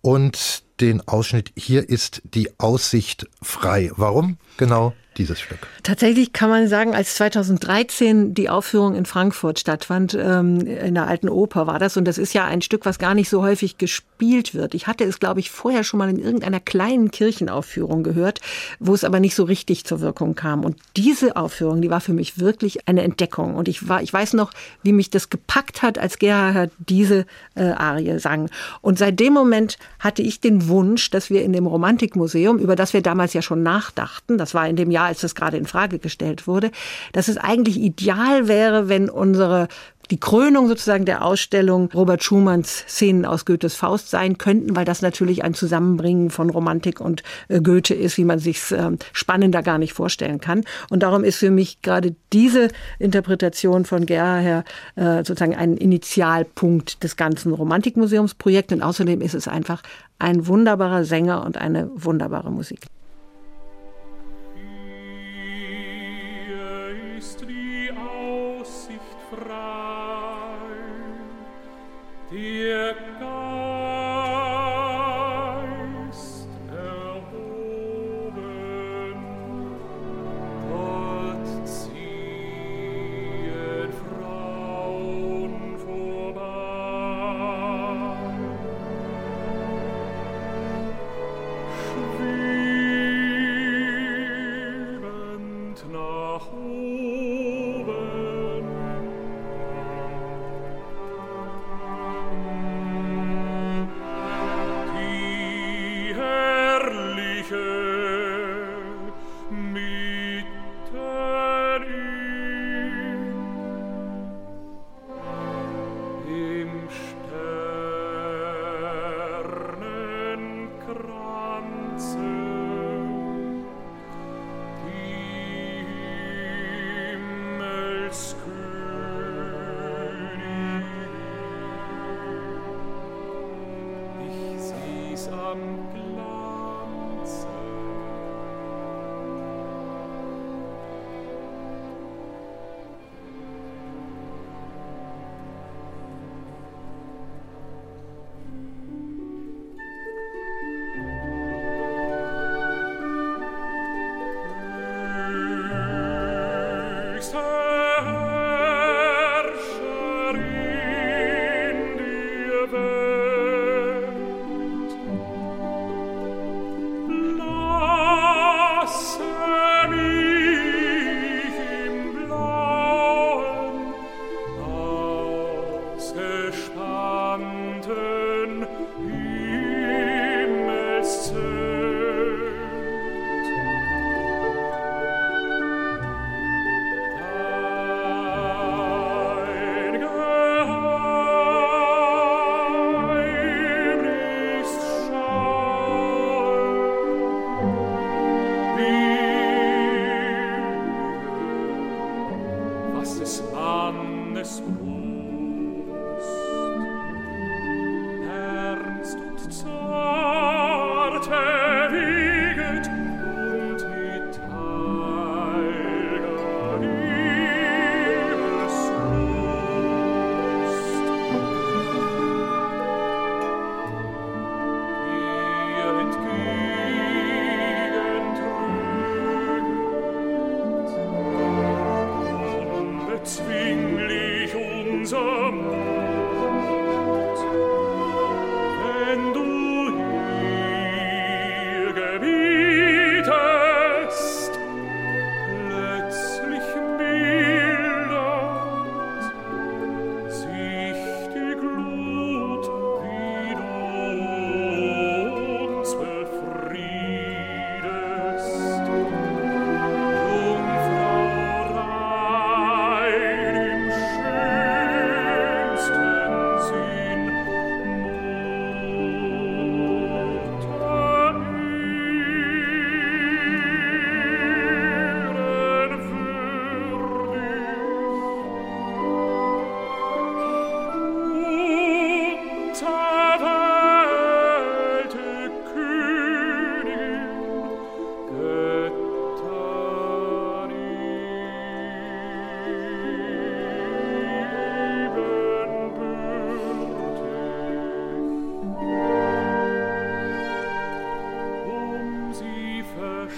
Und 0.00 0.62
den 0.80 1.06
Ausschnitt 1.06 1.52
hier 1.56 1.88
ist 1.88 2.22
die 2.24 2.50
Aussicht 2.58 3.26
frei. 3.42 3.90
Warum 3.96 4.38
genau 4.56 4.92
dieses 5.16 5.40
Stück? 5.40 5.58
Tatsächlich 5.82 6.32
kann 6.32 6.50
man 6.50 6.68
sagen, 6.68 6.94
als 6.94 7.14
2013 7.14 8.34
die 8.34 8.48
Aufführung 8.48 8.94
in 8.94 9.06
Frankfurt 9.06 9.58
stattfand, 9.58 10.14
ähm, 10.14 10.60
in 10.60 10.94
der 10.94 11.06
alten 11.06 11.28
Oper 11.28 11.66
war 11.66 11.78
das. 11.78 11.96
Und 11.96 12.04
das 12.04 12.18
ist 12.18 12.34
ja 12.34 12.44
ein 12.44 12.62
Stück, 12.62 12.84
was 12.84 12.98
gar 12.98 13.14
nicht 13.14 13.28
so 13.28 13.42
häufig 13.42 13.78
gespielt 13.78 14.54
wird. 14.54 14.74
Ich 14.74 14.86
hatte 14.86 15.04
es, 15.04 15.18
glaube 15.18 15.40
ich, 15.40 15.50
vorher 15.50 15.84
schon 15.84 15.98
mal 15.98 16.10
in 16.10 16.18
irgendeiner 16.18 16.60
kleinen 16.60 17.10
Kirchenaufführung 17.10 18.02
gehört, 18.02 18.40
wo 18.78 18.94
es 18.94 19.04
aber 19.04 19.20
nicht 19.20 19.34
so 19.34 19.44
richtig 19.44 19.84
zur 19.84 20.00
Wirkung 20.00 20.34
kam. 20.34 20.64
Und 20.64 20.76
diese 20.96 21.36
Aufführung, 21.36 21.82
die 21.82 21.90
war 21.90 22.00
für 22.00 22.12
mich 22.12 22.38
wirklich 22.38 22.88
eine 22.88 23.02
Entdeckung. 23.02 23.54
Und 23.54 23.68
ich 23.68 23.88
war, 23.88 24.02
ich 24.02 24.12
weiß 24.12 24.34
noch, 24.34 24.52
wie 24.82 24.92
mich 24.92 25.10
das 25.10 25.30
gepackt 25.30 25.82
hat, 25.82 25.98
als 25.98 26.18
Gerhard 26.18 26.70
diese 26.78 27.26
äh, 27.54 27.64
Arie 27.64 28.18
sang. 28.18 28.50
Und 28.80 28.98
seit 28.98 29.20
dem 29.20 29.32
Moment 29.32 29.78
hatte 29.98 30.22
ich 30.22 30.40
den 30.40 30.65
Wunsch, 30.68 31.10
dass 31.10 31.30
wir 31.30 31.42
in 31.42 31.52
dem 31.52 31.66
Romantikmuseum, 31.66 32.58
über 32.58 32.76
das 32.76 32.92
wir 32.92 33.02
damals 33.02 33.32
ja 33.32 33.42
schon 33.42 33.62
nachdachten, 33.62 34.38
das 34.38 34.54
war 34.54 34.68
in 34.68 34.76
dem 34.76 34.90
Jahr 34.90 35.06
als 35.06 35.20
das 35.20 35.34
gerade 35.34 35.56
in 35.56 35.66
Frage 35.66 35.98
gestellt 35.98 36.46
wurde, 36.46 36.70
dass 37.12 37.28
es 37.28 37.36
eigentlich 37.36 37.78
ideal 37.78 38.48
wäre, 38.48 38.88
wenn 38.88 39.08
unsere 39.08 39.68
die 40.10 40.20
Krönung 40.20 40.68
sozusagen 40.68 41.04
der 41.04 41.24
Ausstellung 41.24 41.90
Robert 41.92 42.22
Schumanns 42.22 42.84
Szenen 42.88 43.24
aus 43.24 43.44
Goethes 43.44 43.74
Faust 43.74 44.10
sein 44.10 44.38
könnten, 44.38 44.76
weil 44.76 44.84
das 44.84 45.02
natürlich 45.02 45.44
ein 45.44 45.54
Zusammenbringen 45.54 46.30
von 46.30 46.50
Romantik 46.50 47.00
und 47.00 47.22
äh, 47.48 47.60
Goethe 47.60 47.94
ist, 47.94 48.16
wie 48.18 48.24
man 48.24 48.38
sich 48.38 48.70
äh, 48.72 48.90
spannender 49.12 49.62
gar 49.62 49.78
nicht 49.78 49.92
vorstellen 49.92 50.40
kann. 50.40 50.64
Und 50.90 51.02
darum 51.02 51.24
ist 51.24 51.36
für 51.36 51.50
mich 51.50 51.82
gerade 51.82 52.14
diese 52.32 52.68
Interpretation 52.98 53.84
von 53.84 54.06
Gerher 54.06 54.64
äh, 54.94 55.18
sozusagen 55.18 55.54
ein 55.54 55.76
Initialpunkt 55.76 57.02
des 57.02 57.16
ganzen 57.16 57.52
Romantikmuseumsprojekts. 57.52 58.72
Und 58.72 58.82
außerdem 58.82 59.20
ist 59.20 59.34
es 59.34 59.48
einfach 59.48 59.82
ein 60.18 60.46
wunderbarer 60.46 61.04
Sänger 61.04 61.44
und 61.44 61.58
eine 61.58 61.90
wunderbare 61.94 62.50
Musik. 62.50 62.80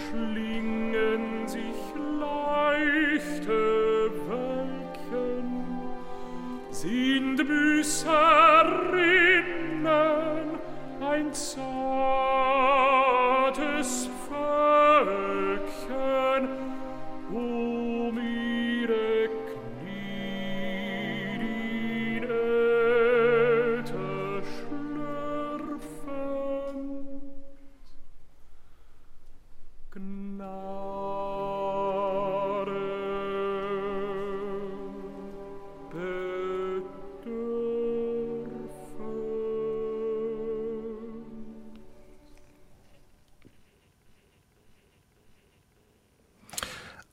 schlingen 0.07 1.47
sich 1.47 1.81
leichte 2.21 3.53
Wölkchen, 4.29 5.47
sind 6.71 7.37
Büßer. 7.37 8.28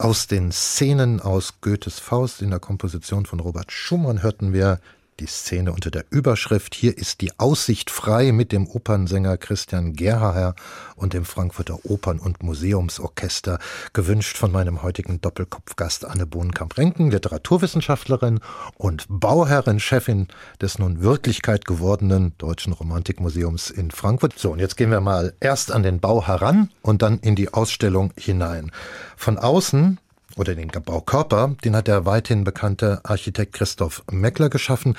Aus 0.05 0.27
den 0.27 0.51
Szenen 0.51 1.19
aus 1.19 1.61
Goethes 1.61 1.97
Faust 1.97 2.43
in 2.43 2.51
der 2.51 2.59
Komposition 2.59 3.25
von 3.25 3.39
Robert 3.39 3.71
Schumann 3.71 4.21
hörten 4.21 4.53
wir 4.53 4.79
die 5.19 5.27
Szene 5.27 5.71
unter 5.71 5.91
der 5.91 6.05
Überschrift 6.09 6.75
Hier 6.75 6.97
ist 6.97 7.21
die 7.21 7.39
Aussicht 7.39 7.89
frei 7.89 8.31
mit 8.31 8.51
dem 8.51 8.67
Opernsänger 8.67 9.37
Christian 9.37 9.93
Gerhaher 9.93 10.55
und 10.95 11.13
dem 11.13 11.25
Frankfurter 11.25 11.85
Opern- 11.85 12.19
und 12.19 12.43
Museumsorchester, 12.43 13.59
gewünscht 13.93 14.37
von 14.37 14.51
meinem 14.51 14.83
heutigen 14.83 15.21
Doppelkopfgast 15.21 16.05
Anne 16.05 16.25
Bohnenkamp-Renken, 16.25 17.11
Literaturwissenschaftlerin 17.11 18.39
und 18.75 19.05
Bauherrin, 19.07 19.79
Chefin 19.79 20.27
des 20.61 20.79
nun 20.79 21.01
Wirklichkeit 21.01 21.65
gewordenen 21.65 22.33
Deutschen 22.37 22.73
Romantikmuseums 22.73 23.69
in 23.69 23.91
Frankfurt. 23.91 24.37
So, 24.37 24.51
und 24.51 24.59
jetzt 24.59 24.75
gehen 24.75 24.91
wir 24.91 25.01
mal 25.01 25.33
erst 25.39 25.71
an 25.71 25.83
den 25.83 25.99
Bau 25.99 26.27
heran 26.27 26.69
und 26.81 27.01
dann 27.01 27.19
in 27.19 27.35
die 27.35 27.53
Ausstellung 27.53 28.11
hinein. 28.17 28.71
Von 29.15 29.37
außen 29.37 29.99
oder 30.35 30.55
den 30.55 30.67
Baukörper, 30.67 31.55
den 31.63 31.75
hat 31.75 31.87
der 31.87 32.05
weithin 32.05 32.43
bekannte 32.43 33.01
Architekt 33.03 33.53
Christoph 33.53 34.03
Meckler 34.11 34.49
geschaffen. 34.49 34.95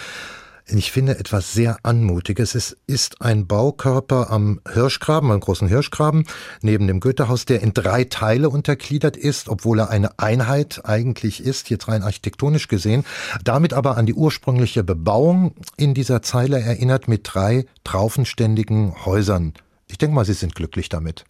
Ich 0.68 0.90
finde 0.90 1.16
etwas 1.16 1.52
sehr 1.52 1.78
Anmutiges. 1.84 2.56
Es 2.56 2.76
ist 2.88 3.22
ein 3.22 3.46
Baukörper 3.46 4.30
am 4.32 4.60
Hirschgraben, 4.68 5.30
am 5.30 5.38
großen 5.38 5.68
Hirschgraben, 5.68 6.26
neben 6.60 6.88
dem 6.88 6.98
Goethehaus, 6.98 7.44
der 7.44 7.60
in 7.62 7.72
drei 7.72 8.02
Teile 8.02 8.50
untergliedert 8.50 9.16
ist, 9.16 9.48
obwohl 9.48 9.78
er 9.78 9.90
eine 9.90 10.18
Einheit 10.18 10.80
eigentlich 10.84 11.44
ist, 11.44 11.70
jetzt 11.70 11.86
rein 11.86 12.02
architektonisch 12.02 12.66
gesehen, 12.66 13.04
damit 13.44 13.74
aber 13.74 13.96
an 13.96 14.06
die 14.06 14.14
ursprüngliche 14.14 14.82
Bebauung 14.82 15.54
in 15.76 15.94
dieser 15.94 16.20
Zeile 16.22 16.60
erinnert 16.60 17.06
mit 17.06 17.20
drei 17.22 17.66
traufenständigen 17.84 19.06
Häusern. 19.06 19.54
Ich 19.86 19.98
denke 19.98 20.16
mal, 20.16 20.24
Sie 20.24 20.32
sind 20.32 20.56
glücklich 20.56 20.88
damit 20.88 21.24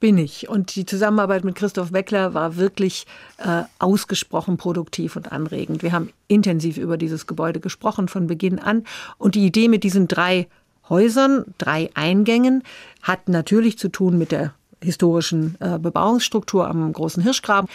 bin 0.00 0.18
ich. 0.18 0.48
Und 0.48 0.74
die 0.76 0.86
Zusammenarbeit 0.86 1.44
mit 1.44 1.54
Christoph 1.54 1.92
Weckler 1.92 2.34
war 2.34 2.56
wirklich 2.56 3.06
äh, 3.38 3.62
ausgesprochen 3.78 4.56
produktiv 4.56 5.16
und 5.16 5.32
anregend. 5.32 5.82
Wir 5.82 5.92
haben 5.92 6.10
intensiv 6.28 6.76
über 6.76 6.96
dieses 6.96 7.26
Gebäude 7.26 7.60
gesprochen 7.60 8.08
von 8.08 8.26
Beginn 8.26 8.58
an. 8.58 8.84
Und 9.18 9.34
die 9.34 9.46
Idee 9.46 9.68
mit 9.68 9.84
diesen 9.84 10.08
drei 10.08 10.48
Häusern, 10.88 11.44
drei 11.58 11.90
Eingängen, 11.94 12.62
hat 13.02 13.28
natürlich 13.28 13.78
zu 13.78 13.88
tun 13.88 14.18
mit 14.18 14.32
der 14.32 14.54
historischen 14.82 15.56
äh, 15.60 15.78
Bebauungsstruktur 15.78 16.68
am 16.68 16.92
großen 16.92 17.22
Hirschgraben. 17.22 17.68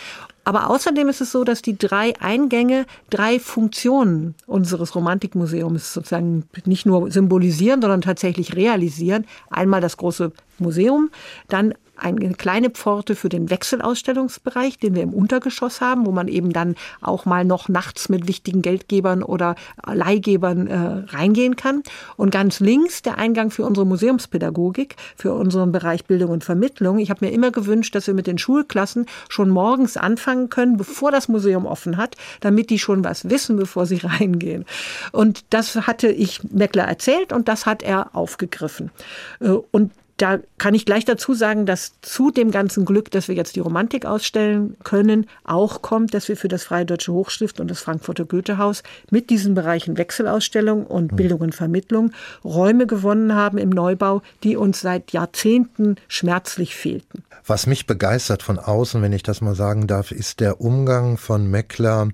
Aber 0.44 0.70
außerdem 0.70 1.10
ist 1.10 1.22
es 1.22 1.32
so, 1.32 1.44
dass 1.44 1.62
die 1.62 1.78
drei 1.78 2.20
Eingänge 2.20 2.86
drei 3.10 3.40
Funktionen 3.40 4.36
unseres 4.48 4.96
Romantikmuseums 4.96 5.94
sozusagen 5.94 6.46
nicht 6.66 6.86
nur 6.86 7.12
symbolisieren, 7.12 7.82
sondern 7.82 8.02
tatsächlich 8.02 8.56
realisieren. 8.56 9.26
Einmal 9.50 9.82
das 9.82 9.98
große 9.98 10.32
Museum, 10.58 11.10
dann 11.48 11.74
eine 12.02 12.34
kleine 12.34 12.70
Pforte 12.70 13.16
für 13.16 13.30
den 13.30 13.50
Wechselausstellungsbereich, 13.50 14.80
den 14.80 14.96
wir 14.96 15.04
im 15.04 15.14
Untergeschoss 15.14 15.82
haben, 15.82 16.06
wo 16.06 16.12
man 16.12 16.28
eben 16.28 16.52
dann 16.52 16.76
auch 17.02 17.26
mal 17.26 17.46
noch 17.46 17.70
nachts 17.70 18.10
mit 18.10 18.28
wichtigen 18.28 18.62
Geldgebern 18.62 19.24
oder 19.24 19.56
Leihgebern 19.86 20.68
äh, 20.68 21.16
reingehen 21.16 21.56
kann. 21.56 21.84
Und 22.18 22.32
ganz 22.32 22.60
links 22.60 23.02
der 23.02 23.18
Eingang 23.18 23.52
für 23.52 23.66
unsere 23.66 23.86
Museumspädagogik, 23.86 24.96
für 25.16 25.34
unseren 25.34 25.72
Bereich 25.72 26.06
Bildung 26.06 26.32
und 26.32 26.44
Vermittlung. 26.44 27.00
Ich 27.00 27.10
habe 27.10 27.26
mir 27.26 27.32
immer 27.32 27.52
gewünscht, 27.52 27.94
dass 27.96 28.08
wir 28.08 28.14
mit 28.14 28.28
den 28.28 28.38
Schulklassen 28.38 29.06
schon 29.30 29.50
morgens 29.50 29.98
anfangen 29.98 30.50
können, 30.50 30.78
bevor 30.78 31.12
das 31.12 31.28
Museum 31.28 31.66
offen 31.66 31.98
hat, 31.98 32.16
damit 32.40 32.70
die 32.70 32.80
schon 32.80 33.04
was 33.04 33.30
wissen, 33.30 33.58
bevor 33.58 33.86
sie 33.86 33.98
reingehen. 34.04 34.66
Und 35.12 35.46
das 35.52 35.76
hatte 35.76 36.08
ich 36.08 36.44
Meckler 36.52 36.84
erzählt 36.84 37.32
und 37.32 37.48
das 37.48 37.66
hat 37.66 37.84
er 37.84 38.16
aufgegriffen. 38.16 38.92
Äh, 39.40 39.50
und 39.72 39.92
da 40.22 40.40
kann 40.60 40.74
ich 40.74 40.86
gleich 40.86 41.06
dazu 41.06 41.34
sagen, 41.34 41.66
dass 41.66 41.94
zu 42.02 42.30
dem 42.30 42.52
ganzen 42.52 42.86
Glück, 42.86 43.10
dass 43.10 43.28
wir 43.28 43.36
jetzt 43.36 43.56
die 43.56 43.60
Romantik 43.60 44.06
ausstellen 44.06 44.78
können, 44.84 45.28
auch 45.44 45.82
kommt, 45.82 46.14
dass 46.14 46.28
wir 46.28 46.38
für 46.38 46.48
das 46.48 46.64
Freie 46.64 46.86
Deutsche 46.86 47.12
Hochstift 47.12 47.60
und 47.60 47.72
das 47.72 47.80
Frankfurter 47.80 48.26
Goethehaus 48.26 48.84
mit 49.10 49.30
diesen 49.30 49.56
Bereichen 49.56 49.98
Wechselausstellung 49.98 50.86
und 50.86 51.12
hm. 51.12 51.16
Bildung 51.16 51.42
und 51.42 51.56
Vermittlung 51.56 52.12
Räume 52.44 52.86
gewonnen 52.86 53.36
haben 53.36 53.58
im 53.58 53.70
Neubau, 53.70 54.22
die 54.44 54.58
uns 54.58 54.82
seit 54.82 55.12
Jahrzehnten 55.12 55.96
schmerzlich 56.08 56.76
fehlten. 56.76 57.24
Was 57.46 57.66
mich 57.66 57.88
begeistert 57.88 58.44
von 58.44 58.60
außen, 58.60 59.02
wenn 59.02 59.14
ich 59.14 59.24
das 59.24 59.42
mal 59.42 59.56
sagen 59.56 59.88
darf, 59.88 60.12
ist 60.12 60.40
der 60.40 60.62
Umgang 60.62 61.18
von 61.18 61.50
Meckler 61.50 62.10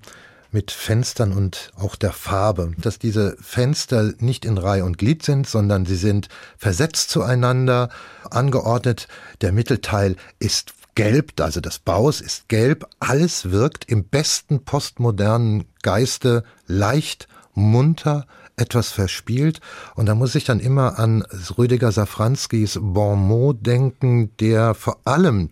mit 0.52 0.72
Fenstern 0.72 1.34
und 1.34 1.72
auch 1.78 1.96
der 1.96 2.14
Farbe, 2.14 2.72
dass 2.78 3.00
diese 3.00 3.38
Fenster 3.42 4.14
nicht 4.20 4.46
in 4.46 4.58
Reihe 4.58 4.86
und 4.86 4.98
Glied 4.98 5.24
sind, 5.24 5.48
sondern 5.48 5.86
sie 5.86 5.96
sind 5.96 6.30
versetzt 6.58 7.10
zueinander, 7.10 7.90
angeordnet. 8.30 9.08
Der 9.42 9.52
Mittelteil 9.52 10.16
ist 10.40 10.74
gelb, 10.96 11.40
also 11.40 11.62
das 11.62 11.80
Baus 11.80 12.22
ist 12.22 12.50
gelb. 12.50 12.88
Alles 13.00 13.52
wirkt 13.52 13.86
im 13.86 14.06
besten 14.06 14.64
postmodernen 14.64 15.66
Geiste 15.84 16.44
leicht, 16.66 17.28
munter, 17.54 18.26
etwas 18.56 18.90
verspielt. 18.90 19.62
Und 19.96 20.08
da 20.08 20.16
muss 20.16 20.36
ich 20.36 20.44
dann 20.44 20.60
immer 20.60 20.98
an 21.00 21.24
Rüdiger 21.58 21.92
Safranskis 21.92 22.80
Bon 22.82 23.20
mot 23.20 23.66
denken, 23.66 24.36
der 24.38 24.74
vor 24.74 24.98
allem 25.06 25.50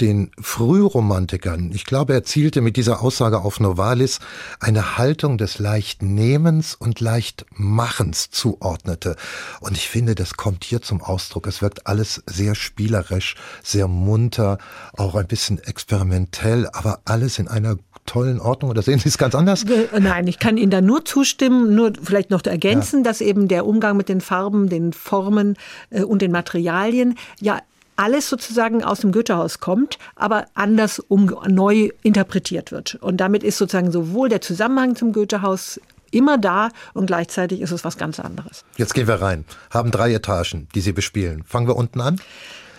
den 0.00 0.30
Frühromantikern, 0.40 1.72
ich 1.74 1.84
glaube, 1.84 2.12
er 2.14 2.22
zielte 2.22 2.60
mit 2.60 2.76
dieser 2.76 3.02
Aussage 3.02 3.40
auf 3.40 3.58
Novalis, 3.60 4.20
eine 4.60 4.96
Haltung 4.96 5.38
des 5.38 5.58
Leichtnehmens 5.58 6.74
und 6.74 7.00
Leichtmachens 7.00 8.30
zuordnete. 8.30 9.16
Und 9.60 9.76
ich 9.76 9.88
finde, 9.88 10.14
das 10.14 10.34
kommt 10.34 10.64
hier 10.64 10.82
zum 10.82 11.02
Ausdruck. 11.02 11.46
Es 11.46 11.62
wirkt 11.62 11.86
alles 11.86 12.22
sehr 12.26 12.54
spielerisch, 12.54 13.34
sehr 13.62 13.88
munter, 13.88 14.58
auch 14.96 15.14
ein 15.14 15.26
bisschen 15.26 15.58
experimentell, 15.58 16.68
aber 16.72 17.00
alles 17.04 17.38
in 17.38 17.48
einer 17.48 17.76
tollen 18.06 18.40
Ordnung 18.40 18.70
oder 18.70 18.82
sehen 18.82 18.98
Sie 18.98 19.08
es 19.08 19.18
ganz 19.18 19.34
anders? 19.34 19.64
Äh, 19.64 20.00
nein, 20.00 20.26
ich 20.26 20.38
kann 20.38 20.56
Ihnen 20.56 20.70
da 20.70 20.80
nur 20.80 21.04
zustimmen, 21.04 21.74
nur 21.74 21.92
vielleicht 22.02 22.30
noch 22.30 22.42
ergänzen, 22.44 23.00
ja. 23.00 23.04
dass 23.04 23.20
eben 23.20 23.48
der 23.48 23.66
Umgang 23.66 23.96
mit 23.96 24.08
den 24.08 24.20
Farben, 24.20 24.68
den 24.68 24.92
Formen 24.92 25.56
äh, 25.90 26.02
und 26.02 26.22
den 26.22 26.32
Materialien 26.32 27.16
ja 27.40 27.60
alles 27.98 28.28
sozusagen 28.28 28.84
aus 28.84 29.00
dem 29.00 29.12
Goethehaus 29.12 29.58
kommt, 29.58 29.98
aber 30.14 30.46
anders 30.54 31.00
um, 31.00 31.34
neu 31.48 31.90
interpretiert 32.02 32.70
wird. 32.70 32.94
Und 33.00 33.18
damit 33.18 33.42
ist 33.42 33.58
sozusagen 33.58 33.90
sowohl 33.90 34.28
der 34.28 34.40
Zusammenhang 34.40 34.94
zum 34.94 35.12
Goethehaus 35.12 35.80
immer 36.10 36.38
da 36.38 36.70
und 36.94 37.06
gleichzeitig 37.06 37.60
ist 37.60 37.72
es 37.72 37.84
was 37.84 37.98
ganz 37.98 38.20
anderes. 38.20 38.64
Jetzt 38.76 38.94
gehen 38.94 39.08
wir 39.08 39.20
rein, 39.20 39.44
haben 39.70 39.90
drei 39.90 40.14
Etagen, 40.14 40.68
die 40.74 40.80
Sie 40.80 40.92
bespielen. 40.92 41.42
Fangen 41.44 41.66
wir 41.66 41.76
unten 41.76 42.00
an? 42.00 42.20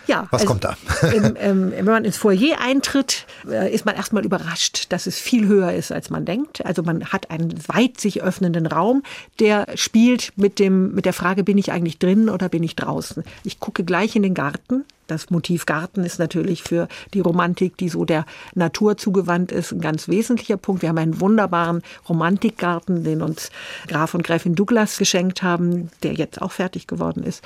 Ja, 0.10 0.28
was 0.32 0.42
also, 0.42 0.54
kommt 0.54 0.64
da? 0.64 0.76
ähm, 1.04 1.36
ähm, 1.40 1.72
wenn 1.72 1.86
man 1.86 2.04
ins 2.04 2.18
Foyer 2.18 2.60
eintritt, 2.60 3.28
äh, 3.48 3.72
ist 3.72 3.86
man 3.86 3.96
erstmal 3.96 4.26
überrascht, 4.26 4.88
dass 4.90 5.06
es 5.06 5.20
viel 5.20 5.48
höher 5.48 5.72
ist, 5.72 5.92
als 5.92 6.10
man 6.10 6.26
denkt. 6.26 6.66
Also 6.66 6.82
man 6.82 7.06
hat 7.06 7.30
einen 7.30 7.54
weit 7.68 8.02
sich 8.02 8.24
öffnenden 8.24 8.66
Raum, 8.66 9.04
der 9.40 9.68
spielt 9.76 10.34
mit 10.36 10.58
dem 10.58 10.96
mit 10.96 11.06
der 11.06 11.14
Frage, 11.14 11.44
bin 11.44 11.60
ich 11.60 11.72
eigentlich 11.72 12.00
drin 12.00 12.28
oder 12.28 12.50
bin 12.50 12.64
ich 12.64 12.76
draußen? 12.76 13.24
Ich 13.44 13.60
gucke 13.60 13.84
gleich 13.84 14.16
in 14.16 14.24
den 14.24 14.34
Garten. 14.34 14.84
Das 15.06 15.30
Motiv 15.30 15.68
Garten 15.68 16.04
ist 16.04 16.18
natürlich 16.18 16.64
für 16.64 16.88
die 17.14 17.20
Romantik, 17.20 17.78
die 17.78 17.90
so 17.90 18.04
der 18.04 18.26
Natur 18.56 18.98
zugewandt 18.98 19.52
ist, 19.52 19.72
ein 19.72 19.82
ganz 19.82 20.08
wesentlicher 20.08 20.58
Punkt. 20.58 20.82
Wir 20.82 20.90
haben 20.90 20.98
einen 20.98 21.22
wunderbaren 21.22 21.84
Romantikgarten, 22.08 23.04
den 23.04 23.22
uns 23.22 23.52
Graf 23.88 24.16
und 24.16 24.24
Gräfin 24.24 24.56
Douglas 24.56 24.98
geschenkt 24.98 25.44
haben, 25.44 25.92
der 26.02 26.14
jetzt 26.14 26.42
auch 26.42 26.52
fertig 26.52 26.88
geworden 26.88 27.24
ist. 27.24 27.44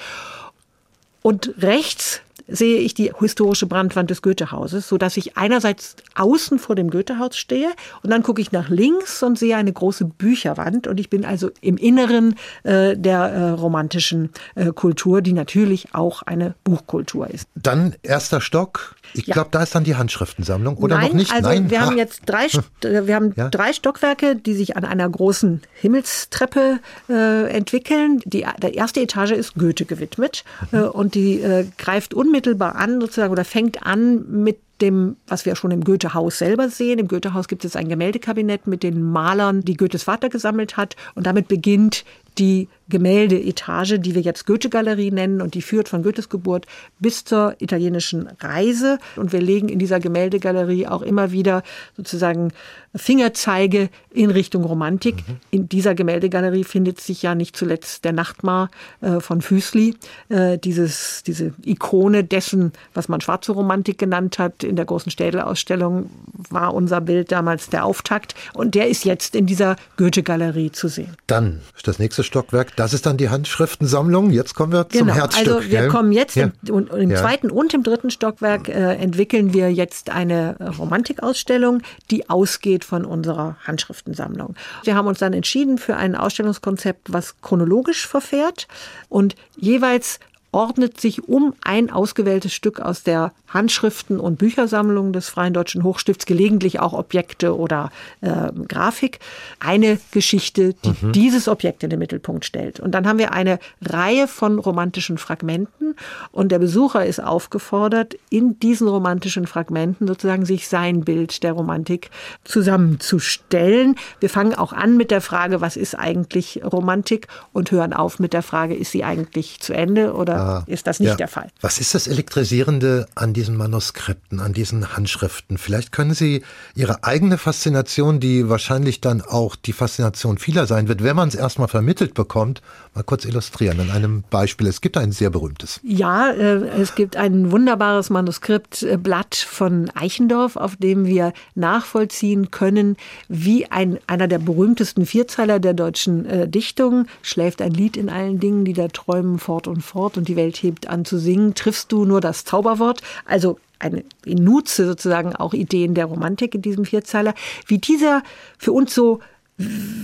Und 1.22 1.54
rechts 1.58 2.22
sehe 2.54 2.80
ich 2.80 2.94
die 2.94 3.12
historische 3.20 3.66
Brandwand 3.66 4.10
des 4.10 4.22
Goethehauses, 4.22 4.88
so 4.88 4.98
dass 4.98 5.18
ich 5.18 5.38
einerseits 5.38 5.96
außen 6.16 6.60
vor 6.60 6.76
dem 6.76 6.90
Goethehaus 6.90 7.36
stehe 7.36 7.70
und 8.04 8.12
dann 8.12 8.24
gucke 8.24 8.42
ich 8.42 8.52
nach 8.52 8.70
links 8.70 9.24
und 9.24 9.38
sehe 9.38 9.58
eine 9.58 9.74
große 9.74 10.06
Bücherwand 10.06 10.88
und 10.88 11.00
ich 11.00 11.10
bin 11.10 11.26
also 11.26 11.50
im 11.62 11.78
Inneren 11.78 12.36
äh, 12.64 12.96
der 12.96 13.20
äh, 13.20 13.50
romantischen 13.50 14.30
äh, 14.56 14.72
Kultur, 14.72 15.22
die 15.22 15.34
natürlich 15.34 15.94
auch 15.94 16.22
eine 16.22 16.56
Buchkultur 16.64 17.30
ist. 17.30 17.48
Dann 17.56 17.96
erster 18.04 18.40
Stock. 18.40 18.96
Ich 19.14 19.28
ja. 19.28 19.34
glaube, 19.34 19.50
da 19.52 19.64
ist 19.64 19.76
dann 19.76 19.84
die 19.84 19.96
Handschriftensammlung 19.96 20.78
oder 20.78 20.98
Nein, 20.98 21.08
noch 21.08 21.14
nicht? 21.14 21.32
Also 21.34 21.50
Nein, 21.50 21.70
wir 21.70 21.82
ha. 21.82 21.86
haben 21.88 21.98
jetzt 21.98 22.22
drei, 22.26 22.46
äh, 22.84 23.08
wir 23.08 23.16
haben 23.16 23.34
ja. 23.36 23.50
drei 23.50 23.74
Stockwerke, 23.74 24.36
die 24.36 24.54
sich 24.54 24.78
an 24.78 24.86
einer 24.86 25.10
großen 25.10 25.62
Himmelstreppe 25.74 26.80
äh, 27.10 27.50
entwickeln. 27.50 28.22
Die, 28.26 28.46
der 28.62 28.74
erste 28.74 29.02
Etage 29.02 29.32
ist 29.32 29.56
Goethe 29.56 29.86
gewidmet 29.86 30.44
mhm. 30.72 30.78
äh, 30.78 30.82
und 30.84 31.16
die 31.16 31.42
äh, 31.42 31.66
greift 31.78 32.14
unmittelbar 32.14 32.44
unmittelbar 32.44 32.76
an, 32.76 33.02
sozusagen, 33.02 33.32
oder 33.32 33.46
fängt 33.46 33.86
an 33.86 34.26
mit 34.44 34.60
dem, 34.82 35.18
was 35.28 35.46
wir 35.46 35.56
schon 35.56 35.72
im 35.72 35.84
Goethehaus 35.84 36.40
selber 36.40 36.70
sehen. 36.70 37.00
Im 37.00 37.08
Goethehaus 37.08 37.48
gibt 37.48 37.64
es 37.64 37.76
ein 37.76 37.88
Gemäldekabinett 37.88 38.68
mit 38.68 38.84
den 38.84 39.02
Malern, 39.02 39.62
die 39.62 39.78
Goethes 39.78 40.04
Vater 40.04 40.30
gesammelt 40.30 40.78
hat. 40.78 40.96
Und 41.16 41.26
damit 41.28 41.48
beginnt 41.48 42.04
die 42.38 42.68
Gemäldeetage, 42.90 44.00
die 44.00 44.16
wir 44.16 44.22
jetzt 44.22 44.46
Goethe-Galerie 44.46 45.12
nennen 45.12 45.42
und 45.42 45.54
die 45.54 45.62
führt 45.62 45.90
von 45.90 46.04
Goethes 46.04 46.30
Geburt 46.30 46.66
bis 47.00 47.24
zur 47.24 47.56
italienischen 47.60 48.28
Reise. 48.40 49.00
Und 49.16 49.32
wir 49.32 49.42
legen 49.42 49.70
in 49.70 49.80
dieser 49.80 50.00
Gemäldegalerie 50.00 50.88
auch 50.88 51.02
immer 51.02 51.32
wieder 51.32 51.64
sozusagen 51.96 52.52
Fingerzeige 52.96 53.90
in 54.12 54.30
Richtung 54.30 54.64
Romantik. 54.64 55.16
Mhm. 55.16 55.38
In 55.50 55.70
dieser 55.70 55.96
Gemäldegalerie 55.96 56.64
findet 56.64 57.02
sich 57.02 57.24
ja 57.24 57.34
nicht 57.34 57.56
zuletzt 57.56 58.06
der 58.06 58.12
Nachtmar 58.12 58.70
äh, 59.02 59.20
von 59.20 59.42
Füßli, 59.42 59.96
äh, 60.30 60.58
dieses, 60.60 61.24
diese 61.24 61.54
Ikone 61.66 62.24
dessen, 62.24 62.74
was 62.94 63.10
man 63.10 63.22
schwarze 63.22 63.54
Romantik 63.54 63.98
genannt 63.98 64.38
hat. 64.38 64.64
In 64.64 64.76
der 64.76 64.86
großen 64.86 65.12
Städelausstellung 65.12 66.10
war 66.50 66.74
unser 66.74 67.02
Bild 67.02 67.32
damals 67.32 67.70
der 67.70 67.86
Auftakt 67.86 68.36
und 68.54 68.76
der 68.76 68.88
ist 68.90 69.06
jetzt 69.06 69.36
in 69.36 69.48
dieser 69.48 69.76
Goethe-Galerie 69.98 70.72
zu 70.72 70.88
sehen. 70.88 71.16
Dann 71.26 71.62
das 71.84 72.00
nächste 72.00 72.24
Stockwerk 72.24 72.73
das 72.76 72.94
ist 72.94 73.06
dann 73.06 73.18
die 73.18 73.30
Handschriftensammlung. 73.30 74.32
Jetzt 74.32 74.56
kommen 74.56 74.72
wir 74.72 74.90
zum 74.90 75.08
genau, 75.08 75.14
Herzstück. 75.14 75.48
Also 75.48 75.70
wir 75.70 75.80
gell? 75.82 75.88
kommen 75.90 76.12
jetzt 76.12 76.36
ja. 76.36 76.52
im, 76.68 76.88
im 76.88 77.12
ja. 77.12 77.18
zweiten 77.18 77.52
und 77.52 77.74
im 77.74 77.84
dritten 77.84 78.12
Stockwerk 78.12 78.70
äh, 78.70 78.96
entwickeln 78.96 79.54
wir 79.54 79.72
jetzt 79.72 80.10
eine 80.10 80.56
Romantikausstellung, 80.78 81.82
die 82.12 82.30
ausgeht 82.30 82.84
von 82.84 83.06
unserer 83.06 83.58
Handschriftensammlung. 83.66 84.56
Wir 84.84 84.96
haben 84.96 85.08
uns 85.08 85.20
dann 85.20 85.34
entschieden 85.34 85.78
für 85.78 85.96
ein 85.96 86.16
Ausstellungskonzept, 86.16 87.14
was 87.14 87.40
chronologisch 87.42 88.08
verfährt 88.08 88.68
und 89.10 89.36
jeweils 89.56 90.20
ordnet 90.54 91.02
sich 91.02 91.28
um 91.28 91.54
ein 91.64 91.90
ausgewähltes 91.90 92.54
Stück 92.54 92.80
aus 92.80 93.04
der 93.04 93.34
Handschriften- 93.48 94.20
und 94.20 94.38
Büchersammlung 94.38 95.12
des 95.12 95.30
Freien 95.30 95.54
Deutschen 95.54 95.84
Hochstifts, 95.84 96.26
gelegentlich 96.26 96.80
auch 96.80 96.94
Objekte 96.94 97.58
oder 97.58 97.92
äh, 98.22 98.52
Grafik, 98.68 99.20
eine 99.60 100.00
Geschichte, 100.12 100.76
die 100.86 100.96
mhm. 101.02 101.12
dieses 101.12 101.48
Objekt 101.48 101.84
in 101.84 101.90
den 101.90 102.00
Mittelpunkt 102.00 102.46
stellt. 102.46 102.80
Und 102.80 102.92
dann 102.92 103.08
haben 103.08 103.20
wir 103.20 103.34
eine 103.34 103.60
Reihe 103.84 104.28
von 104.28 104.60
romantischen 104.60 105.18
Fragmenten 105.18 105.96
und 106.32 106.52
der 106.52 106.60
Besucher 106.60 107.06
ist 107.06 107.22
aufgefordert, 107.22 108.16
in 108.30 108.60
diesen 108.60 108.88
romantischen 108.88 109.48
Fragmenten 109.48 110.08
sozusagen 110.08 110.46
sich 110.46 110.68
sein 110.68 111.02
Bild 111.02 111.44
der 111.44 111.54
Romantik 111.54 112.12
zusammenzustellen. 112.44 113.96
Wir 114.20 114.30
fangen 114.30 114.54
auch 114.54 114.74
an 114.74 114.98
mit 114.98 115.12
der 115.12 115.22
Frage, 115.22 115.62
was 115.62 115.78
ist 115.78 115.96
eigentlich 115.98 116.62
Romantik 116.64 117.28
und 117.54 117.72
hören 117.72 117.94
auf 117.94 118.20
mit 118.20 118.34
der 118.34 118.44
Frage, 118.44 118.76
ist 118.76 118.92
sie 118.92 119.04
eigentlich 119.04 119.60
zu 119.60 119.74
Ende 119.74 120.14
oder 120.14 120.43
ist 120.68 120.88
das 120.88 121.00
nicht 121.00 121.10
ja. 121.10 121.16
der 121.16 121.28
Fall? 121.28 121.50
Was 121.62 121.80
ist 121.80 121.94
das 121.94 122.08
Elektrisierende 122.08 123.08
an 123.16 123.34
diesen 123.34 123.56
Manuskripten, 123.56 124.40
an 124.40 124.54
diesen 124.54 124.96
Handschriften? 124.96 125.58
Vielleicht 125.58 125.92
können 125.92 126.14
Sie 126.14 126.44
Ihre 126.76 127.04
eigene 127.04 127.38
Faszination, 127.38 128.20
die 128.20 128.50
wahrscheinlich 128.50 129.02
dann 129.02 129.22
auch 129.22 129.56
die 129.56 129.74
Faszination 129.74 130.38
vieler 130.38 130.68
sein 130.68 130.88
wird, 130.88 131.04
wenn 131.04 131.16
man 131.16 131.30
es 131.30 131.36
erstmal 131.36 131.68
vermittelt 131.68 132.14
bekommt, 132.14 132.62
mal 132.96 133.04
kurz 133.04 133.26
illustrieren 133.26 133.80
an 133.80 133.90
einem 133.90 134.24
Beispiel. 134.30 134.68
Es 134.68 134.82
gibt 134.82 134.98
ein 134.98 135.12
sehr 135.12 135.30
berühmtes. 135.30 135.80
Ja, 135.84 136.32
äh, 136.32 136.68
es 136.82 136.96
gibt 136.96 137.16
ein 137.18 137.52
wunderbares 137.52 138.10
Manuskriptblatt 138.10 139.36
von 139.36 139.90
Eichendorff, 139.96 140.56
auf 140.56 140.76
dem 140.76 141.06
wir 141.06 141.34
nachvollziehen 141.56 142.52
können, 142.52 142.98
wie 143.28 143.66
ein, 143.72 144.00
einer 144.08 144.28
der 144.28 144.40
berühmtesten 144.40 145.06
Vierzeiler 145.06 145.60
der 145.60 145.74
deutschen 145.74 146.26
äh, 146.26 146.48
Dichtung 146.48 147.08
schläft 147.22 147.62
ein 147.62 147.72
Lied 147.72 147.98
in 147.98 148.10
allen 148.10 148.40
Dingen, 148.40 148.66
die 148.66 148.74
da 148.74 148.88
träumen 148.88 149.40
fort 149.40 149.68
und 149.68 149.82
fort 149.82 150.18
und 150.18 150.28
die 150.28 150.36
Welt 150.36 150.58
hebt 150.58 150.88
an 150.88 151.06
zu 151.06 151.18
singen. 151.18 151.56
Triffst 151.56 151.92
du 151.92 152.06
nur 152.06 152.22
das 152.22 152.46
Zauberwort? 152.46 153.02
Also 153.26 153.60
eine 153.80 154.04
in 154.26 154.44
Nutze 154.44 154.86
sozusagen 154.86 155.36
auch 155.36 155.54
Ideen 155.54 155.94
der 155.94 156.06
Romantik 156.06 156.56
in 156.56 156.62
diesem 156.62 156.86
Vierzeiler, 156.86 157.34
wie 157.68 157.78
dieser 157.80 158.24
für 158.58 158.72
uns 158.72 158.96
so 158.96 159.20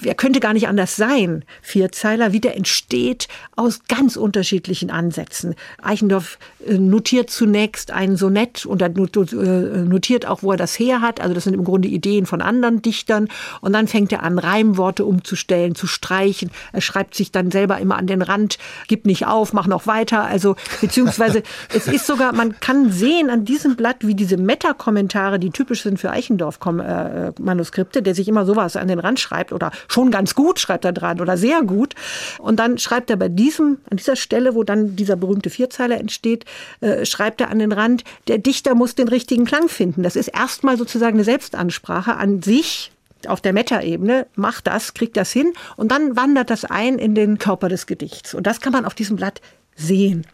er 0.06 0.14
könnte 0.14 0.39
gar 0.39 0.54
nicht 0.54 0.68
anders 0.68 0.95
sein, 0.95 1.43
Vierzeiler, 1.62 2.34
wie 2.34 2.39
der 2.39 2.56
entsteht 2.56 3.28
aus 3.56 3.82
ganz 3.88 4.16
unterschiedlichen 4.16 4.91
Ansätzen. 4.91 5.56
Eichendorff 5.82 6.38
äh, 6.66 6.78
notiert 6.78 7.30
zunächst 7.32 7.91
ein 7.91 8.16
Sonett 8.16 8.66
und 8.66 8.82
er 8.82 8.89
äh, 8.89 9.84
notiert 9.84 10.28
auch, 10.28 10.43
wo 10.43 10.52
er 10.52 10.58
das 10.58 10.78
her 10.78 11.02
hat. 11.02 11.20
Also 11.20 11.34
das 11.34 11.45
sind 11.45 11.56
im 11.56 11.64
Grunde 11.64 11.88
Ideen 11.88 12.28
von 12.28 12.41
anderen 12.41 12.82
Dichtern. 12.82 13.28
Und 13.62 13.74
dann 13.74 13.88
fängt 13.88 14.12
er 14.12 14.24
an, 14.24 14.38
Reimworte 14.38 15.04
umzustellen, 15.04 15.74
zu 15.74 15.88
streichen. 15.88 16.52
Er 16.72 16.82
schreibt 16.82 17.16
sich 17.16 17.32
dann 17.32 17.50
selber 17.50 17.80
immer 17.80 17.97
an 17.97 18.08
den 18.08 18.22
Rand, 18.22 18.60
gib 18.88 19.06
nicht 19.06 19.26
auf, 19.26 19.54
mach 19.54 19.68
noch 19.68 19.88
weiter. 19.88 20.26
Also 20.26 20.56
beziehungsweise 20.80 21.41
es 21.74 21.88
ist 21.88 22.06
sogar, 22.06 22.34
man 22.34 22.60
kann 22.60 22.91
sehen 22.91 23.30
an 23.30 23.45
diesem 23.45 23.76
Blatt, 23.76 23.97
wie 24.02 24.16
diese 24.16 24.38
Meta-Kommentare, 24.38 25.39
die 25.39 25.50
typisch 25.50 25.82
sind 25.84 26.00
für 26.00 26.12
Eichendorff-Manuskripte, 26.12 28.04
der 28.04 28.14
sich 28.14 28.28
immer 28.28 28.45
sowas 28.45 28.76
an 28.76 28.88
den 28.88 29.00
Rand 29.00 29.20
schreibt, 29.20 29.39
schreibt 29.40 29.54
oder 29.54 29.72
schon 29.88 30.12
ganz 30.12 30.36
gut 30.36 30.60
schreibt 30.60 30.86
er 30.86 30.92
dran 30.92 31.22
oder 31.22 31.38
sehr 31.38 31.62
gut. 31.62 31.96
Und 32.40 32.60
dann 32.60 32.78
schreibt 32.78 33.10
er 33.10 33.18
bei 33.18 33.30
diesem, 33.30 33.78
an 33.90 33.98
dieser 33.98 34.16
Stelle, 34.16 34.56
wo 34.56 34.64
dann 34.64 34.96
dieser 34.96 35.16
berühmte 35.16 35.50
Vierzeiler 35.50 35.98
entsteht, 35.98 36.46
äh, 36.82 37.06
schreibt 37.06 37.42
er 37.42 37.50
an 37.50 37.60
den 37.60 37.72
Rand, 37.72 38.04
der 38.28 38.38
Dichter 38.38 38.76
muss 38.76 38.96
den 38.96 39.08
richtigen 39.08 39.46
Klang 39.46 39.70
finden. 39.70 40.04
Das 40.04 40.16
ist 40.16 40.28
erstmal 40.28 40.78
sozusagen 40.78 41.16
eine 41.16 41.24
Selbstansprache 41.24 42.16
an 42.16 42.42
sich, 42.42 42.92
auf 43.28 43.42
der 43.42 43.52
Meta-Ebene, 43.52 44.28
macht 44.36 44.68
das, 44.68 44.94
kriegt 44.94 45.18
das 45.18 45.34
hin 45.34 45.52
und 45.76 45.92
dann 45.92 46.16
wandert 46.16 46.50
das 46.50 46.64
ein 46.64 46.98
in 46.98 47.16
den 47.16 47.38
Körper 47.38 47.68
des 47.68 47.86
Gedichts. 47.86 48.34
Und 48.34 48.48
das 48.48 48.62
kann 48.62 48.72
man 48.72 48.86
auf 48.86 48.94
diesem 48.94 49.18
Blatt 49.18 49.42
sehen. 49.76 50.26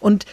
Und 0.00 0.26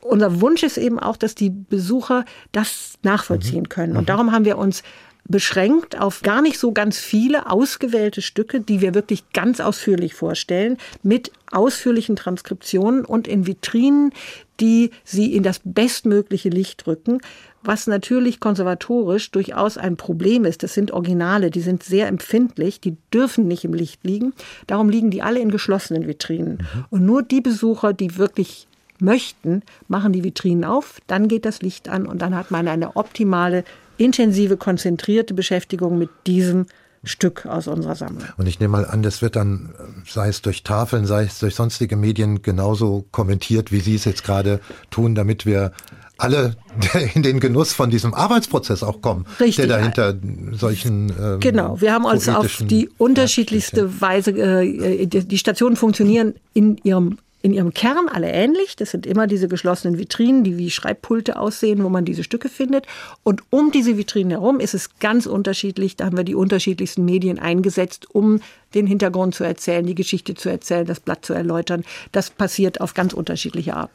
unser 0.00 0.40
Wunsch 0.40 0.62
ist 0.62 0.78
eben 0.78 1.00
auch, 1.00 1.16
dass 1.16 1.34
die 1.34 1.50
Besucher 1.50 2.24
das 2.52 2.94
nachvollziehen 3.02 3.64
mhm. 3.64 3.68
können. 3.68 3.96
Und 3.96 4.02
mhm. 4.02 4.06
darum 4.06 4.30
haben 4.30 4.44
wir 4.44 4.58
uns 4.58 4.84
beschränkt 5.28 5.98
auf 6.00 6.22
gar 6.22 6.42
nicht 6.42 6.58
so 6.58 6.72
ganz 6.72 6.98
viele 6.98 7.50
ausgewählte 7.50 8.22
Stücke, 8.22 8.60
die 8.60 8.80
wir 8.80 8.94
wirklich 8.94 9.30
ganz 9.32 9.60
ausführlich 9.60 10.14
vorstellen, 10.14 10.78
mit 11.02 11.32
ausführlichen 11.52 12.16
Transkriptionen 12.16 13.04
und 13.04 13.28
in 13.28 13.46
Vitrinen, 13.46 14.12
die 14.60 14.90
sie 15.04 15.34
in 15.34 15.42
das 15.42 15.60
bestmögliche 15.64 16.48
Licht 16.48 16.86
rücken, 16.86 17.20
was 17.62 17.86
natürlich 17.86 18.40
konservatorisch 18.40 19.30
durchaus 19.30 19.76
ein 19.76 19.96
Problem 19.96 20.44
ist. 20.44 20.62
Das 20.62 20.74
sind 20.74 20.92
Originale, 20.92 21.50
die 21.50 21.60
sind 21.60 21.82
sehr 21.82 22.06
empfindlich, 22.06 22.80
die 22.80 22.96
dürfen 23.12 23.48
nicht 23.48 23.64
im 23.64 23.74
Licht 23.74 24.04
liegen. 24.04 24.32
Darum 24.66 24.88
liegen 24.88 25.10
die 25.10 25.22
alle 25.22 25.40
in 25.40 25.50
geschlossenen 25.50 26.06
Vitrinen. 26.06 26.58
Mhm. 26.58 26.84
Und 26.90 27.04
nur 27.04 27.22
die 27.22 27.40
Besucher, 27.40 27.92
die 27.92 28.16
wirklich 28.16 28.68
möchten, 29.00 29.62
machen 29.88 30.12
die 30.12 30.24
Vitrinen 30.24 30.64
auf, 30.64 31.00
dann 31.06 31.28
geht 31.28 31.44
das 31.44 31.60
Licht 31.60 31.88
an 31.88 32.06
und 32.06 32.22
dann 32.22 32.34
hat 32.34 32.50
man 32.50 32.66
eine 32.68 32.96
optimale, 32.96 33.64
intensive, 33.98 34.56
konzentrierte 34.56 35.34
Beschäftigung 35.34 35.98
mit 35.98 36.10
diesem 36.26 36.66
Stück 37.04 37.46
aus 37.46 37.68
unserer 37.68 37.94
Sammlung. 37.94 38.24
Und 38.36 38.46
ich 38.46 38.58
nehme 38.58 38.72
mal 38.72 38.84
an, 38.84 39.02
das 39.02 39.22
wird 39.22 39.36
dann, 39.36 39.74
sei 40.08 40.28
es 40.28 40.42
durch 40.42 40.62
Tafeln, 40.64 41.06
sei 41.06 41.24
es 41.24 41.38
durch 41.38 41.54
sonstige 41.54 41.96
Medien, 41.96 42.42
genauso 42.42 43.06
kommentiert, 43.12 43.70
wie 43.70 43.80
Sie 43.80 43.94
es 43.94 44.04
jetzt 44.04 44.24
gerade 44.24 44.60
tun, 44.90 45.14
damit 45.14 45.46
wir 45.46 45.72
alle 46.18 46.56
in 47.14 47.22
den 47.22 47.40
Genuss 47.40 47.72
von 47.72 47.90
diesem 47.90 48.14
Arbeitsprozess 48.14 48.82
auch 48.82 49.02
kommen, 49.02 49.26
Richtig. 49.38 49.56
der 49.56 49.66
dahinter 49.66 50.14
solchen 50.52 51.12
ähm, 51.20 51.40
genau. 51.40 51.80
Wir 51.80 51.92
haben 51.92 52.04
uns 52.04 52.28
auf 52.28 52.62
die 52.62 52.88
unterschiedlichste 52.98 54.00
Weise 54.00 54.30
äh, 54.30 55.06
die 55.06 55.38
Stationen 55.38 55.76
funktionieren 55.76 56.34
in 56.54 56.78
ihrem 56.82 57.18
in 57.46 57.52
ihrem 57.52 57.72
Kern 57.72 58.08
alle 58.08 58.28
ähnlich. 58.28 58.74
Das 58.74 58.90
sind 58.90 59.06
immer 59.06 59.28
diese 59.28 59.46
geschlossenen 59.46 59.98
Vitrinen, 60.00 60.42
die 60.42 60.58
wie 60.58 60.68
Schreibpulte 60.68 61.38
aussehen, 61.38 61.84
wo 61.84 61.88
man 61.88 62.04
diese 62.04 62.24
Stücke 62.24 62.48
findet. 62.48 62.86
Und 63.22 63.42
um 63.50 63.70
diese 63.70 63.96
Vitrinen 63.96 64.32
herum 64.32 64.58
ist 64.58 64.74
es 64.74 64.98
ganz 64.98 65.26
unterschiedlich. 65.26 65.94
Da 65.94 66.06
haben 66.06 66.16
wir 66.16 66.24
die 66.24 66.34
unterschiedlichsten 66.34 67.04
Medien 67.04 67.38
eingesetzt, 67.38 68.08
um 68.12 68.40
den 68.74 68.88
Hintergrund 68.88 69.36
zu 69.36 69.44
erzählen, 69.44 69.86
die 69.86 69.94
Geschichte 69.94 70.34
zu 70.34 70.48
erzählen, 70.48 70.86
das 70.86 70.98
Blatt 70.98 71.24
zu 71.24 71.34
erläutern. 71.34 71.84
Das 72.10 72.30
passiert 72.30 72.80
auf 72.80 72.94
ganz 72.94 73.12
unterschiedliche 73.12 73.76
Art. 73.76 73.90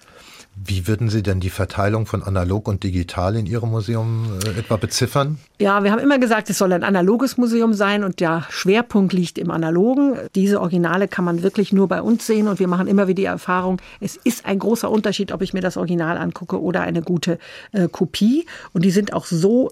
Wie 0.53 0.85
würden 0.85 1.09
Sie 1.09 1.23
denn 1.23 1.39
die 1.39 1.49
Verteilung 1.49 2.05
von 2.05 2.23
analog 2.23 2.67
und 2.67 2.83
digital 2.83 3.35
in 3.35 3.45
Ihrem 3.45 3.69
Museum 3.69 4.39
äh, 4.45 4.59
etwa 4.59 4.75
beziffern? 4.75 5.39
Ja, 5.59 5.83
wir 5.83 5.91
haben 5.91 5.99
immer 5.99 6.19
gesagt, 6.19 6.49
es 6.49 6.57
soll 6.57 6.73
ein 6.73 6.83
analoges 6.83 7.37
Museum 7.37 7.73
sein 7.73 8.03
und 8.03 8.19
der 8.19 8.45
Schwerpunkt 8.49 9.13
liegt 9.13 9.37
im 9.37 9.49
Analogen. 9.49 10.17
Diese 10.35 10.59
Originale 10.59 11.07
kann 11.07 11.23
man 11.23 11.41
wirklich 11.41 11.71
nur 11.71 11.87
bei 11.87 12.01
uns 12.01 12.27
sehen 12.27 12.47
und 12.47 12.59
wir 12.59 12.67
machen 12.67 12.87
immer 12.87 13.07
wieder 13.07 13.15
die 13.15 13.25
Erfahrung, 13.25 13.81
es 13.99 14.15
ist 14.15 14.45
ein 14.45 14.59
großer 14.59 14.89
Unterschied, 14.89 15.31
ob 15.31 15.41
ich 15.41 15.53
mir 15.53 15.61
das 15.61 15.77
Original 15.77 16.17
angucke 16.17 16.61
oder 16.61 16.81
eine 16.81 17.01
gute 17.01 17.39
äh, 17.71 17.87
Kopie. 17.87 18.45
Und 18.73 18.83
die 18.83 18.91
sind 18.91 19.13
auch 19.13 19.25
so 19.25 19.71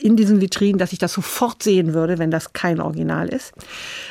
in 0.00 0.16
diesen 0.16 0.40
Vitrinen, 0.40 0.78
dass 0.78 0.92
ich 0.92 0.98
das 0.98 1.12
sofort 1.12 1.62
sehen 1.62 1.94
würde, 1.94 2.18
wenn 2.18 2.30
das 2.30 2.52
kein 2.52 2.80
Original 2.80 3.28
ist. 3.28 3.52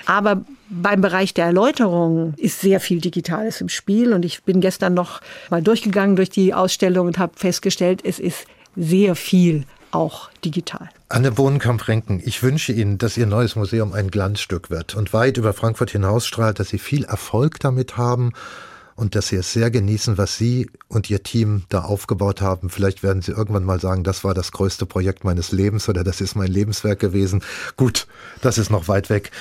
Aber 0.06 0.44
beim 0.82 1.02
Bereich 1.02 1.34
der 1.34 1.46
Erläuterung 1.46 2.34
ist 2.38 2.62
sehr 2.62 2.80
viel 2.80 3.02
Digitales 3.02 3.62
im 3.62 3.70
Spiel 3.70 4.14
und 4.14 4.26
ich 4.26 4.44
bin 4.44 4.62
gestern 4.62 4.94
noch 4.94 5.22
mal 5.50 5.62
durchgegangen 5.62 6.16
durch 6.16 6.30
die 6.30 6.54
Ausstellung 6.54 7.08
und 7.08 7.18
habe 7.18 7.34
festgestellt, 7.36 8.02
es 8.04 8.20
ist 8.20 8.46
sehr 8.76 9.16
viel 9.16 9.66
auch 9.92 10.30
digital. 10.44 10.90
Anne 11.10 11.32
Bohnenkamp-Renken, 11.32 12.22
ich 12.26 12.42
wünsche 12.42 12.74
Ihnen, 12.74 12.98
dass 12.98 13.18
Ihr 13.18 13.28
neues 13.28 13.56
Museum 13.56 13.94
ein 13.94 14.10
Glanzstück 14.10 14.70
wird 14.72 14.96
und 14.96 15.14
weit 15.14 15.38
über 15.38 15.54
Frankfurt 15.54 15.92
hinausstrahlt, 15.92 16.60
dass 16.60 16.70
Sie 16.70 16.80
viel 16.80 17.04
Erfolg 17.04 17.60
damit 17.60 17.98
haben 17.98 18.34
und 18.96 19.16
dass 19.16 19.28
Sie 19.28 19.36
es 19.36 19.54
sehr 19.54 19.70
genießen, 19.70 20.18
was 20.18 20.38
Sie 20.38 20.70
und 20.88 21.10
Ihr 21.10 21.22
Team 21.22 21.64
da 21.70 21.82
aufgebaut 21.82 22.42
haben. 22.42 22.70
Vielleicht 22.70 23.04
werden 23.04 23.22
Sie 23.22 23.32
irgendwann 23.32 23.64
mal 23.64 23.80
sagen, 23.80 24.04
das 24.04 24.24
war 24.24 24.34
das 24.34 24.52
größte 24.52 24.88
Projekt 24.88 25.24
meines 25.24 25.52
Lebens 25.52 25.88
oder 25.90 26.04
das 26.04 26.22
ist 26.22 26.36
mein 26.36 26.52
Lebenswerk 26.52 27.00
gewesen. 27.00 27.44
Gut, 27.78 28.08
das 28.42 28.58
ist 28.58 28.72
noch 28.72 28.88
weit 28.88 29.10
weg. 29.10 29.32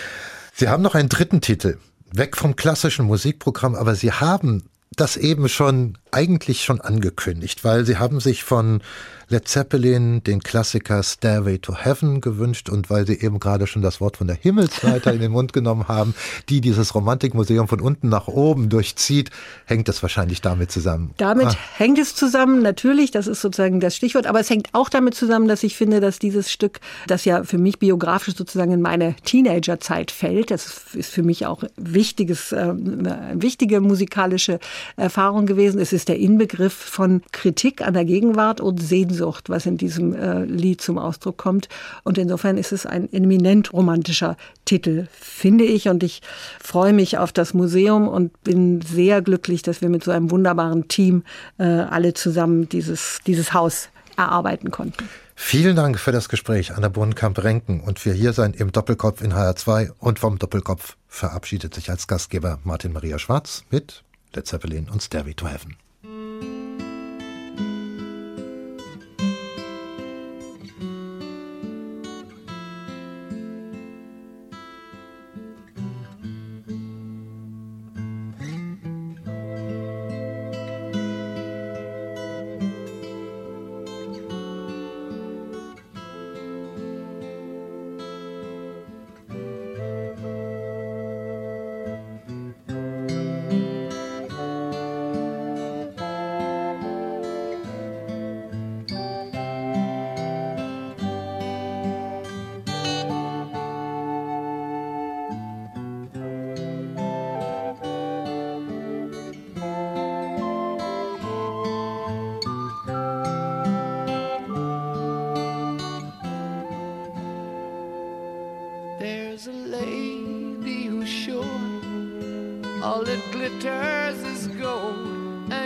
Sie 0.54 0.68
haben 0.68 0.82
noch 0.82 0.94
einen 0.94 1.08
dritten 1.08 1.40
Titel, 1.40 1.78
weg 2.12 2.36
vom 2.36 2.56
klassischen 2.56 3.06
Musikprogramm, 3.06 3.74
aber 3.74 3.94
Sie 3.94 4.12
haben 4.12 4.64
das 4.96 5.16
eben 5.16 5.48
schon 5.48 5.96
eigentlich 6.10 6.64
schon 6.64 6.80
angekündigt, 6.80 7.64
weil 7.64 7.86
Sie 7.86 7.96
haben 7.96 8.20
sich 8.20 8.44
von 8.44 8.82
Led 9.32 9.48
Zeppelin 9.48 10.22
den 10.22 10.42
Klassiker 10.42 11.02
Stairway 11.02 11.58
to 11.58 11.74
Heaven 11.74 12.20
gewünscht 12.20 12.68
und 12.68 12.90
weil 12.90 13.06
Sie 13.06 13.18
eben 13.18 13.40
gerade 13.40 13.66
schon 13.66 13.80
das 13.80 13.98
Wort 13.98 14.18
von 14.18 14.26
der 14.26 14.36
Himmelsleiter 14.36 15.10
in 15.10 15.20
den 15.20 15.32
Mund 15.32 15.54
genommen 15.54 15.88
haben, 15.88 16.14
die 16.50 16.60
dieses 16.60 16.94
Romantikmuseum 16.94 17.66
von 17.66 17.80
unten 17.80 18.10
nach 18.10 18.28
oben 18.28 18.68
durchzieht, 18.68 19.30
hängt 19.64 19.88
das 19.88 20.02
wahrscheinlich 20.02 20.42
damit 20.42 20.70
zusammen. 20.70 21.12
Damit 21.16 21.46
ah. 21.46 21.56
hängt 21.78 21.98
es 21.98 22.14
zusammen, 22.14 22.60
natürlich, 22.60 23.10
das 23.10 23.26
ist 23.26 23.40
sozusagen 23.40 23.80
das 23.80 23.96
Stichwort, 23.96 24.26
aber 24.26 24.38
es 24.38 24.50
hängt 24.50 24.68
auch 24.72 24.90
damit 24.90 25.14
zusammen, 25.14 25.48
dass 25.48 25.62
ich 25.62 25.76
finde, 25.76 26.00
dass 26.00 26.18
dieses 26.18 26.52
Stück, 26.52 26.80
das 27.06 27.24
ja 27.24 27.42
für 27.42 27.58
mich 27.58 27.78
biografisch 27.78 28.36
sozusagen 28.36 28.72
in 28.72 28.82
meine 28.82 29.16
Teenagerzeit 29.24 30.10
fällt, 30.10 30.50
das 30.50 30.78
ist 30.92 31.10
für 31.10 31.22
mich 31.22 31.46
auch 31.46 31.64
wichtiges, 31.76 32.52
äh, 32.52 32.74
wichtige 33.32 33.80
musikalische 33.80 34.60
Erfahrung 34.96 35.46
gewesen. 35.46 35.80
Es 35.80 35.94
ist 35.94 36.08
der 36.08 36.18
Inbegriff 36.18 36.74
von 36.74 37.22
Kritik 37.32 37.80
an 37.80 37.94
der 37.94 38.04
Gegenwart 38.04 38.60
und 38.60 38.82
Sehnsucht 38.82 39.21
Sehnsucht, 39.22 39.48
was 39.48 39.66
in 39.66 39.76
diesem 39.76 40.14
äh, 40.14 40.44
Lied 40.44 40.80
zum 40.80 40.98
Ausdruck 40.98 41.38
kommt. 41.38 41.68
Und 42.02 42.18
insofern 42.18 42.58
ist 42.58 42.72
es 42.72 42.86
ein 42.86 43.12
eminent 43.12 43.72
romantischer 43.72 44.36
Titel, 44.64 45.06
finde 45.12 45.64
ich. 45.64 45.88
Und 45.88 46.02
ich 46.02 46.22
freue 46.60 46.92
mich 46.92 47.18
auf 47.18 47.32
das 47.32 47.54
Museum 47.54 48.08
und 48.08 48.42
bin 48.42 48.80
sehr 48.80 49.22
glücklich, 49.22 49.62
dass 49.62 49.80
wir 49.80 49.88
mit 49.88 50.02
so 50.04 50.10
einem 50.10 50.30
wunderbaren 50.30 50.88
Team 50.88 51.22
äh, 51.58 51.64
alle 51.64 52.14
zusammen 52.14 52.68
dieses, 52.68 53.20
dieses 53.26 53.52
Haus 53.52 53.88
erarbeiten 54.16 54.70
konnten. 54.70 55.08
Vielen 55.34 55.76
Dank 55.76 55.98
für 55.98 56.12
das 56.12 56.28
Gespräch, 56.28 56.74
Anna 56.74 56.88
Bohnenkamp-Renken. 56.88 57.80
Und 57.80 57.98
für 57.98 58.12
hier 58.12 58.32
sein 58.32 58.54
im 58.54 58.72
Doppelkopf 58.72 59.22
in 59.22 59.32
HR2 59.32 59.92
und 59.98 60.18
vom 60.18 60.38
Doppelkopf 60.38 60.96
verabschiedet 61.08 61.74
sich 61.74 61.90
als 61.90 62.06
Gastgeber 62.06 62.58
Martin 62.64 62.92
Maria 62.92 63.18
Schwarz 63.18 63.64
mit 63.70 64.02
Led 64.34 64.46
Zeppelin 64.46 64.88
und 64.88 65.02
Stairway 65.02 65.34
to 65.34 65.46
Heaven. 65.46 65.76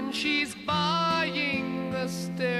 and 0.06 0.14
she's 0.14 0.54
buying 0.54 1.90
the 1.90 2.06
stairs. 2.06 2.55